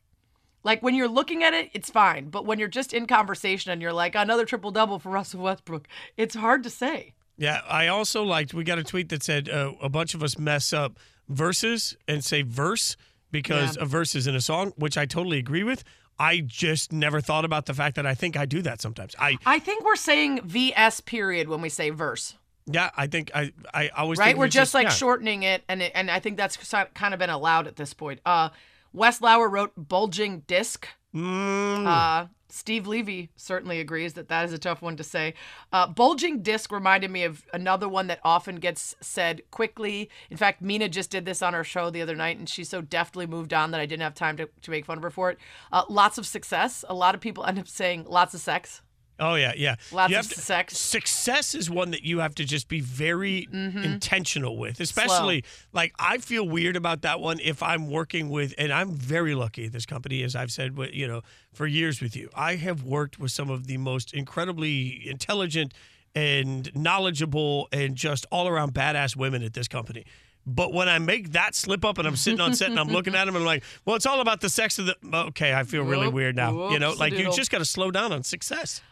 Like 0.62 0.84
when 0.84 0.94
you're 0.94 1.08
looking 1.08 1.42
at 1.42 1.52
it, 1.52 1.70
it's 1.74 1.90
fine. 1.90 2.28
But 2.28 2.46
when 2.46 2.60
you're 2.60 2.68
just 2.68 2.94
in 2.94 3.08
conversation 3.08 3.72
and 3.72 3.82
you're 3.82 3.92
like, 3.92 4.14
another 4.14 4.44
triple 4.44 4.70
double 4.70 5.00
for 5.00 5.10
Russell 5.10 5.42
Westbrook, 5.42 5.88
it's 6.16 6.36
hard 6.36 6.62
to 6.62 6.70
say. 6.70 7.13
Yeah, 7.36 7.60
I 7.68 7.88
also 7.88 8.22
liked. 8.22 8.54
We 8.54 8.64
got 8.64 8.78
a 8.78 8.84
tweet 8.84 9.08
that 9.08 9.22
said 9.22 9.48
uh, 9.48 9.72
a 9.82 9.88
bunch 9.88 10.14
of 10.14 10.22
us 10.22 10.38
mess 10.38 10.72
up 10.72 10.98
verses 11.28 11.96
and 12.06 12.24
say 12.24 12.42
verse 12.42 12.96
because 13.30 13.76
Yeah. 13.76 13.82
a 13.82 13.86
verse 13.86 14.14
is 14.14 14.26
in 14.26 14.34
a 14.36 14.40
song, 14.40 14.72
which 14.76 14.96
I 14.96 15.06
totally 15.06 15.38
agree 15.38 15.64
with. 15.64 15.82
I 16.18 16.40
just 16.46 16.92
never 16.92 17.20
thought 17.20 17.44
about 17.44 17.66
the 17.66 17.74
fact 17.74 17.96
that 17.96 18.06
I 18.06 18.14
think 18.14 18.36
I 18.36 18.46
do 18.46 18.62
that 18.62 18.80
sometimes. 18.80 19.16
I 19.18 19.36
I 19.44 19.58
think 19.58 19.84
we're 19.84 19.96
saying 19.96 20.42
VS 20.44 21.00
period 21.00 21.48
when 21.48 21.60
we 21.60 21.68
say 21.68 21.90
verse, 21.90 22.34
yeah, 22.66 22.90
I 22.96 23.08
think 23.08 23.32
I 23.34 23.52
I 23.72 23.88
always 23.88 24.20
right? 24.20 24.26
think 24.26 24.38
We're 24.38 24.44
we 24.46 24.50
just 24.50 24.74
like 24.74 24.84
yeah. 24.84 24.90
shortening 24.90 25.42
it, 25.42 25.64
and 25.68 25.82
it, 25.82 25.90
and 25.94 26.08
I 26.10 26.20
think 26.20 26.36
that's 26.36 26.56
kind 26.94 27.14
of 27.14 27.18
been 27.18 27.30
allowed 27.30 27.66
at 27.66 27.74
this 27.74 27.92
point. 27.94 28.20
Uh, 28.24 28.50
Wes 28.92 29.20
Lauer 29.20 29.48
wrote 29.48 29.72
bulging 29.76 30.44
disc. 30.46 30.86
Mm, 31.12 31.84
Uh, 31.86 32.26
Steve 32.54 32.86
Levy 32.86 33.30
certainly 33.34 33.80
agrees 33.80 34.12
that 34.14 34.28
that 34.28 34.44
is 34.44 34.52
a 34.52 34.58
tough 34.58 34.80
one 34.80 34.96
to 34.96 35.02
say. 35.02 35.34
Uh, 35.72 35.88
bulging 35.88 36.40
disc 36.40 36.70
reminded 36.70 37.10
me 37.10 37.24
of 37.24 37.44
another 37.52 37.88
one 37.88 38.06
that 38.06 38.20
often 38.22 38.56
gets 38.56 38.94
said 39.00 39.42
quickly. 39.50 40.08
In 40.30 40.36
fact, 40.36 40.62
Mina 40.62 40.88
just 40.88 41.10
did 41.10 41.24
this 41.24 41.42
on 41.42 41.52
her 41.52 41.64
show 41.64 41.90
the 41.90 42.00
other 42.00 42.14
night, 42.14 42.38
and 42.38 42.48
she 42.48 42.62
so 42.62 42.80
deftly 42.80 43.26
moved 43.26 43.52
on 43.52 43.72
that 43.72 43.80
I 43.80 43.86
didn't 43.86 44.02
have 44.04 44.14
time 44.14 44.36
to, 44.36 44.48
to 44.62 44.70
make 44.70 44.86
fun 44.86 44.98
of 44.98 45.02
her 45.02 45.10
for 45.10 45.30
it. 45.30 45.38
Uh, 45.72 45.82
lots 45.88 46.16
of 46.16 46.26
success. 46.26 46.84
A 46.88 46.94
lot 46.94 47.16
of 47.16 47.20
people 47.20 47.44
end 47.44 47.58
up 47.58 47.66
saying 47.66 48.06
lots 48.08 48.34
of 48.34 48.40
sex. 48.40 48.82
Oh 49.20 49.34
yeah, 49.34 49.52
yeah. 49.56 49.76
Lots 49.92 50.12
You 50.12 50.18
of 50.18 50.28
to- 50.28 50.40
sex. 50.40 50.76
Success 50.78 51.54
is 51.54 51.70
one 51.70 51.90
that 51.92 52.02
you 52.02 52.18
have 52.18 52.34
to 52.36 52.44
just 52.44 52.68
be 52.68 52.80
very 52.80 53.48
Mm-hmm. 53.52 53.78
intentional 53.84 54.56
with, 54.56 54.80
especially 54.80 55.44
like 55.72 55.92
I 55.98 56.18
feel 56.18 56.48
weird 56.48 56.76
about 56.76 57.02
that 57.02 57.20
one 57.20 57.40
if 57.40 57.62
I'm 57.62 57.90
working 57.90 58.28
with, 58.30 58.54
and 58.58 58.72
I'm 58.72 58.92
very 58.92 59.34
lucky 59.34 59.66
at 59.66 59.72
this 59.72 59.86
company, 59.86 60.22
as 60.22 60.34
I've 60.36 60.50
said, 60.52 60.76
you 60.92 61.06
know, 61.08 61.22
for 61.52 61.66
years 61.66 62.00
with 62.00 62.16
you. 62.16 62.28
I 62.34 62.56
have 62.56 62.82
worked 62.84 63.18
with 63.18 63.30
some 63.32 63.50
of 63.50 63.66
the 63.66 63.76
most 63.76 64.12
incredibly 64.14 65.08
intelligent 65.08 65.72
and 66.14 66.70
knowledgeable 66.74 67.68
and 67.72 67.96
just 67.96 68.26
all 68.30 68.48
around 68.48 68.72
badass 68.74 69.16
women 69.16 69.42
at 69.42 69.52
this 69.54 69.68
company. 69.68 70.04
But 70.46 70.72
when 70.72 70.88
I 70.88 70.98
make 70.98 71.32
that 71.32 71.54
slip 71.54 71.84
up 71.84 71.98
and 71.98 72.06
I'm 72.06 72.16
sitting 72.16 72.40
on 72.40 72.54
set 72.54 72.70
and 72.70 72.78
I'm 72.78 72.88
looking 72.88 73.14
at 73.16 73.24
them 73.24 73.34
and 73.34 73.42
I'm 73.42 73.46
like, 73.46 73.64
well, 73.84 73.96
it's 73.96 74.06
all 74.06 74.20
about 74.20 74.40
the 74.40 74.48
sex 74.50 74.78
of 74.78 74.86
the. 74.86 74.96
Okay, 75.12 75.54
I 75.54 75.64
feel 75.64 75.82
really 75.84 76.06
Whoop, 76.06 76.14
weird 76.14 76.36
now. 76.36 76.70
You 76.70 76.78
know, 76.78 76.92
like 76.92 77.14
you 77.14 77.32
just 77.32 77.50
got 77.50 77.58
to 77.58 77.64
slow 77.64 77.90
down 77.90 78.12
on 78.12 78.22
success. 78.22 78.82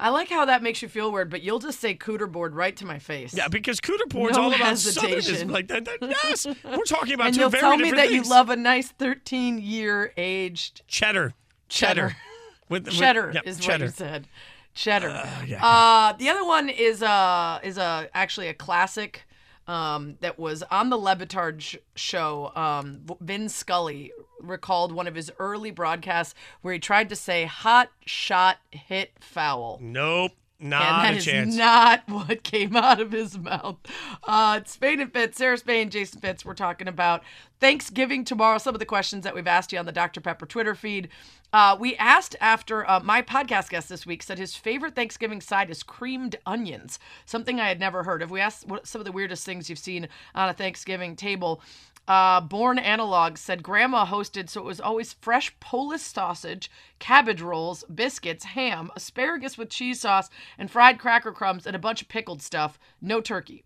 I 0.00 0.10
like 0.10 0.28
how 0.28 0.44
that 0.44 0.62
makes 0.62 0.80
you 0.80 0.88
feel 0.88 1.10
weird, 1.10 1.28
but 1.30 1.42
you'll 1.42 1.58
just 1.58 1.80
say 1.80 1.94
cooter 1.94 2.30
board 2.30 2.54
right 2.54 2.76
to 2.76 2.86
my 2.86 2.98
face. 2.98 3.34
Yeah, 3.34 3.48
because 3.48 3.80
cooter 3.80 4.08
board's 4.08 4.36
No 4.36 4.44
all 4.44 4.48
about 4.48 4.60
hesitation. 4.60 5.34
southernism. 5.48 5.50
Like 5.50 5.68
that, 5.68 5.84
that- 5.86 5.98
yes, 6.00 6.46
we're 6.64 6.84
talking 6.84 7.14
about 7.14 7.26
and 7.28 7.34
two 7.34 7.40
you'll 7.42 7.50
very 7.50 7.60
tell 7.62 7.76
me 7.76 7.90
that 7.92 8.12
you 8.12 8.22
love 8.22 8.48
a 8.50 8.56
nice 8.56 8.88
13 8.90 9.58
year 9.58 10.12
aged 10.16 10.82
cheddar. 10.86 11.34
cheddar. 11.68 12.08
cheddar. 12.10 12.16
With, 12.68 12.84
with- 12.84 12.94
cheddar 12.94 13.32
yeah, 13.34 13.40
is 13.44 13.58
cheddar. 13.58 13.86
what 13.86 13.90
you 13.92 13.96
said. 13.96 14.26
Cheddar. 14.74 15.08
yeah. 15.46 15.64
Uh, 15.66 16.12
the 16.18 16.28
other 16.28 16.44
one 16.44 16.68
is 16.68 17.02
uh 17.02 17.58
is 17.64 17.78
uh, 17.78 18.06
actually 18.14 18.48
a 18.48 18.54
classic 18.54 19.24
um, 19.68 20.16
that 20.20 20.38
was 20.38 20.64
on 20.70 20.90
the 20.90 20.96
Le 20.96 21.14
Batard 21.14 21.60
sh- 21.60 21.76
show. 21.94 22.50
Um, 22.56 23.02
Vin 23.20 23.48
Scully 23.48 24.12
recalled 24.40 24.90
one 24.92 25.06
of 25.06 25.14
his 25.14 25.30
early 25.38 25.70
broadcasts 25.70 26.34
where 26.62 26.72
he 26.72 26.80
tried 26.80 27.08
to 27.10 27.16
say 27.16 27.44
"hot 27.44 27.90
shot 28.06 28.58
hit 28.70 29.12
foul." 29.20 29.78
Nope, 29.80 30.32
not 30.58 30.82
and 30.82 31.04
that 31.04 31.14
a 31.14 31.16
is 31.18 31.24
chance. 31.24 31.54
not 31.56 32.02
what 32.08 32.42
came 32.42 32.74
out 32.74 33.00
of 33.00 33.12
his 33.12 33.38
mouth. 33.38 33.76
Uh, 34.24 34.58
it's 34.62 34.72
Spain 34.72 35.00
and 35.00 35.12
Fitz, 35.12 35.36
Sarah 35.38 35.58
Spain, 35.58 35.90
Jason 35.90 36.20
Fitz. 36.20 36.44
We're 36.44 36.54
talking 36.54 36.88
about 36.88 37.22
Thanksgiving 37.60 38.24
tomorrow. 38.24 38.58
Some 38.58 38.74
of 38.74 38.78
the 38.78 38.86
questions 38.86 39.24
that 39.24 39.34
we've 39.34 39.46
asked 39.46 39.72
you 39.72 39.78
on 39.78 39.86
the 39.86 39.92
Dr. 39.92 40.20
Pepper 40.20 40.46
Twitter 40.46 40.74
feed. 40.74 41.08
Uh, 41.52 41.76
we 41.78 41.96
asked 41.96 42.36
after 42.40 42.88
uh, 42.88 43.00
my 43.00 43.22
podcast 43.22 43.70
guest 43.70 43.88
this 43.88 44.04
week 44.04 44.22
said 44.22 44.38
his 44.38 44.54
favorite 44.54 44.94
Thanksgiving 44.94 45.40
side 45.40 45.70
is 45.70 45.82
creamed 45.82 46.36
onions, 46.44 46.98
something 47.24 47.58
I 47.58 47.68
had 47.68 47.80
never 47.80 48.02
heard 48.02 48.22
of. 48.22 48.30
We 48.30 48.40
asked 48.40 48.66
what 48.68 48.86
some 48.86 49.00
of 49.00 49.06
the 49.06 49.12
weirdest 49.12 49.46
things 49.46 49.70
you've 49.70 49.78
seen 49.78 50.08
on 50.34 50.48
a 50.48 50.54
Thanksgiving 50.54 51.16
table. 51.16 51.62
Uh, 52.06 52.40
Born 52.40 52.78
Analog 52.78 53.36
said 53.36 53.62
grandma 53.62 54.06
hosted, 54.06 54.48
so 54.48 54.62
it 54.62 54.64
was 54.64 54.80
always 54.80 55.12
fresh 55.12 55.54
Polish 55.60 56.00
sausage, 56.02 56.70
cabbage 56.98 57.42
rolls, 57.42 57.84
biscuits, 57.94 58.44
ham, 58.44 58.90
asparagus 58.96 59.58
with 59.58 59.68
cheese 59.68 60.00
sauce, 60.00 60.30
and 60.56 60.70
fried 60.70 60.98
cracker 60.98 61.32
crumbs, 61.32 61.66
and 61.66 61.76
a 61.76 61.78
bunch 61.78 62.00
of 62.00 62.08
pickled 62.08 62.40
stuff. 62.40 62.78
No 63.02 63.20
turkey. 63.20 63.64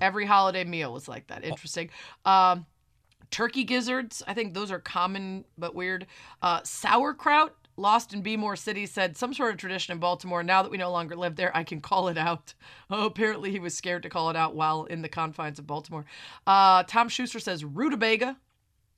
Every 0.00 0.26
holiday 0.26 0.64
meal 0.64 0.92
was 0.92 1.08
like 1.08 1.26
that. 1.28 1.42
Interesting. 1.44 1.90
Um, 2.24 2.66
turkey 3.30 3.64
gizzards, 3.64 4.22
I 4.26 4.34
think 4.34 4.54
those 4.54 4.70
are 4.70 4.78
common 4.78 5.44
but 5.58 5.74
weird. 5.74 6.06
Uh, 6.42 6.60
sauerkraut. 6.64 7.54
Lost 7.76 8.12
in 8.12 8.22
Bmore 8.22 8.58
City 8.58 8.84
said 8.84 9.16
some 9.16 9.32
sort 9.32 9.52
of 9.52 9.56
tradition 9.56 9.92
in 9.92 10.00
Baltimore. 10.00 10.42
Now 10.42 10.62
that 10.62 10.70
we 10.70 10.76
no 10.76 10.90
longer 10.90 11.16
live 11.16 11.36
there, 11.36 11.56
I 11.56 11.64
can 11.64 11.80
call 11.80 12.08
it 12.08 12.18
out. 12.18 12.52
Oh, 12.92 13.06
apparently 13.06 13.52
he 13.52 13.60
was 13.60 13.76
scared 13.76 14.02
to 14.02 14.08
call 14.08 14.30
it 14.30 14.36
out 14.36 14.56
while 14.56 14.84
in 14.84 15.00
the 15.00 15.08
confines 15.08 15.60
of 15.60 15.66
Baltimore. 15.66 16.04
Uh, 16.44 16.82
Tom 16.82 17.08
Schuster 17.08 17.38
says 17.38 17.64
rutabaga. 17.64 18.36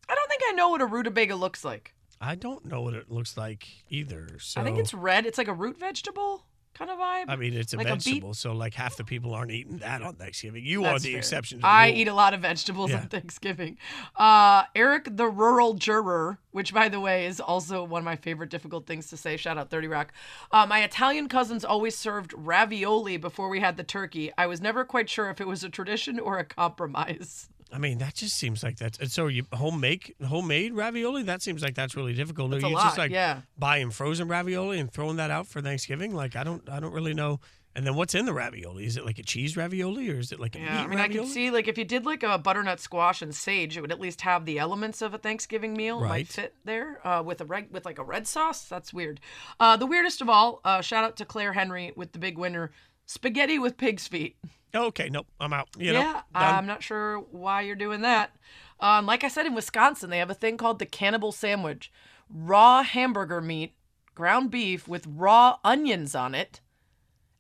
I 0.09 0.15
don't 0.15 0.29
think 0.31 0.43
I 0.49 0.53
know 0.53 0.71
what 0.71 0.81
a 0.81 0.87
rutabaga 0.87 1.37
looks 1.37 1.63
like. 1.63 1.95
I 2.23 2.35
don't 2.35 2.65
know 2.65 2.81
what 2.81 2.95
it 2.95 3.11
looks 3.11 3.37
like 3.37 3.69
either. 3.91 4.39
So 4.39 4.63
I 4.63 4.65
think 4.65 4.79
it's 4.79 4.95
red. 4.95 5.27
It's 5.27 5.37
like 5.37 5.49
a 5.49 5.55
root 5.55 5.79
vegetable 5.79 6.47
kind 6.75 6.91
of 6.91 6.99
vibe. 6.99 7.25
I 7.29 7.37
mean, 7.37 7.55
it's 7.55 7.73
a 7.75 7.77
like 7.77 7.87
a 7.87 7.91
vegetable, 7.97 8.35
so 8.35 8.53
like 8.53 8.75
half 8.75 8.97
the 8.97 9.05
people 9.05 9.35
aren't 9.35 9.51
eating 9.51 9.79
that 9.79 10.03
on 10.03 10.15
Thanksgiving. 10.15 10.65
You 10.65 10.85
are 10.85 10.99
the 10.99 11.11
fair. 11.11 11.19
exception. 11.19 11.59
To 11.59 11.63
the 11.63 11.69
I 11.69 11.91
eat 11.91 12.09
a 12.09 12.15
lot 12.15 12.35
of 12.35 12.41
vegetables 12.41 12.91
Yeah. 12.91 13.01
on 13.01 13.09
Thanksgiving. 13.09 13.79
Uh, 14.17 14.65
Eric 14.75 15.09
the 15.17 15.29
Rural 15.29 15.75
Juror, 15.75 16.39
which 16.51 16.73
by 16.75 16.89
the 16.89 17.01
way 17.01 17.27
is 17.27 17.41
also 17.41 17.85
one 17.85 18.01
of 18.01 18.05
my 18.05 18.17
favorite 18.17 18.51
difficult 18.51 18.87
things 18.87 19.09
to 19.11 19.17
say. 19.17 19.37
Shout 19.37 19.59
out 19.59 19.71
30 19.71 19.89
Rock. 19.89 20.13
Uh, 20.51 20.67
my 20.67 20.83
Italian 20.83 21.29
cousins 21.29 21.65
always 21.65 21.97
served 21.97 22.33
ravioli 22.37 23.17
before 23.17 23.49
we 23.49 23.61
had 23.61 23.77
the 23.77 23.85
turkey. 23.85 24.33
I 24.39 24.47
was 24.47 24.61
never 24.61 24.85
quite 24.85 25.09
sure 25.11 25.31
if 25.31 25.41
it 25.41 25.47
was 25.47 25.63
a 25.65 25.69
tradition 25.69 26.19
or 26.19 26.39
a 26.39 26.45
compromise. 26.45 27.49
I 27.73 27.79
mean, 27.79 27.99
that 27.99 28.15
just 28.15 28.37
seems 28.37 28.63
like 28.63 28.77
that's. 28.77 29.13
So 29.13 29.29
you 29.29 29.45
homemade 29.53 30.15
homemade 30.27 30.75
ravioli? 30.75 31.23
That 31.23 31.41
seems 31.43 31.63
like 31.63 31.75
that's 31.75 31.97
really 31.97 32.13
difficult. 32.15 32.51
That's 32.51 32.65
Are 32.65 32.69
you 32.69 32.75
lot, 32.75 32.85
just 32.85 32.99
like 32.99 33.11
yeah. 33.11 33.41
buying 33.59 33.91
frozen 33.91 34.29
ravioli 34.29 34.79
and 34.79 34.93
throwing 34.93 35.17
that 35.17 35.31
out 35.31 35.47
for 35.47 35.61
Thanksgiving? 35.63 36.15
Like 36.15 36.37
I 36.37 36.45
don't 36.45 36.69
I 36.69 36.81
don't 36.81 36.93
really 36.93 37.15
know. 37.15 37.41
And 37.75 37.87
then 37.87 37.95
what's 37.95 38.15
in 38.15 38.27
the 38.27 38.35
ravioli? 38.35 38.85
Is 38.85 38.99
it 38.99 39.07
like 39.07 39.19
a 39.19 39.23
cheese 39.23 39.57
ravioli 39.57 40.11
or 40.11 40.19
is 40.19 40.31
it 40.31 40.39
like 40.39 40.55
a 40.57 40.59
Yeah, 40.59 40.65
meat 40.77 40.85
I 40.85 40.87
mean, 40.89 40.99
I 40.99 41.09
can 41.09 41.25
see 41.25 41.51
like 41.51 41.69
if 41.69 41.79
you 41.79 41.85
did 41.87 42.05
like 42.05 42.23
a 42.23 42.37
butternut 42.37 42.81
squash 42.81 43.23
and 43.23 43.35
sage, 43.35 43.79
it 43.79 43.81
would 43.81 43.91
at 43.91 43.99
least 43.99 44.21
have 44.21 44.45
the 44.45 44.59
elements 44.59 45.01
of 45.01 45.15
a 45.15 45.19
Thanksgiving 45.19 45.73
meal. 45.73 45.99
It 46.01 46.03
Right. 46.03 46.09
might 46.11 46.29
fit 46.29 46.55
there 46.67 47.01
uh, 47.07 47.23
with 47.23 47.41
a 47.41 47.47
reg- 47.47 47.71
with 47.73 47.87
like 47.87 47.99
a 47.99 48.05
red 48.05 48.27
sauce. 48.27 48.67
That's 48.67 48.93
weird. 48.93 49.21
Uh, 49.59 49.79
the 49.79 49.87
weirdest 49.87 50.21
of 50.21 50.29
all, 50.29 50.61
uh, 50.67 50.83
shout 50.83 51.05
out 51.05 51.17
to 51.17 51.25
Claire 51.25 51.55
Henry 51.55 51.93
with 51.97 52.13
the 52.13 52.19
big 52.19 52.37
winner, 52.37 52.73
spaghetti 53.07 53.59
with 53.59 53.79
pig's 53.79 54.07
feet. 54.07 54.37
okay, 54.75 55.09
nope, 55.11 55.27
I'm 55.41 55.53
out. 55.53 55.69
You 55.79 55.93
know, 55.93 56.01
yeah, 56.01 56.13
done. 56.13 56.55
I'm 56.55 56.67
not 56.67 56.83
sure 56.83 57.19
why 57.19 57.63
you're 57.63 57.77
doing 57.77 58.03
that. 58.03 58.35
Um, 58.81 59.07
like 59.07 59.23
I 59.25 59.29
said, 59.29 59.47
in 59.47 59.55
Wisconsin, 59.55 60.11
they 60.11 60.19
have 60.19 60.31
a 60.31 60.35
thing 60.35 60.57
called 60.57 60.79
the 60.79 60.87
cannibal 60.87 61.33
sandwich 61.33 61.93
raw 62.29 62.83
hamburger 62.83 63.41
meat, 63.41 63.75
ground 64.15 64.51
beef 64.51 64.89
with 64.89 65.07
raw 65.07 65.59
onions 65.65 66.15
on 66.15 66.35
it. 66.35 66.61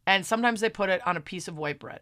And 0.07 0.27
sometimes 0.27 0.61
they 0.61 0.69
put 0.69 0.91
it 0.91 1.07
on 1.07 1.17
a 1.17 1.21
piece 1.21 1.49
of 1.49 1.57
white 1.57 1.79
bread. 1.79 2.01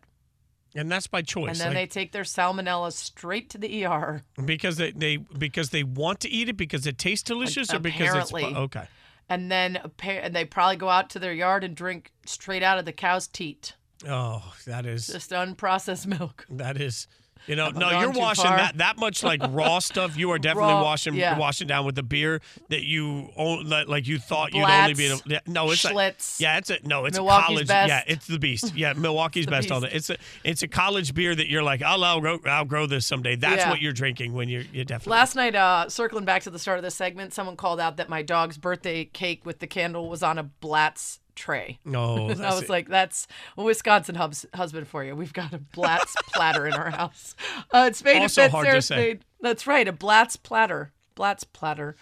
and 0.75 0.91
that's 0.91 1.07
by 1.07 1.23
choice. 1.23 1.51
And 1.51 1.61
then 1.61 1.75
they 1.75 1.87
take 1.87 2.13
their 2.13 2.23
salmonella 2.23 2.93
straight 2.93 3.51
to 3.51 3.59
the 3.59 3.85
ER. 3.85 4.23
because 4.45 4.77
they, 4.77 4.93
they 4.93 5.17
because 5.17 5.71
they 5.71 5.83
want 5.85 6.21
to 6.21 6.29
eat 6.31 6.49
it 6.49 6.57
because 6.57 6.87
it 6.87 6.99
tastes 6.99 7.23
delicious 7.25 7.73
or 7.73 7.79
because 7.79 8.09
apparently. 8.09 8.45
it's 8.45 8.57
okay. 8.57 8.85
And 9.29 9.51
then 9.51 9.79
and 10.03 10.35
they 10.35 10.45
probably 10.45 10.77
go 10.77 10.89
out 10.89 11.11
to 11.11 11.19
their 11.19 11.33
yard 11.33 11.63
and 11.63 11.77
drink 11.77 12.13
straight 12.27 12.63
out 12.63 12.79
of 12.79 12.85
the 12.85 12.93
cow's 12.93 13.29
teat, 13.29 13.75
Oh, 14.09 14.43
that 14.67 14.87
is 14.87 15.07
just 15.07 15.31
unprocessed 15.31 16.07
milk. 16.07 16.47
that 16.51 16.81
is. 16.81 17.07
You 17.47 17.57
know, 17.57 17.71
no, 17.71 17.89
you're 18.01 18.11
washing 18.11 18.45
far? 18.45 18.59
that 18.59 18.77
that 18.79 18.99
much 18.99 19.23
like 19.23 19.41
raw 19.51 19.79
stuff. 19.79 20.15
You 20.15 20.31
are 20.33 20.39
definitely 20.39 20.75
Raw, 20.75 20.83
washing 20.83 21.15
yeah. 21.15 21.39
washing 21.39 21.67
down 21.69 21.87
with 21.87 21.95
the 21.95 22.03
beer 22.03 22.43
that 22.69 22.85
you 22.85 23.31
own, 23.35 23.67
like 23.67 24.07
you 24.07 24.19
thought 24.19 24.53
you'd 24.53 24.63
only 24.69 24.93
be. 24.93 25.07
Able, 25.07 25.21
no, 25.47 25.71
it's 25.71 25.83
like, 25.83 26.19
Schlitz. 26.19 26.39
yeah, 26.39 26.59
it's 26.59 26.69
a 26.69 26.79
no, 26.85 27.07
it's 27.07 27.17
Milwaukee's 27.17 27.43
a 27.43 27.47
college. 27.47 27.69
best. 27.69 27.89
Yeah, 27.89 28.03
it's 28.07 28.27
the 28.27 28.39
beast. 28.39 28.75
Yeah, 28.77 28.93
Milwaukee's 28.93 29.47
the 29.47 29.53
best 29.53 29.71
all 29.73 29.81
day. 29.81 29.87
beast. 29.91 30.11
It's 30.11 30.21
a 30.21 30.49
it's 30.49 30.63
a 30.63 30.69
college 30.69 31.15
beer 31.15 31.35
that 31.35 31.49
you're 31.49 31.63
like, 31.63 31.81
I'll 31.81 32.05
I'll 32.05 32.21
grow, 32.21 32.39
I'll 32.45 32.67
grow 32.67 32.85
this 32.85 33.07
someday. 33.07 33.37
That's 33.37 33.63
Yeah. 33.63 33.71
what 33.71 33.81
you're 33.81 33.95
drinking 33.95 34.35
when 34.35 34.51
you're 34.51 34.65
you 34.71 34.85
definitely. 34.85 35.13
Last 35.13 35.35
night, 35.35 35.55
uh, 35.55 35.89
circling 35.89 36.27
back 36.27 36.43
to 36.43 36.51
the 36.51 36.59
start 36.59 36.77
of 36.79 36.83
this 36.85 36.95
segment, 36.95 37.33
someone 37.33 37.57
called 37.57 37.81
out 37.81 37.97
that 37.97 38.11
my 38.11 38.21
dog's 38.21 38.59
birthday 38.59 39.07
cake 39.07 39.47
with 39.47 39.61
the 39.61 39.67
candle 39.67 40.11
was 40.11 40.23
on 40.23 40.37
a 40.37 40.43
Blatz 40.43 41.20
tray. 41.41 41.81
No, 41.85 42.29
I 42.31 42.55
was 42.55 42.63
it. 42.63 42.69
like, 42.69 42.89
that's 42.89 43.27
a 43.57 43.63
Wisconsin 43.63 44.15
hubs, 44.15 44.47
husband 44.55 44.87
for 44.87 45.03
you. 45.03 45.17
We've 45.17 45.33
got 45.33 45.53
a 45.53 45.59
Blatz 45.59 46.15
platter 46.35 46.67
in 46.67 46.75
our 46.75 46.91
house. 46.91 47.35
Uh, 47.73 47.87
it's 47.89 48.05
made 48.05 48.21
Also 48.21 48.43
to 48.43 48.47
fit 48.47 48.53
hard 48.53 48.67
to 48.67 48.83
say. 48.83 48.95
Spade. 48.95 49.25
That's 49.41 49.67
right, 49.67 49.89
a 49.89 49.93
Blatz 49.93 50.37
platter. 50.37 50.93
Blatz 51.15 51.45
platter. 51.45 51.97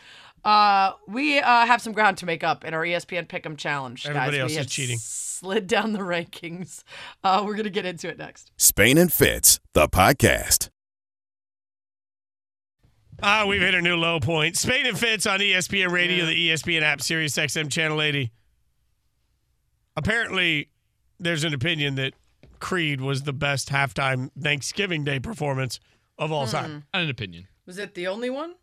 Uh, 0.45 0.93
we 1.07 1.39
uh, 1.39 1.67
have 1.67 1.81
some 1.81 1.93
ground 1.93 2.19
to 2.19 2.27
make 2.27 2.43
up 2.45 2.65
in 2.65 2.75
our 2.75 2.83
ESPN 2.83 3.27
Pick'em 3.27 3.57
Challenge. 3.57 4.05
Everybody 4.07 4.39
guys. 4.39 4.43
else 4.43 4.53
we 4.53 4.59
is 4.59 4.67
cheating. 4.67 4.99
Slid 4.99 5.67
down 5.67 5.93
the 5.93 6.01
rankings. 6.01 6.83
Uh, 7.23 7.43
we're 7.47 7.55
gonna 7.55 7.71
get 7.71 7.87
into 7.87 8.09
it 8.09 8.19
next. 8.19 8.51
Spain 8.57 8.99
and 8.99 9.13
Fitz, 9.13 9.61
the 9.73 9.89
podcast. 9.89 10.71
Ah, 13.21 13.47
we've 13.47 13.61
hit 13.61 13.75
a 13.75 13.83
new 13.83 13.97
low 13.97 14.21
point. 14.21 14.57
Spain 14.57 14.87
and 14.87 14.97
Fitz 14.97 15.27
on 15.27 15.41
ESPN 15.41 15.91
Radio, 15.91 16.25
the 16.27 16.51
ESPN 16.51 16.83
app, 16.83 17.01
Sirius 17.01 17.37
XM 17.37 17.71
Channel 17.71 18.01
80. 18.01 18.31
Apparently, 19.99 20.69
there's 21.19 21.43
an 21.43 21.53
opinion 21.53 21.97
that 21.97 22.15
Creed 22.61 23.01
was 23.01 23.25
the 23.25 23.33
best 23.33 23.69
halftime 23.71 24.31
Thanksgiving 24.41 25.03
Day 25.03 25.19
performance 25.19 25.81
of 26.17 26.31
all 26.31 26.47
time. 26.47 26.85
An 26.95 27.11
opinion. 27.11 27.49
Was 27.67 27.79
it 27.79 27.95
the 27.95 28.07
only 28.07 28.31
one? 28.31 28.55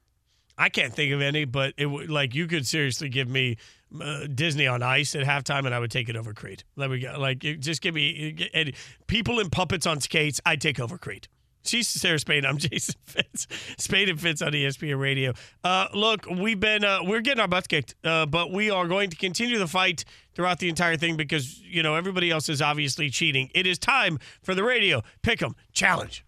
I 0.58 0.70
can't 0.70 0.94
think 0.94 1.12
of 1.12 1.20
any, 1.20 1.44
but 1.44 1.74
it 1.76 1.88
would 1.88 2.10
like 2.10 2.34
you 2.34 2.48
could 2.48 2.66
seriously 2.66 3.10
give 3.10 3.28
me 3.28 3.58
uh, 4.02 4.28
Disney 4.34 4.66
on 4.66 4.82
Ice 4.82 5.14
at 5.14 5.26
halftime, 5.26 5.66
and 5.66 5.76
I 5.76 5.80
would 5.80 5.92
take 5.92 6.08
it 6.08 6.16
over 6.16 6.34
Creed. 6.34 6.64
Let 6.78 6.90
me 6.90 7.00
go. 7.00 7.20
Like, 7.20 7.44
you- 7.44 7.58
just 7.58 7.82
give 7.82 7.94
me 7.94 8.14
you 8.14 8.32
get- 8.32 8.52
and 8.54 8.72
people 9.08 9.42
in 9.42 9.50
puppets 9.50 9.86
on 9.86 10.00
skates. 10.00 10.40
I'd 10.46 10.62
take 10.62 10.80
over 10.80 10.98
Creed. 10.98 11.28
She's 11.66 11.88
Sarah 11.88 12.20
Spain. 12.20 12.46
I'm 12.46 12.58
Jason 12.60 12.96
Fitz. 13.04 13.48
Spade 13.78 14.10
and 14.10 14.20
Fitz 14.20 14.42
on 14.42 14.52
ESPN 14.52 15.00
Radio. 15.00 15.34
Uh, 15.64 15.88
look, 15.94 16.26
we've 16.30 16.60
been 16.60 16.84
uh, 16.84 17.00
we're 17.04 17.22
getting 17.22 17.42
our 17.42 17.48
butts 17.48 17.68
kicked, 17.68 17.96
uh, 18.04 18.26
but 18.26 18.52
we 18.52 18.70
are 18.70 18.88
going 18.88 19.10
to 19.10 19.16
continue 19.16 19.58
the 19.58 19.68
fight 19.68 20.06
throughout 20.34 20.60
the 20.60 20.70
entire 20.70 20.98
thing 20.98 21.18
because 21.18 21.62
you 21.62 21.82
know 21.84 21.96
everybody 21.96 22.32
else 22.32 22.50
is 22.50 22.62
obviously 22.62 23.10
cheating. 23.10 23.50
It 23.54 23.66
is 23.68 23.78
time 23.80 24.20
for 24.44 24.54
the 24.56 24.64
radio 24.64 25.02
pick'em 25.24 25.54
challenge. 25.74 26.26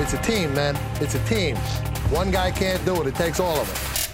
It's 0.00 0.14
a 0.14 0.22
team, 0.22 0.54
man. 0.54 0.76
It's 1.00 1.14
a 1.14 1.24
team. 1.26 1.56
One 2.10 2.30
guy 2.30 2.50
can't 2.50 2.84
do 2.84 3.00
it. 3.02 3.06
It 3.06 3.14
takes 3.14 3.40
all 3.40 3.56
of 3.56 3.70
us. 3.70 4.12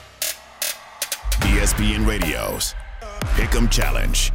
ESPN 1.40 2.06
Radio's 2.06 2.74
Pick'em 3.00 3.70
Challenge. 3.70 4.32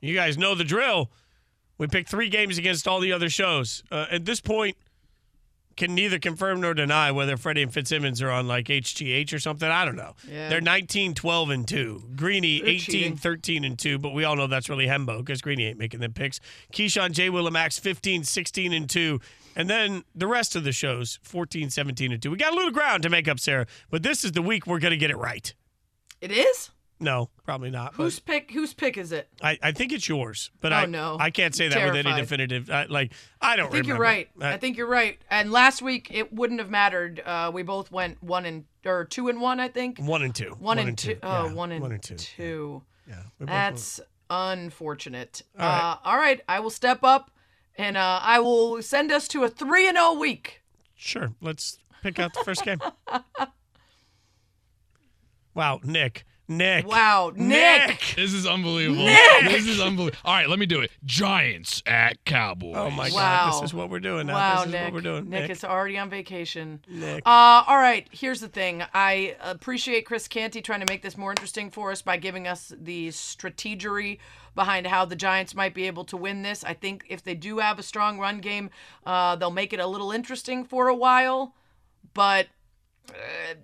You 0.00 0.14
guys 0.14 0.38
know 0.38 0.54
the 0.54 0.64
drill. 0.64 1.10
We 1.78 1.86
picked 1.86 2.08
three 2.08 2.28
games 2.28 2.58
against 2.58 2.88
all 2.88 3.00
the 3.00 3.12
other 3.12 3.28
shows. 3.28 3.82
Uh, 3.90 4.06
at 4.10 4.24
this 4.24 4.40
point, 4.40 4.76
can 5.76 5.94
neither 5.94 6.18
confirm 6.18 6.62
nor 6.62 6.72
deny 6.72 7.10
whether 7.10 7.36
Freddie 7.36 7.62
and 7.62 7.72
Fitzsimmons 7.72 8.22
are 8.22 8.30
on 8.30 8.48
like 8.48 8.66
HGH 8.66 9.32
or 9.34 9.38
something. 9.38 9.68
I 9.68 9.84
don't 9.84 9.96
know. 9.96 10.14
Yeah. 10.26 10.48
They're 10.48 10.60
19, 10.60 11.14
12, 11.14 11.50
and 11.50 11.68
2. 11.68 12.02
Greeny, 12.16 12.60
They're 12.60 12.68
18, 12.70 12.78
cheating. 12.80 13.16
13, 13.16 13.64
and 13.64 13.78
2, 13.78 13.98
but 13.98 14.14
we 14.14 14.24
all 14.24 14.36
know 14.36 14.46
that's 14.46 14.70
really 14.70 14.86
Hembo 14.86 15.18
because 15.18 15.42
Greeny 15.42 15.66
ain't 15.66 15.78
making 15.78 16.00
them 16.00 16.14
picks. 16.14 16.40
Keyshawn, 16.72 17.12
J. 17.12 17.28
Will 17.28 17.46
and 17.46 17.52
Max, 17.52 17.78
15, 17.78 18.24
16, 18.24 18.72
and 18.72 18.88
2. 18.88 19.20
And 19.54 19.68
then 19.68 20.04
the 20.14 20.26
rest 20.26 20.56
of 20.56 20.64
the 20.64 20.72
shows, 20.72 21.18
14, 21.22 21.70
17, 21.70 22.12
and 22.12 22.22
2. 22.22 22.30
We 22.30 22.38
got 22.38 22.52
a 22.52 22.56
little 22.56 22.72
ground 22.72 23.02
to 23.02 23.10
make 23.10 23.28
up, 23.28 23.38
Sarah, 23.38 23.66
but 23.90 24.02
this 24.02 24.24
is 24.24 24.32
the 24.32 24.42
week 24.42 24.66
we're 24.66 24.78
going 24.78 24.92
to 24.92 24.96
get 24.96 25.10
it 25.10 25.16
right. 25.18 25.52
It 26.22 26.30
is. 26.30 26.70
No, 26.98 27.28
probably 27.44 27.70
not. 27.70 27.94
Whose 27.94 28.18
pick? 28.18 28.50
Whose 28.52 28.72
pick 28.72 28.96
is 28.96 29.12
it? 29.12 29.28
I, 29.42 29.58
I 29.62 29.72
think 29.72 29.92
it's 29.92 30.08
yours, 30.08 30.50
but 30.62 30.72
Oh, 30.72 30.76
I 30.76 30.86
no. 30.86 31.18
I 31.20 31.30
can't 31.30 31.54
say 31.54 31.68
that 31.68 31.84
with 31.84 32.06
any 32.06 32.14
definitive. 32.18 32.70
I, 32.70 32.86
like 32.86 33.12
I 33.40 33.56
don't. 33.56 33.70
Remember. 33.70 33.74
I 33.74 33.76
think 33.76 33.86
you're 33.86 33.98
right. 33.98 34.28
I- 34.40 34.52
I 34.54 34.56
think 34.56 34.76
you're 34.78 34.86
right. 34.86 35.18
And 35.30 35.52
last 35.52 35.82
week 35.82 36.08
it 36.10 36.32
wouldn't 36.32 36.58
have 36.60 36.70
mattered. 36.70 37.20
Uh, 37.24 37.50
we 37.52 37.62
both 37.62 37.92
went 37.92 38.22
one 38.22 38.46
and 38.46 38.64
or 38.86 39.04
two 39.04 39.28
and 39.28 39.40
one. 39.42 39.60
I 39.60 39.68
think 39.68 39.98
one 39.98 40.22
and 40.22 40.34
two. 40.34 40.56
one, 40.58 40.78
and 40.78 40.96
two. 40.96 41.18
Oh, 41.22 41.46
Yeah, 41.48 41.52
one 41.52 41.72
and, 41.72 41.82
one 41.82 41.92
and 41.92 42.02
two. 42.02 42.16
two. 42.16 42.82
Yeah, 43.06 43.22
both 43.38 43.48
That's 43.48 44.00
unfortunate. 44.30 45.42
All 45.58 45.66
right. 45.66 45.90
Uh, 45.92 45.96
all 46.04 46.16
right, 46.16 46.40
I 46.48 46.60
will 46.60 46.70
step 46.70 47.00
up, 47.04 47.30
and 47.76 47.98
uh, 47.98 48.20
I 48.22 48.38
will 48.40 48.80
send 48.82 49.12
us 49.12 49.28
to 49.28 49.44
a 49.44 49.48
three 49.48 49.86
and 49.86 49.98
zero 49.98 50.14
week. 50.14 50.62
Sure. 50.94 51.32
Let's 51.42 51.78
pick 52.02 52.18
out 52.18 52.32
the 52.32 52.42
first 52.42 52.64
game. 52.64 52.78
wow, 55.54 55.80
Nick. 55.84 56.24
Nick. 56.48 56.86
Wow, 56.86 57.32
Nick. 57.34 58.14
This 58.16 58.32
is 58.32 58.46
unbelievable. 58.46 59.04
Nick! 59.04 59.44
This 59.50 59.66
is 59.66 59.80
unbelievable. 59.80 60.18
All 60.24 60.34
right, 60.34 60.48
let 60.48 60.58
me 60.58 60.66
do 60.66 60.80
it. 60.80 60.90
Giants 61.04 61.82
at 61.86 62.24
Cowboys. 62.24 62.76
Oh 62.76 62.90
my 62.90 63.10
Wow. 63.10 63.50
God! 63.50 63.54
This 63.62 63.70
is 63.70 63.74
what 63.74 63.90
we're 63.90 63.98
doing 64.00 64.28
now. 64.28 64.34
Wow, 64.34 64.56
this 64.58 64.66
is 64.66 64.72
Nick. 64.72 64.84
what 64.84 64.92
we're 64.92 65.00
doing. 65.00 65.28
Nick, 65.28 65.40
Nick. 65.42 65.50
is 65.50 65.64
already 65.64 65.98
on 65.98 66.08
vacation. 66.08 66.80
Nick. 66.88 67.22
Uh, 67.26 67.64
all 67.66 67.76
right, 67.78 68.06
here's 68.12 68.40
the 68.40 68.48
thing. 68.48 68.82
I 68.94 69.34
appreciate 69.40 70.06
Chris 70.06 70.28
Canty 70.28 70.62
trying 70.62 70.80
to 70.86 70.92
make 70.92 71.02
this 71.02 71.16
more 71.16 71.30
interesting 71.32 71.70
for 71.70 71.90
us 71.90 72.00
by 72.02 72.16
giving 72.16 72.46
us 72.46 72.72
the 72.76 73.08
strategery 73.08 74.18
behind 74.54 74.86
how 74.86 75.04
the 75.04 75.16
Giants 75.16 75.54
might 75.54 75.74
be 75.74 75.86
able 75.86 76.04
to 76.04 76.16
win 76.16 76.42
this. 76.42 76.64
I 76.64 76.74
think 76.74 77.04
if 77.08 77.22
they 77.22 77.34
do 77.34 77.58
have 77.58 77.78
a 77.78 77.82
strong 77.82 78.18
run 78.18 78.38
game, 78.38 78.70
uh, 79.04 79.36
they'll 79.36 79.50
make 79.50 79.72
it 79.72 79.80
a 79.80 79.86
little 79.86 80.12
interesting 80.12 80.64
for 80.64 80.88
a 80.88 80.94
while. 80.94 81.54
But 82.14 82.46
uh, 83.10 83.54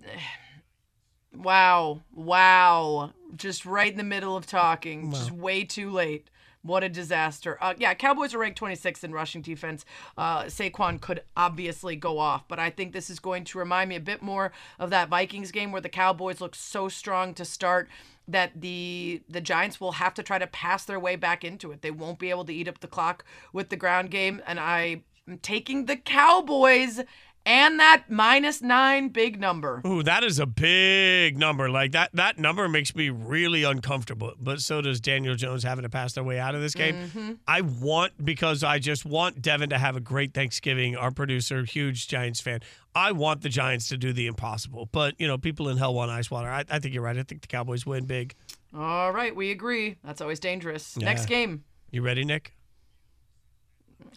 wow, 1.37 2.01
wow, 2.15 3.13
just 3.37 3.65
right 3.67 3.91
in 3.91 3.99
the 3.99 4.05
middle 4.05 4.37
of 4.37 4.47
talking, 4.47 5.11
just 5.11 5.31
way 5.31 5.65
too 5.65 5.91
late. 5.91 6.29
What 6.65 6.85
a 6.85 6.89
disaster. 6.89 7.59
Uh, 7.61 7.75
yeah, 7.77 7.93
Cowboys 7.95 8.35
are 8.35 8.39
ranked 8.39 8.61
26th 8.61 9.03
in 9.03 9.13
rushing 9.13 9.43
defense. 9.43 9.85
Uh, 10.17 10.45
Saquon 10.45 11.01
could 11.01 11.23
obviously 11.37 11.97
go 11.97 12.21
off, 12.21 12.47
but 12.47 12.61
I 12.61 12.71
think 12.71 12.93
this 12.93 13.11
is 13.11 13.19
going 13.19 13.43
to 13.45 13.59
remind 13.59 13.89
me 13.89 13.97
a 13.97 14.01
bit 14.01 14.23
more 14.23 14.53
of 14.79 14.91
that 14.91 15.09
Vikings 15.09 15.51
game 15.51 15.73
where 15.73 15.81
the 15.81 15.89
Cowboys 15.89 16.41
looked 16.41 16.55
so 16.55 16.89
strong 16.89 17.35
to 17.35 17.45
start 17.45 17.89
that 18.29 18.61
the 18.61 19.23
the 19.29 19.41
Giants 19.41 19.81
will 19.81 19.93
have 19.93 20.15
to 20.15 20.23
try 20.23 20.39
to 20.39 20.47
pass 20.47 20.85
their 20.85 21.01
way 21.01 21.17
back 21.17 21.43
into 21.43 21.73
it. 21.73 21.83
They 21.83 21.91
won't 21.91 22.21
be 22.21 22.31
able 22.31 22.45
to 22.45 22.55
eat 22.55 22.69
up 22.69 22.79
the 22.79 22.87
clock 22.87 23.25
with 23.53 23.69
the 23.69 23.77
ground 23.77 24.13
game, 24.13 24.41
and 24.47 24.61
I 24.61 25.03
am 25.29 25.39
taking 25.39 25.87
the 25.87 25.97
Cowboys 25.97 27.01
and 27.45 27.81
that 27.81 28.05
minus 28.09 28.63
nine 28.63 29.09
big 29.09 29.41
number. 29.41 29.83
Ooh, 29.87 30.03
that 30.03 30.23
is 30.23 30.39
a 30.39 30.47
big 30.47 31.39
number. 31.39 31.69
Like 31.69 31.93
that 31.93 32.11
that 32.15 32.39
number 32.39 32.69
makes 32.69 32.95
me 32.95 33.11
really 33.11 33.65
uncomfortable. 33.65 34.33
But 34.41 34.61
so 34.61 34.81
does 34.81 35.01
Daniel 35.01 35.35
Jones 35.35 35.63
having 35.63 35.83
to 35.83 35.89
pass 35.89 36.13
their 36.13 36.25
way 36.25 36.39
out 36.39 36.55
of 36.55 36.61
this 36.61 36.75
game. 36.75 36.95
Mm-hmm. 36.95 37.33
I 37.47 37.63
want 37.63 38.25
because 38.25 38.63
I 38.63 38.79
just 38.79 39.05
want 39.05 39.43
Devin 39.43 39.71
to 39.71 39.79
have 39.79 39.97
a 39.97 40.01
great 40.01 40.35
Thanksgiving. 40.35 40.97
Our 40.97 41.11
producer, 41.11 41.65
huge 41.65 42.09
Giants 42.09 42.41
fan. 42.41 42.61
I 42.95 43.13
want 43.13 43.43
the 43.43 43.49
Giants 43.49 43.89
to 43.89 43.97
do 43.97 44.13
the 44.13 44.27
impossible. 44.27 44.89
But 44.93 45.15
you 45.19 45.27
know, 45.27 45.39
people 45.39 45.69
in 45.69 45.77
hell 45.77 45.95
want 45.95 46.11
ice 46.11 46.31
water. 46.31 46.49
I, 46.49 46.65
I 46.71 46.79
think 46.79 46.95
you're 46.95 47.03
right. 47.03 47.17
I 47.17 47.23
think 47.23 47.41
the 47.41 47.49
Cowboys 47.49 47.85
win 47.87 48.05
big. 48.05 48.35
All 48.75 49.13
right, 49.13 49.35
we 49.35 49.51
agree. 49.51 49.97
That's 50.03 50.21
always 50.21 50.41
dangerous. 50.41 50.97
Next 50.97 51.27
game. 51.27 51.65
You 51.91 52.01
ready, 52.03 52.25
Nick? 52.25 52.55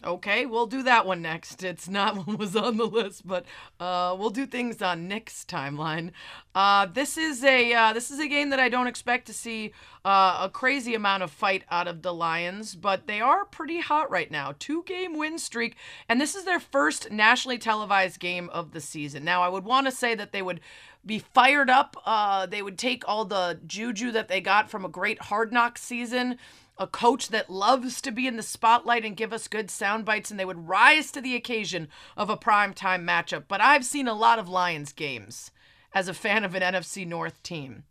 Okay, 0.04 0.46
we'll 0.46 0.66
do 0.66 0.82
that 0.84 1.06
one 1.06 1.22
next. 1.22 1.62
It's 1.62 1.88
not 1.88 2.16
what 2.26 2.38
was 2.38 2.54
on 2.56 2.76
the 2.76 2.86
list, 2.86 3.26
but 3.26 3.44
uh, 3.80 4.14
we'll 4.18 4.30
do 4.30 4.46
things 4.46 4.82
on 4.82 5.08
Nick's 5.08 5.44
timeline. 5.44 6.10
Uh, 6.54 6.86
this 6.86 7.18
is 7.18 7.42
a 7.44 7.72
uh, 7.72 7.92
this 7.92 8.10
is 8.10 8.18
a 8.18 8.28
game 8.28 8.50
that 8.50 8.60
I 8.60 8.68
don't 8.68 8.86
expect 8.86 9.26
to 9.26 9.32
see 9.32 9.72
uh, 10.04 10.40
a 10.42 10.50
crazy 10.50 10.94
amount 10.94 11.22
of 11.22 11.30
fight 11.30 11.64
out 11.70 11.88
of 11.88 12.02
the 12.02 12.14
Lions, 12.14 12.74
but 12.74 13.06
they 13.06 13.20
are 13.20 13.44
pretty 13.44 13.80
hot 13.80 14.10
right 14.10 14.30
now. 14.30 14.54
Two 14.58 14.82
game 14.84 15.16
win 15.18 15.38
streak, 15.38 15.76
and 16.08 16.20
this 16.20 16.34
is 16.34 16.44
their 16.44 16.60
first 16.60 17.10
nationally 17.10 17.58
televised 17.58 18.20
game 18.20 18.48
of 18.50 18.72
the 18.72 18.80
season. 18.80 19.24
Now, 19.24 19.42
I 19.42 19.48
would 19.48 19.64
want 19.64 19.86
to 19.86 19.92
say 19.92 20.14
that 20.14 20.32
they 20.32 20.42
would 20.42 20.60
be 21.04 21.18
fired 21.18 21.70
up. 21.70 21.96
Uh, 22.04 22.46
they 22.46 22.62
would 22.62 22.78
take 22.78 23.08
all 23.08 23.24
the 23.24 23.60
juju 23.66 24.10
that 24.12 24.28
they 24.28 24.40
got 24.40 24.70
from 24.70 24.84
a 24.84 24.88
great 24.88 25.20
Hard 25.22 25.52
Knock 25.52 25.78
season 25.78 26.38
a 26.78 26.86
coach 26.86 27.28
that 27.28 27.50
loves 27.50 28.00
to 28.02 28.10
be 28.10 28.26
in 28.26 28.36
the 28.36 28.42
spotlight 28.42 29.04
and 29.04 29.16
give 29.16 29.32
us 29.32 29.48
good 29.48 29.70
sound 29.70 30.04
bites, 30.04 30.30
and 30.30 30.38
they 30.38 30.44
would 30.44 30.68
rise 30.68 31.10
to 31.12 31.20
the 31.20 31.34
occasion 31.34 31.88
of 32.16 32.28
a 32.28 32.36
primetime 32.36 33.04
matchup. 33.04 33.44
But 33.48 33.60
I've 33.60 33.84
seen 33.84 34.08
a 34.08 34.14
lot 34.14 34.38
of 34.38 34.48
Lions 34.48 34.92
games 34.92 35.50
as 35.94 36.08
a 36.08 36.14
fan 36.14 36.44
of 36.44 36.54
an 36.54 36.62
NFC 36.62 37.06
North 37.06 37.42
team. 37.42 37.84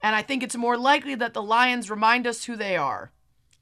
And 0.00 0.14
I 0.14 0.22
think 0.22 0.42
it's 0.42 0.56
more 0.56 0.76
likely 0.76 1.16
that 1.16 1.34
the 1.34 1.42
Lions 1.42 1.90
remind 1.90 2.26
us 2.26 2.44
who 2.44 2.54
they 2.54 2.76
are 2.76 3.10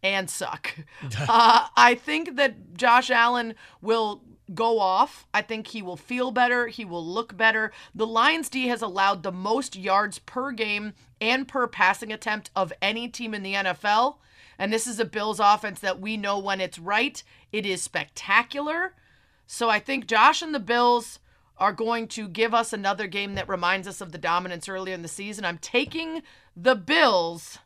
and 0.02 0.28
suck. 0.28 0.74
uh, 1.28 1.68
I 1.76 1.94
think 1.94 2.36
that 2.36 2.74
Josh 2.74 3.10
Allen 3.10 3.54
will 3.80 4.22
go 4.54 4.78
off. 4.78 5.26
I 5.34 5.42
think 5.42 5.68
he 5.68 5.82
will 5.82 5.96
feel 5.96 6.30
better. 6.30 6.68
He 6.68 6.84
will 6.84 7.04
look 7.04 7.36
better. 7.36 7.72
The 7.94 8.06
Lions 8.06 8.48
D 8.48 8.68
has 8.68 8.82
allowed 8.82 9.22
the 9.22 9.32
most 9.32 9.74
yards 9.76 10.18
per 10.20 10.52
game 10.52 10.92
and 11.20 11.48
per 11.48 11.66
passing 11.66 12.12
attempt 12.12 12.50
of 12.54 12.72
any 12.80 13.08
team 13.08 13.34
in 13.34 13.42
the 13.42 13.54
NFL. 13.54 14.16
And 14.58 14.72
this 14.72 14.86
is 14.86 14.98
a 14.98 15.04
Bills 15.04 15.40
offense 15.40 15.80
that 15.80 16.00
we 16.00 16.16
know 16.16 16.38
when 16.38 16.60
it's 16.60 16.78
right, 16.78 17.22
it 17.52 17.66
is 17.66 17.82
spectacular. 17.82 18.94
So 19.46 19.68
I 19.68 19.78
think 19.78 20.06
Josh 20.06 20.42
and 20.42 20.54
the 20.54 20.60
Bills 20.60 21.18
are 21.58 21.72
going 21.72 22.08
to 22.08 22.28
give 22.28 22.52
us 22.54 22.72
another 22.72 23.06
game 23.06 23.34
that 23.34 23.48
reminds 23.48 23.88
us 23.88 24.00
of 24.00 24.12
the 24.12 24.18
dominance 24.18 24.68
earlier 24.68 24.94
in 24.94 25.02
the 25.02 25.08
season. 25.08 25.44
I'm 25.44 25.58
taking 25.58 26.22
the 26.54 26.74
Bills 26.74 27.58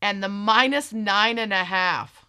and 0.00 0.22
the 0.22 0.28
minus 0.28 0.92
nine 0.92 1.38
and 1.38 1.52
a 1.52 1.64
half. 1.64 2.26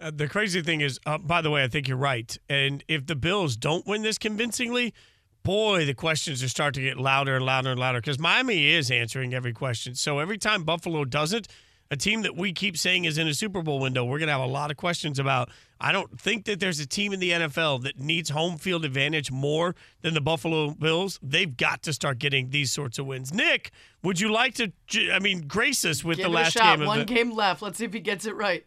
Uh, 0.00 0.10
the 0.14 0.26
crazy 0.26 0.62
thing 0.62 0.80
is, 0.80 0.98
uh, 1.06 1.18
by 1.18 1.40
the 1.40 1.50
way, 1.50 1.62
I 1.62 1.68
think 1.68 1.86
you're 1.86 1.96
right. 1.96 2.36
And 2.48 2.82
if 2.88 3.06
the 3.06 3.14
Bills 3.14 3.56
don't 3.56 3.86
win 3.86 4.02
this 4.02 4.18
convincingly, 4.18 4.94
boy, 5.42 5.84
the 5.84 5.94
questions 5.94 6.42
are 6.42 6.48
starting 6.48 6.82
to 6.82 6.88
get 6.88 6.98
louder 6.98 7.36
and 7.36 7.44
louder 7.44 7.70
and 7.70 7.78
louder 7.78 8.00
because 8.00 8.18
Miami 8.18 8.68
is 8.70 8.90
answering 8.90 9.34
every 9.34 9.52
question. 9.52 9.94
So 9.94 10.18
every 10.18 10.38
time 10.38 10.64
Buffalo 10.64 11.04
doesn't, 11.04 11.46
a 11.92 11.96
team 11.96 12.22
that 12.22 12.34
we 12.34 12.54
keep 12.54 12.78
saying 12.78 13.04
is 13.04 13.18
in 13.18 13.28
a 13.28 13.34
Super 13.34 13.60
Bowl 13.60 13.78
window. 13.78 14.02
We're 14.02 14.18
going 14.18 14.28
to 14.28 14.32
have 14.32 14.40
a 14.40 14.46
lot 14.46 14.70
of 14.70 14.78
questions 14.78 15.18
about. 15.18 15.50
I 15.78 15.92
don't 15.92 16.18
think 16.18 16.46
that 16.46 16.58
there's 16.58 16.80
a 16.80 16.86
team 16.86 17.12
in 17.12 17.20
the 17.20 17.30
NFL 17.32 17.82
that 17.82 18.00
needs 18.00 18.30
home 18.30 18.56
field 18.56 18.86
advantage 18.86 19.30
more 19.30 19.74
than 20.00 20.14
the 20.14 20.22
Buffalo 20.22 20.70
Bills. 20.70 21.20
They've 21.22 21.54
got 21.54 21.82
to 21.82 21.92
start 21.92 22.18
getting 22.18 22.48
these 22.48 22.72
sorts 22.72 22.98
of 22.98 23.04
wins. 23.04 23.34
Nick, 23.34 23.72
would 24.02 24.18
you 24.18 24.32
like 24.32 24.54
to? 24.54 24.72
I 25.12 25.18
mean, 25.18 25.42
grace 25.42 25.84
us 25.84 26.02
with 26.02 26.16
Give 26.16 26.24
the 26.24 26.30
last 26.30 26.56
game 26.56 26.80
of 26.80 26.86
One 26.86 27.00
the. 27.00 27.04
game 27.04 27.30
left. 27.30 27.60
Let's 27.60 27.76
see 27.76 27.84
if 27.84 27.92
he 27.92 28.00
gets 28.00 28.24
it 28.24 28.34
right. 28.36 28.64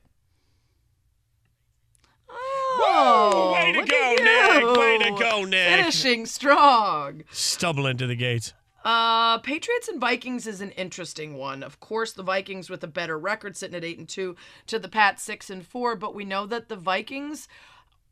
Oh, 2.29 3.53
way 3.55 3.71
to 3.71 3.85
go, 3.85 4.15
Nick. 4.19 4.77
Way 4.77 4.97
to 4.99 5.17
go, 5.19 5.45
Nick. 5.45 5.79
Finishing 5.79 6.27
strong. 6.27 7.23
Stumbling 7.31 7.97
to 7.97 8.05
the 8.05 8.15
gates. 8.15 8.53
Uh, 8.85 9.39
Patriots 9.39 9.87
and 9.87 9.99
Vikings 9.99 10.45
is 10.45 10.61
an 10.61 10.69
interesting 10.71 11.33
one. 11.33 11.63
Of 11.63 11.79
course, 11.79 12.13
the 12.13 12.21
Vikings 12.21 12.69
with 12.69 12.83
a 12.83 12.87
better 12.87 13.17
record, 13.17 13.57
sitting 13.57 13.75
at 13.75 13.83
eight 13.83 13.97
and 13.97 14.07
two, 14.07 14.35
to 14.67 14.77
the 14.77 14.87
Pats 14.87 15.23
six 15.23 15.49
and 15.49 15.65
four. 15.65 15.95
But 15.95 16.13
we 16.13 16.23
know 16.23 16.45
that 16.45 16.69
the 16.69 16.75
Vikings 16.75 17.47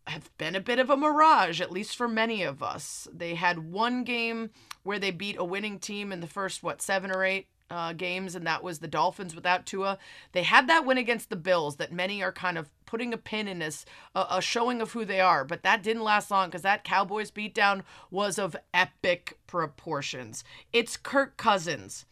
have 0.07 0.36
been 0.38 0.55
a 0.55 0.59
bit 0.59 0.80
of 0.80 0.89
a 0.89 0.97
mirage, 0.97 1.61
at 1.61 1.71
least 1.71 1.95
for 1.95 2.07
many 2.07 2.41
of 2.41 2.63
us. 2.63 3.07
They 3.13 3.36
had 3.36 3.71
one 3.71 4.03
game 4.03 4.49
where 4.82 4.99
they 4.99 5.11
beat 5.11 5.38
a 5.38 5.45
winning 5.45 5.78
team 5.78 6.11
in 6.11 6.21
the 6.21 6.28
first 6.28 6.63
what 6.63 6.82
seven 6.82 7.11
or 7.11 7.24
eight 7.24 7.47
uh, 7.70 7.93
games, 7.93 8.36
and 8.36 8.45
that 8.45 8.64
was 8.64 8.80
the 8.80 8.88
Dolphins 8.88 9.36
without 9.36 9.66
Tua. 9.66 9.97
They 10.32 10.43
had 10.43 10.68
that 10.68 10.86
win 10.86 10.97
against 10.97 11.30
the 11.30 11.36
Bills 11.36 11.78
that 11.78 11.91
many 11.91 12.22
are 12.22 12.32
kind 12.32 12.57
of 12.57 12.70
putting 12.86 13.14
a 13.14 13.18
pin 13.18 13.47
in 13.47 13.61
as 13.61 13.86
a, 14.14 14.26
a 14.32 14.41
showing 14.41 14.82
of 14.82 14.91
who 14.91 15.05
they 15.05 15.20
are, 15.20 15.43
but 15.43 15.64
that 15.64 15.84
didn't 15.84 16.03
last 16.03 16.30
long 16.30 16.49
because 16.49 16.61
that 16.61 16.84
Cowboys 16.84 17.32
beatdown 17.32 17.84
was 18.11 18.38
of 18.38 18.55
epic 18.74 19.38
proportions. 19.47 20.43
It's 20.72 20.97
Kirk 20.97 21.38
Cousins 21.38 22.05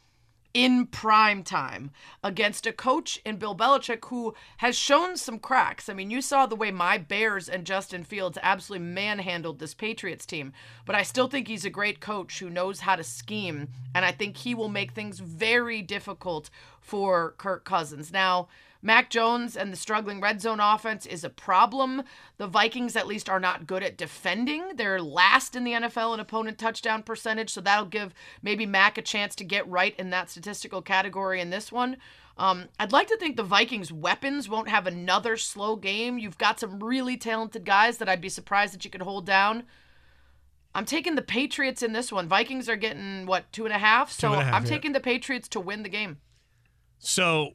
in 0.54 0.86
prime 0.86 1.44
time 1.44 1.92
against 2.24 2.66
a 2.66 2.74
coach 2.74 3.20
in 3.26 3.38
Bill 3.38 3.56
Belichick 3.56 4.06
who 4.06 4.34
has 4.58 4.76
shown 4.76 5.18
some 5.18 5.40
cracks. 5.40 5.90
I 5.90 5.94
mean, 5.94 6.12
you 6.12 6.22
saw 6.22 6.46
the 6.46 6.56
way 6.56 6.72
my 6.72 6.98
Bears 6.98 7.48
and 7.48 7.66
Justin 7.66 8.04
Fields 8.04 8.38
absolutely 8.42 8.86
manhandled 8.88 9.60
this 9.60 9.74
Patriots 9.74 10.26
team, 10.26 10.54
but 10.86 10.96
I 10.96 11.04
still 11.04 11.28
think 11.28 11.48
he's 11.48 11.66
a 11.66 11.70
great 11.70 12.00
coach 12.00 12.40
who 12.40 12.50
knows 12.50 12.82
how 12.82 12.96
to 12.96 13.04
scheme, 13.04 13.70
and 13.96 14.06
I 14.06 14.12
think 14.12 14.38
he 14.38 14.54
will 14.54 14.70
make 14.70 14.92
things 14.92 15.20
very 15.20 15.82
difficult 15.82 16.50
for 16.80 17.36
Kirk 17.38 17.64
Cousins. 17.64 18.12
Now, 18.12 18.48
Mac 18.82 19.10
Jones 19.10 19.56
and 19.56 19.72
the 19.72 19.78
struggling 19.78 20.20
red 20.20 20.42
zone 20.42 20.60
offense 20.60 21.06
is 21.06 21.24
a 21.24 21.30
problem. 21.30 22.04
The 22.38 22.48
Vikings, 22.48 22.96
at 22.96 23.08
least, 23.08 23.30
are 23.30 23.40
not 23.40 23.68
good 23.68 23.84
at 23.84 23.98
defending. 23.98 24.76
They're 24.76 25.02
last 25.02 25.56
in 25.56 25.64
the 25.64 25.74
NFL 25.74 26.16
in 26.16 26.20
opponent 26.20 26.58
touchdown 26.58 27.04
percentage, 27.04 27.52
so 27.52 27.62
that'll 27.62 27.86
give 27.86 28.14
maybe 28.42 28.66
Mac 28.66 28.98
a 28.98 29.02
chance 29.02 29.36
to 29.36 29.44
get 29.44 29.68
right 29.70 29.96
in 30.00 30.10
that 30.10 30.30
statistical 30.30 30.82
category 30.82 31.40
in 31.40 31.52
this 31.52 31.72
one. 31.72 31.98
Um, 32.38 32.70
I'd 32.80 32.92
like 32.92 33.08
to 33.08 33.18
think 33.18 33.38
the 33.38 33.44
Vikings' 33.44 33.92
weapons 33.92 34.50
won't 34.50 34.70
have 34.70 34.88
another 34.88 35.38
slow 35.38 35.76
game. 35.76 36.18
You've 36.18 36.40
got 36.40 36.60
some 36.60 36.80
really 36.80 37.18
talented 37.18 37.66
guys 37.66 37.98
that 38.00 38.10
I'd 38.10 38.22
be 38.22 38.30
surprised 38.30 38.74
that 38.74 38.84
you 38.84 38.90
could 38.90 39.04
hold 39.04 39.26
down. 39.26 39.64
I'm 40.74 40.86
taking 40.86 41.16
the 41.16 41.22
Patriots 41.22 41.84
in 41.84 41.94
this 41.94 42.12
one. 42.12 42.28
Vikings 42.28 42.70
are 42.70 42.78
getting, 42.78 43.26
what, 43.26 43.52
two 43.52 43.66
and 43.66 43.74
a 43.74 43.78
half? 43.78 44.12
So 44.12 44.32
half, 44.32 44.54
I'm 44.54 44.64
yeah. 44.64 44.70
taking 44.70 44.94
the 44.94 45.00
Patriots 45.00 45.50
to 45.50 45.60
win 45.60 45.84
the 45.84 45.90
game. 45.90 46.18
So 46.98 47.52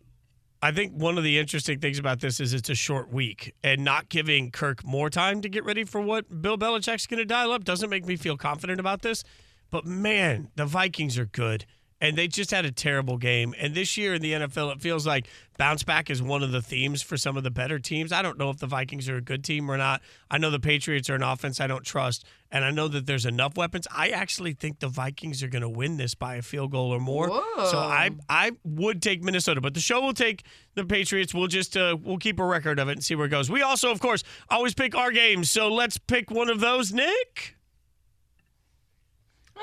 I 0.62 0.72
think 0.72 0.92
one 0.92 1.18
of 1.18 1.24
the 1.24 1.38
interesting 1.38 1.80
things 1.80 1.98
about 1.98 2.20
this 2.20 2.40
is 2.40 2.54
it's 2.54 2.70
a 2.70 2.74
short 2.74 3.12
week 3.12 3.54
and 3.62 3.84
not 3.84 4.08
giving 4.08 4.50
Kirk 4.50 4.84
more 4.84 5.10
time 5.10 5.42
to 5.42 5.48
get 5.48 5.64
ready 5.64 5.84
for 5.84 6.00
what 6.00 6.40
Bill 6.42 6.56
Belichick's 6.56 7.06
going 7.06 7.18
to 7.18 7.26
dial 7.26 7.52
up 7.52 7.64
doesn't 7.64 7.90
make 7.90 8.06
me 8.06 8.16
feel 8.16 8.36
confident 8.36 8.80
about 8.80 9.02
this. 9.02 9.22
But 9.70 9.84
man, 9.84 10.48
the 10.56 10.64
Vikings 10.64 11.18
are 11.18 11.26
good. 11.26 11.66
And 12.00 12.16
they 12.16 12.28
just 12.28 12.50
had 12.50 12.66
a 12.66 12.70
terrible 12.70 13.16
game. 13.16 13.54
And 13.58 13.74
this 13.74 13.96
year 13.96 14.14
in 14.14 14.20
the 14.20 14.32
NFL, 14.32 14.74
it 14.74 14.82
feels 14.82 15.06
like 15.06 15.28
bounce 15.56 15.82
back 15.82 16.10
is 16.10 16.22
one 16.22 16.42
of 16.42 16.52
the 16.52 16.60
themes 16.60 17.00
for 17.00 17.16
some 17.16 17.38
of 17.38 17.42
the 17.42 17.50
better 17.50 17.78
teams. 17.78 18.12
I 18.12 18.20
don't 18.20 18.36
know 18.36 18.50
if 18.50 18.58
the 18.58 18.66
Vikings 18.66 19.08
are 19.08 19.16
a 19.16 19.22
good 19.22 19.42
team 19.42 19.70
or 19.70 19.78
not. 19.78 20.02
I 20.30 20.36
know 20.36 20.50
the 20.50 20.60
Patriots 20.60 21.08
are 21.08 21.14
an 21.14 21.22
offense 21.22 21.58
I 21.58 21.66
don't 21.66 21.84
trust. 21.84 22.26
And 22.52 22.64
I 22.66 22.70
know 22.70 22.86
that 22.88 23.06
there's 23.06 23.24
enough 23.24 23.56
weapons. 23.56 23.86
I 23.90 24.10
actually 24.10 24.52
think 24.52 24.80
the 24.80 24.88
Vikings 24.88 25.42
are 25.42 25.48
going 25.48 25.62
to 25.62 25.68
win 25.70 25.96
this 25.96 26.14
by 26.14 26.36
a 26.36 26.42
field 26.42 26.70
goal 26.70 26.90
or 26.92 27.00
more. 27.00 27.28
So 27.70 27.78
I 27.78 28.10
I 28.28 28.52
would 28.62 29.00
take 29.02 29.22
Minnesota, 29.24 29.60
but 29.60 29.74
the 29.74 29.80
show 29.80 30.00
will 30.00 30.12
take 30.14 30.44
the 30.74 30.84
Patriots. 30.84 31.34
We'll 31.34 31.48
just 31.48 31.76
uh, 31.76 31.96
we'll 32.00 32.18
keep 32.18 32.38
a 32.38 32.44
record 32.44 32.78
of 32.78 32.88
it 32.88 32.92
and 32.92 33.02
see 33.04 33.14
where 33.14 33.26
it 33.26 33.30
goes. 33.30 33.50
We 33.50 33.62
also, 33.62 33.90
of 33.90 34.00
course, 34.00 34.22
always 34.48 34.74
pick 34.74 34.94
our 34.94 35.10
games. 35.10 35.50
So 35.50 35.72
let's 35.72 35.98
pick 35.98 36.30
one 36.30 36.48
of 36.50 36.60
those, 36.60 36.92
Nick. 36.92 37.56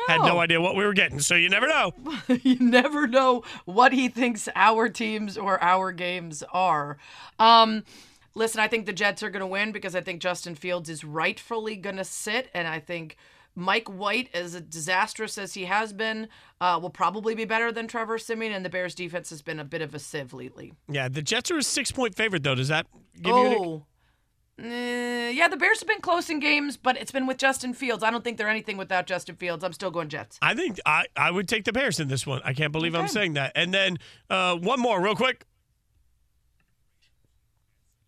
Had 0.07 0.21
no 0.21 0.37
Oh. 0.37 0.39
idea 0.39 0.59
what 0.59 0.75
we 0.75 0.83
were 0.83 0.93
getting, 0.93 1.19
so 1.19 1.35
you 1.35 1.49
never 1.49 1.67
know. 1.67 1.93
you 2.43 2.57
never 2.59 3.07
know 3.07 3.43
what 3.65 3.93
he 3.93 4.09
thinks 4.09 4.49
our 4.55 4.89
teams 4.89 5.37
or 5.37 5.61
our 5.63 5.91
games 5.91 6.43
are. 6.51 6.97
Um, 7.39 7.83
listen, 8.35 8.59
I 8.59 8.67
think 8.67 8.85
the 8.85 8.93
Jets 8.93 9.23
are 9.23 9.29
going 9.29 9.41
to 9.41 9.47
win 9.47 9.71
because 9.71 9.95
I 9.95 10.01
think 10.01 10.21
Justin 10.21 10.55
Fields 10.55 10.89
is 10.89 11.03
rightfully 11.03 11.75
going 11.75 11.97
to 11.97 12.03
sit, 12.03 12.49
and 12.53 12.67
I 12.67 12.79
think 12.79 13.15
Mike 13.55 13.87
White, 13.87 14.29
as 14.33 14.59
disastrous 14.61 15.37
as 15.37 15.53
he 15.53 15.65
has 15.65 15.93
been, 15.93 16.27
uh, 16.59 16.79
will 16.81 16.89
probably 16.89 17.35
be 17.35 17.45
better 17.45 17.71
than 17.71 17.87
Trevor 17.87 18.17
Siemian, 18.17 18.51
and 18.51 18.65
the 18.65 18.69
Bears' 18.69 18.95
defense 18.95 19.29
has 19.29 19.41
been 19.43 19.59
a 19.59 19.63
bit 19.63 19.81
of 19.83 19.93
a 19.93 19.99
sieve 19.99 20.33
lately. 20.33 20.73
Yeah, 20.89 21.07
the 21.07 21.21
Jets 21.21 21.51
are 21.51 21.57
a 21.57 21.63
six 21.63 21.91
point 21.91 22.15
favorite, 22.15 22.41
though. 22.43 22.55
Does 22.55 22.69
that 22.69 22.87
give 23.15 23.27
you 23.35 23.45
any? 23.45 23.81
Eh, 24.63 25.31
yeah, 25.31 25.49
the 25.49 25.57
Bears 25.57 25.79
have 25.81 25.87
been 25.89 25.99
close 25.99 26.29
in 26.29 26.39
games, 26.39 26.77
but 26.77 26.95
it's 26.95 27.11
been 27.11 27.27
with 27.27 27.37
Justin 27.37 27.73
Fields. 27.73 28.01
I 28.01 28.09
don't 28.11 28.23
think 28.23 28.37
they're 28.37 28.47
anything 28.47 28.77
without 28.77 29.05
Justin 29.05 29.35
Fields. 29.35 29.61
I'm 29.63 29.73
still 29.73 29.91
going 29.91 30.07
Jets. 30.07 30.39
I 30.41 30.53
think 30.55 30.79
I, 30.85 31.05
I 31.17 31.31
would 31.31 31.49
take 31.49 31.65
the 31.65 31.73
Bears 31.73 31.99
in 31.99 32.07
this 32.07 32.25
one. 32.25 32.41
I 32.45 32.53
can't 32.53 32.71
believe 32.71 32.95
I'm 32.95 33.09
saying 33.09 33.33
that. 33.33 33.51
And 33.55 33.73
then 33.73 33.97
uh, 34.29 34.55
one 34.55 34.79
more, 34.79 35.01
real 35.01 35.15
quick. 35.15 35.45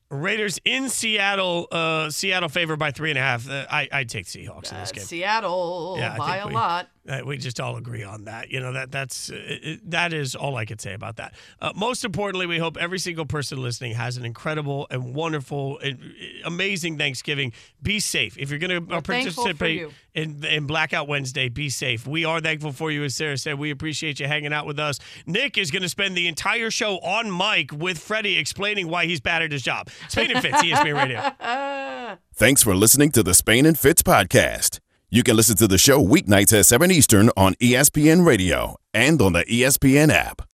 Raiders 0.10 0.60
in 0.64 0.88
Seattle. 0.88 1.68
Uh, 1.72 2.10
Seattle 2.10 2.48
favored 2.48 2.78
by 2.78 2.92
three 2.92 3.10
and 3.10 3.18
a 3.20 3.22
half. 3.22 3.50
Uh, 3.50 3.66
I 3.70 3.90
I 3.92 4.04
take 4.06 4.26
Seahawks 4.28 4.72
in 4.72 4.80
this 4.80 4.92
Uh, 4.92 4.94
game. 4.94 5.04
Seattle 5.04 5.96
Yeah, 5.98 6.16
by 6.18 6.38
a 6.38 6.48
we- 6.48 6.54
lot. 6.54 6.90
Uh, 7.08 7.22
we 7.26 7.38
just 7.38 7.60
all 7.60 7.78
agree 7.78 8.04
on 8.04 8.26
that. 8.26 8.50
You 8.50 8.60
know 8.60 8.74
that 8.74 8.92
that's 8.92 9.30
uh, 9.30 9.76
that 9.84 10.12
is 10.12 10.36
all 10.36 10.56
I 10.56 10.66
could 10.66 10.82
say 10.82 10.94
about 10.94 11.18
that. 11.18 11.36
Uh, 11.62 11.72
most 11.76 12.04
importantly, 12.04 12.48
we 12.48 12.58
hope 12.58 12.78
every 12.78 12.98
single 13.00 13.26
person 13.26 13.62
listening 13.62 13.94
has 13.94 14.18
an 14.18 14.26
incredible 14.26 14.88
and 14.90 15.14
wonderful, 15.14 15.78
and 15.80 16.00
uh, 16.00 16.48
amazing 16.48 16.98
Thanksgiving. 16.98 17.54
Be 17.82 18.00
safe 18.00 18.38
if 18.38 18.50
you're 18.50 18.60
going 18.60 18.72
to 18.72 18.80
We're 18.80 19.02
thankful 19.02 19.32
for 19.32 19.42
participate 19.44 19.80
you. 19.80 19.92
in 20.16 20.44
in 20.46 20.66
Blackout 20.66 21.08
Wednesday. 21.08 21.48
Be 21.50 21.70
safe. 21.70 22.08
We 22.08 22.26
are 22.26 22.42
thankful 22.42 22.72
for 22.72 22.90
you, 22.90 23.04
as 23.04 23.16
Sarah 23.16 23.38
said. 23.38 23.60
We 23.60 23.70
appreciate 23.70 24.20
you 24.20 24.28
hanging 24.28 24.54
out 24.54 24.66
with 24.66 24.80
us. 24.80 25.00
Nick 25.28 25.58
is 25.58 25.70
going 25.70 25.84
to 25.84 25.90
spend 25.90 26.18
the 26.18 26.28
entire 26.28 26.72
show 26.72 26.98
on 27.00 27.36
mic 27.36 27.72
with 27.72 28.00
Freddie 28.00 28.38
explaining 28.38 28.88
why 28.88 29.06
he's 29.06 29.22
bad 29.22 29.44
at 29.44 29.52
his 29.52 29.62
job. 29.62 29.90
Spain 30.10 30.32
and 30.32 30.42
Fitz, 30.42 30.62
ESPN 30.64 30.96
Radio. 30.96 32.18
Thanks 32.34 32.64
for 32.64 32.74
listening 32.76 33.12
to 33.12 33.24
the 33.24 33.34
Spain 33.34 33.66
and 33.66 33.78
Fitz 33.78 34.02
podcast. 34.02 34.80
You 35.16 35.24
can 35.24 35.38
listen 35.38 35.56
to 35.60 35.68
the 35.70 35.78
show 35.78 36.04
weeknights 36.04 36.52
at 36.60 36.66
7 36.66 36.92
Eastern 36.92 37.30
on 37.38 37.54
ESPN 37.62 38.26
Radio 38.26 38.76
and 38.94 39.22
on 39.22 39.32
the 39.32 39.46
ESPN 39.46 40.12
app. 40.12 40.42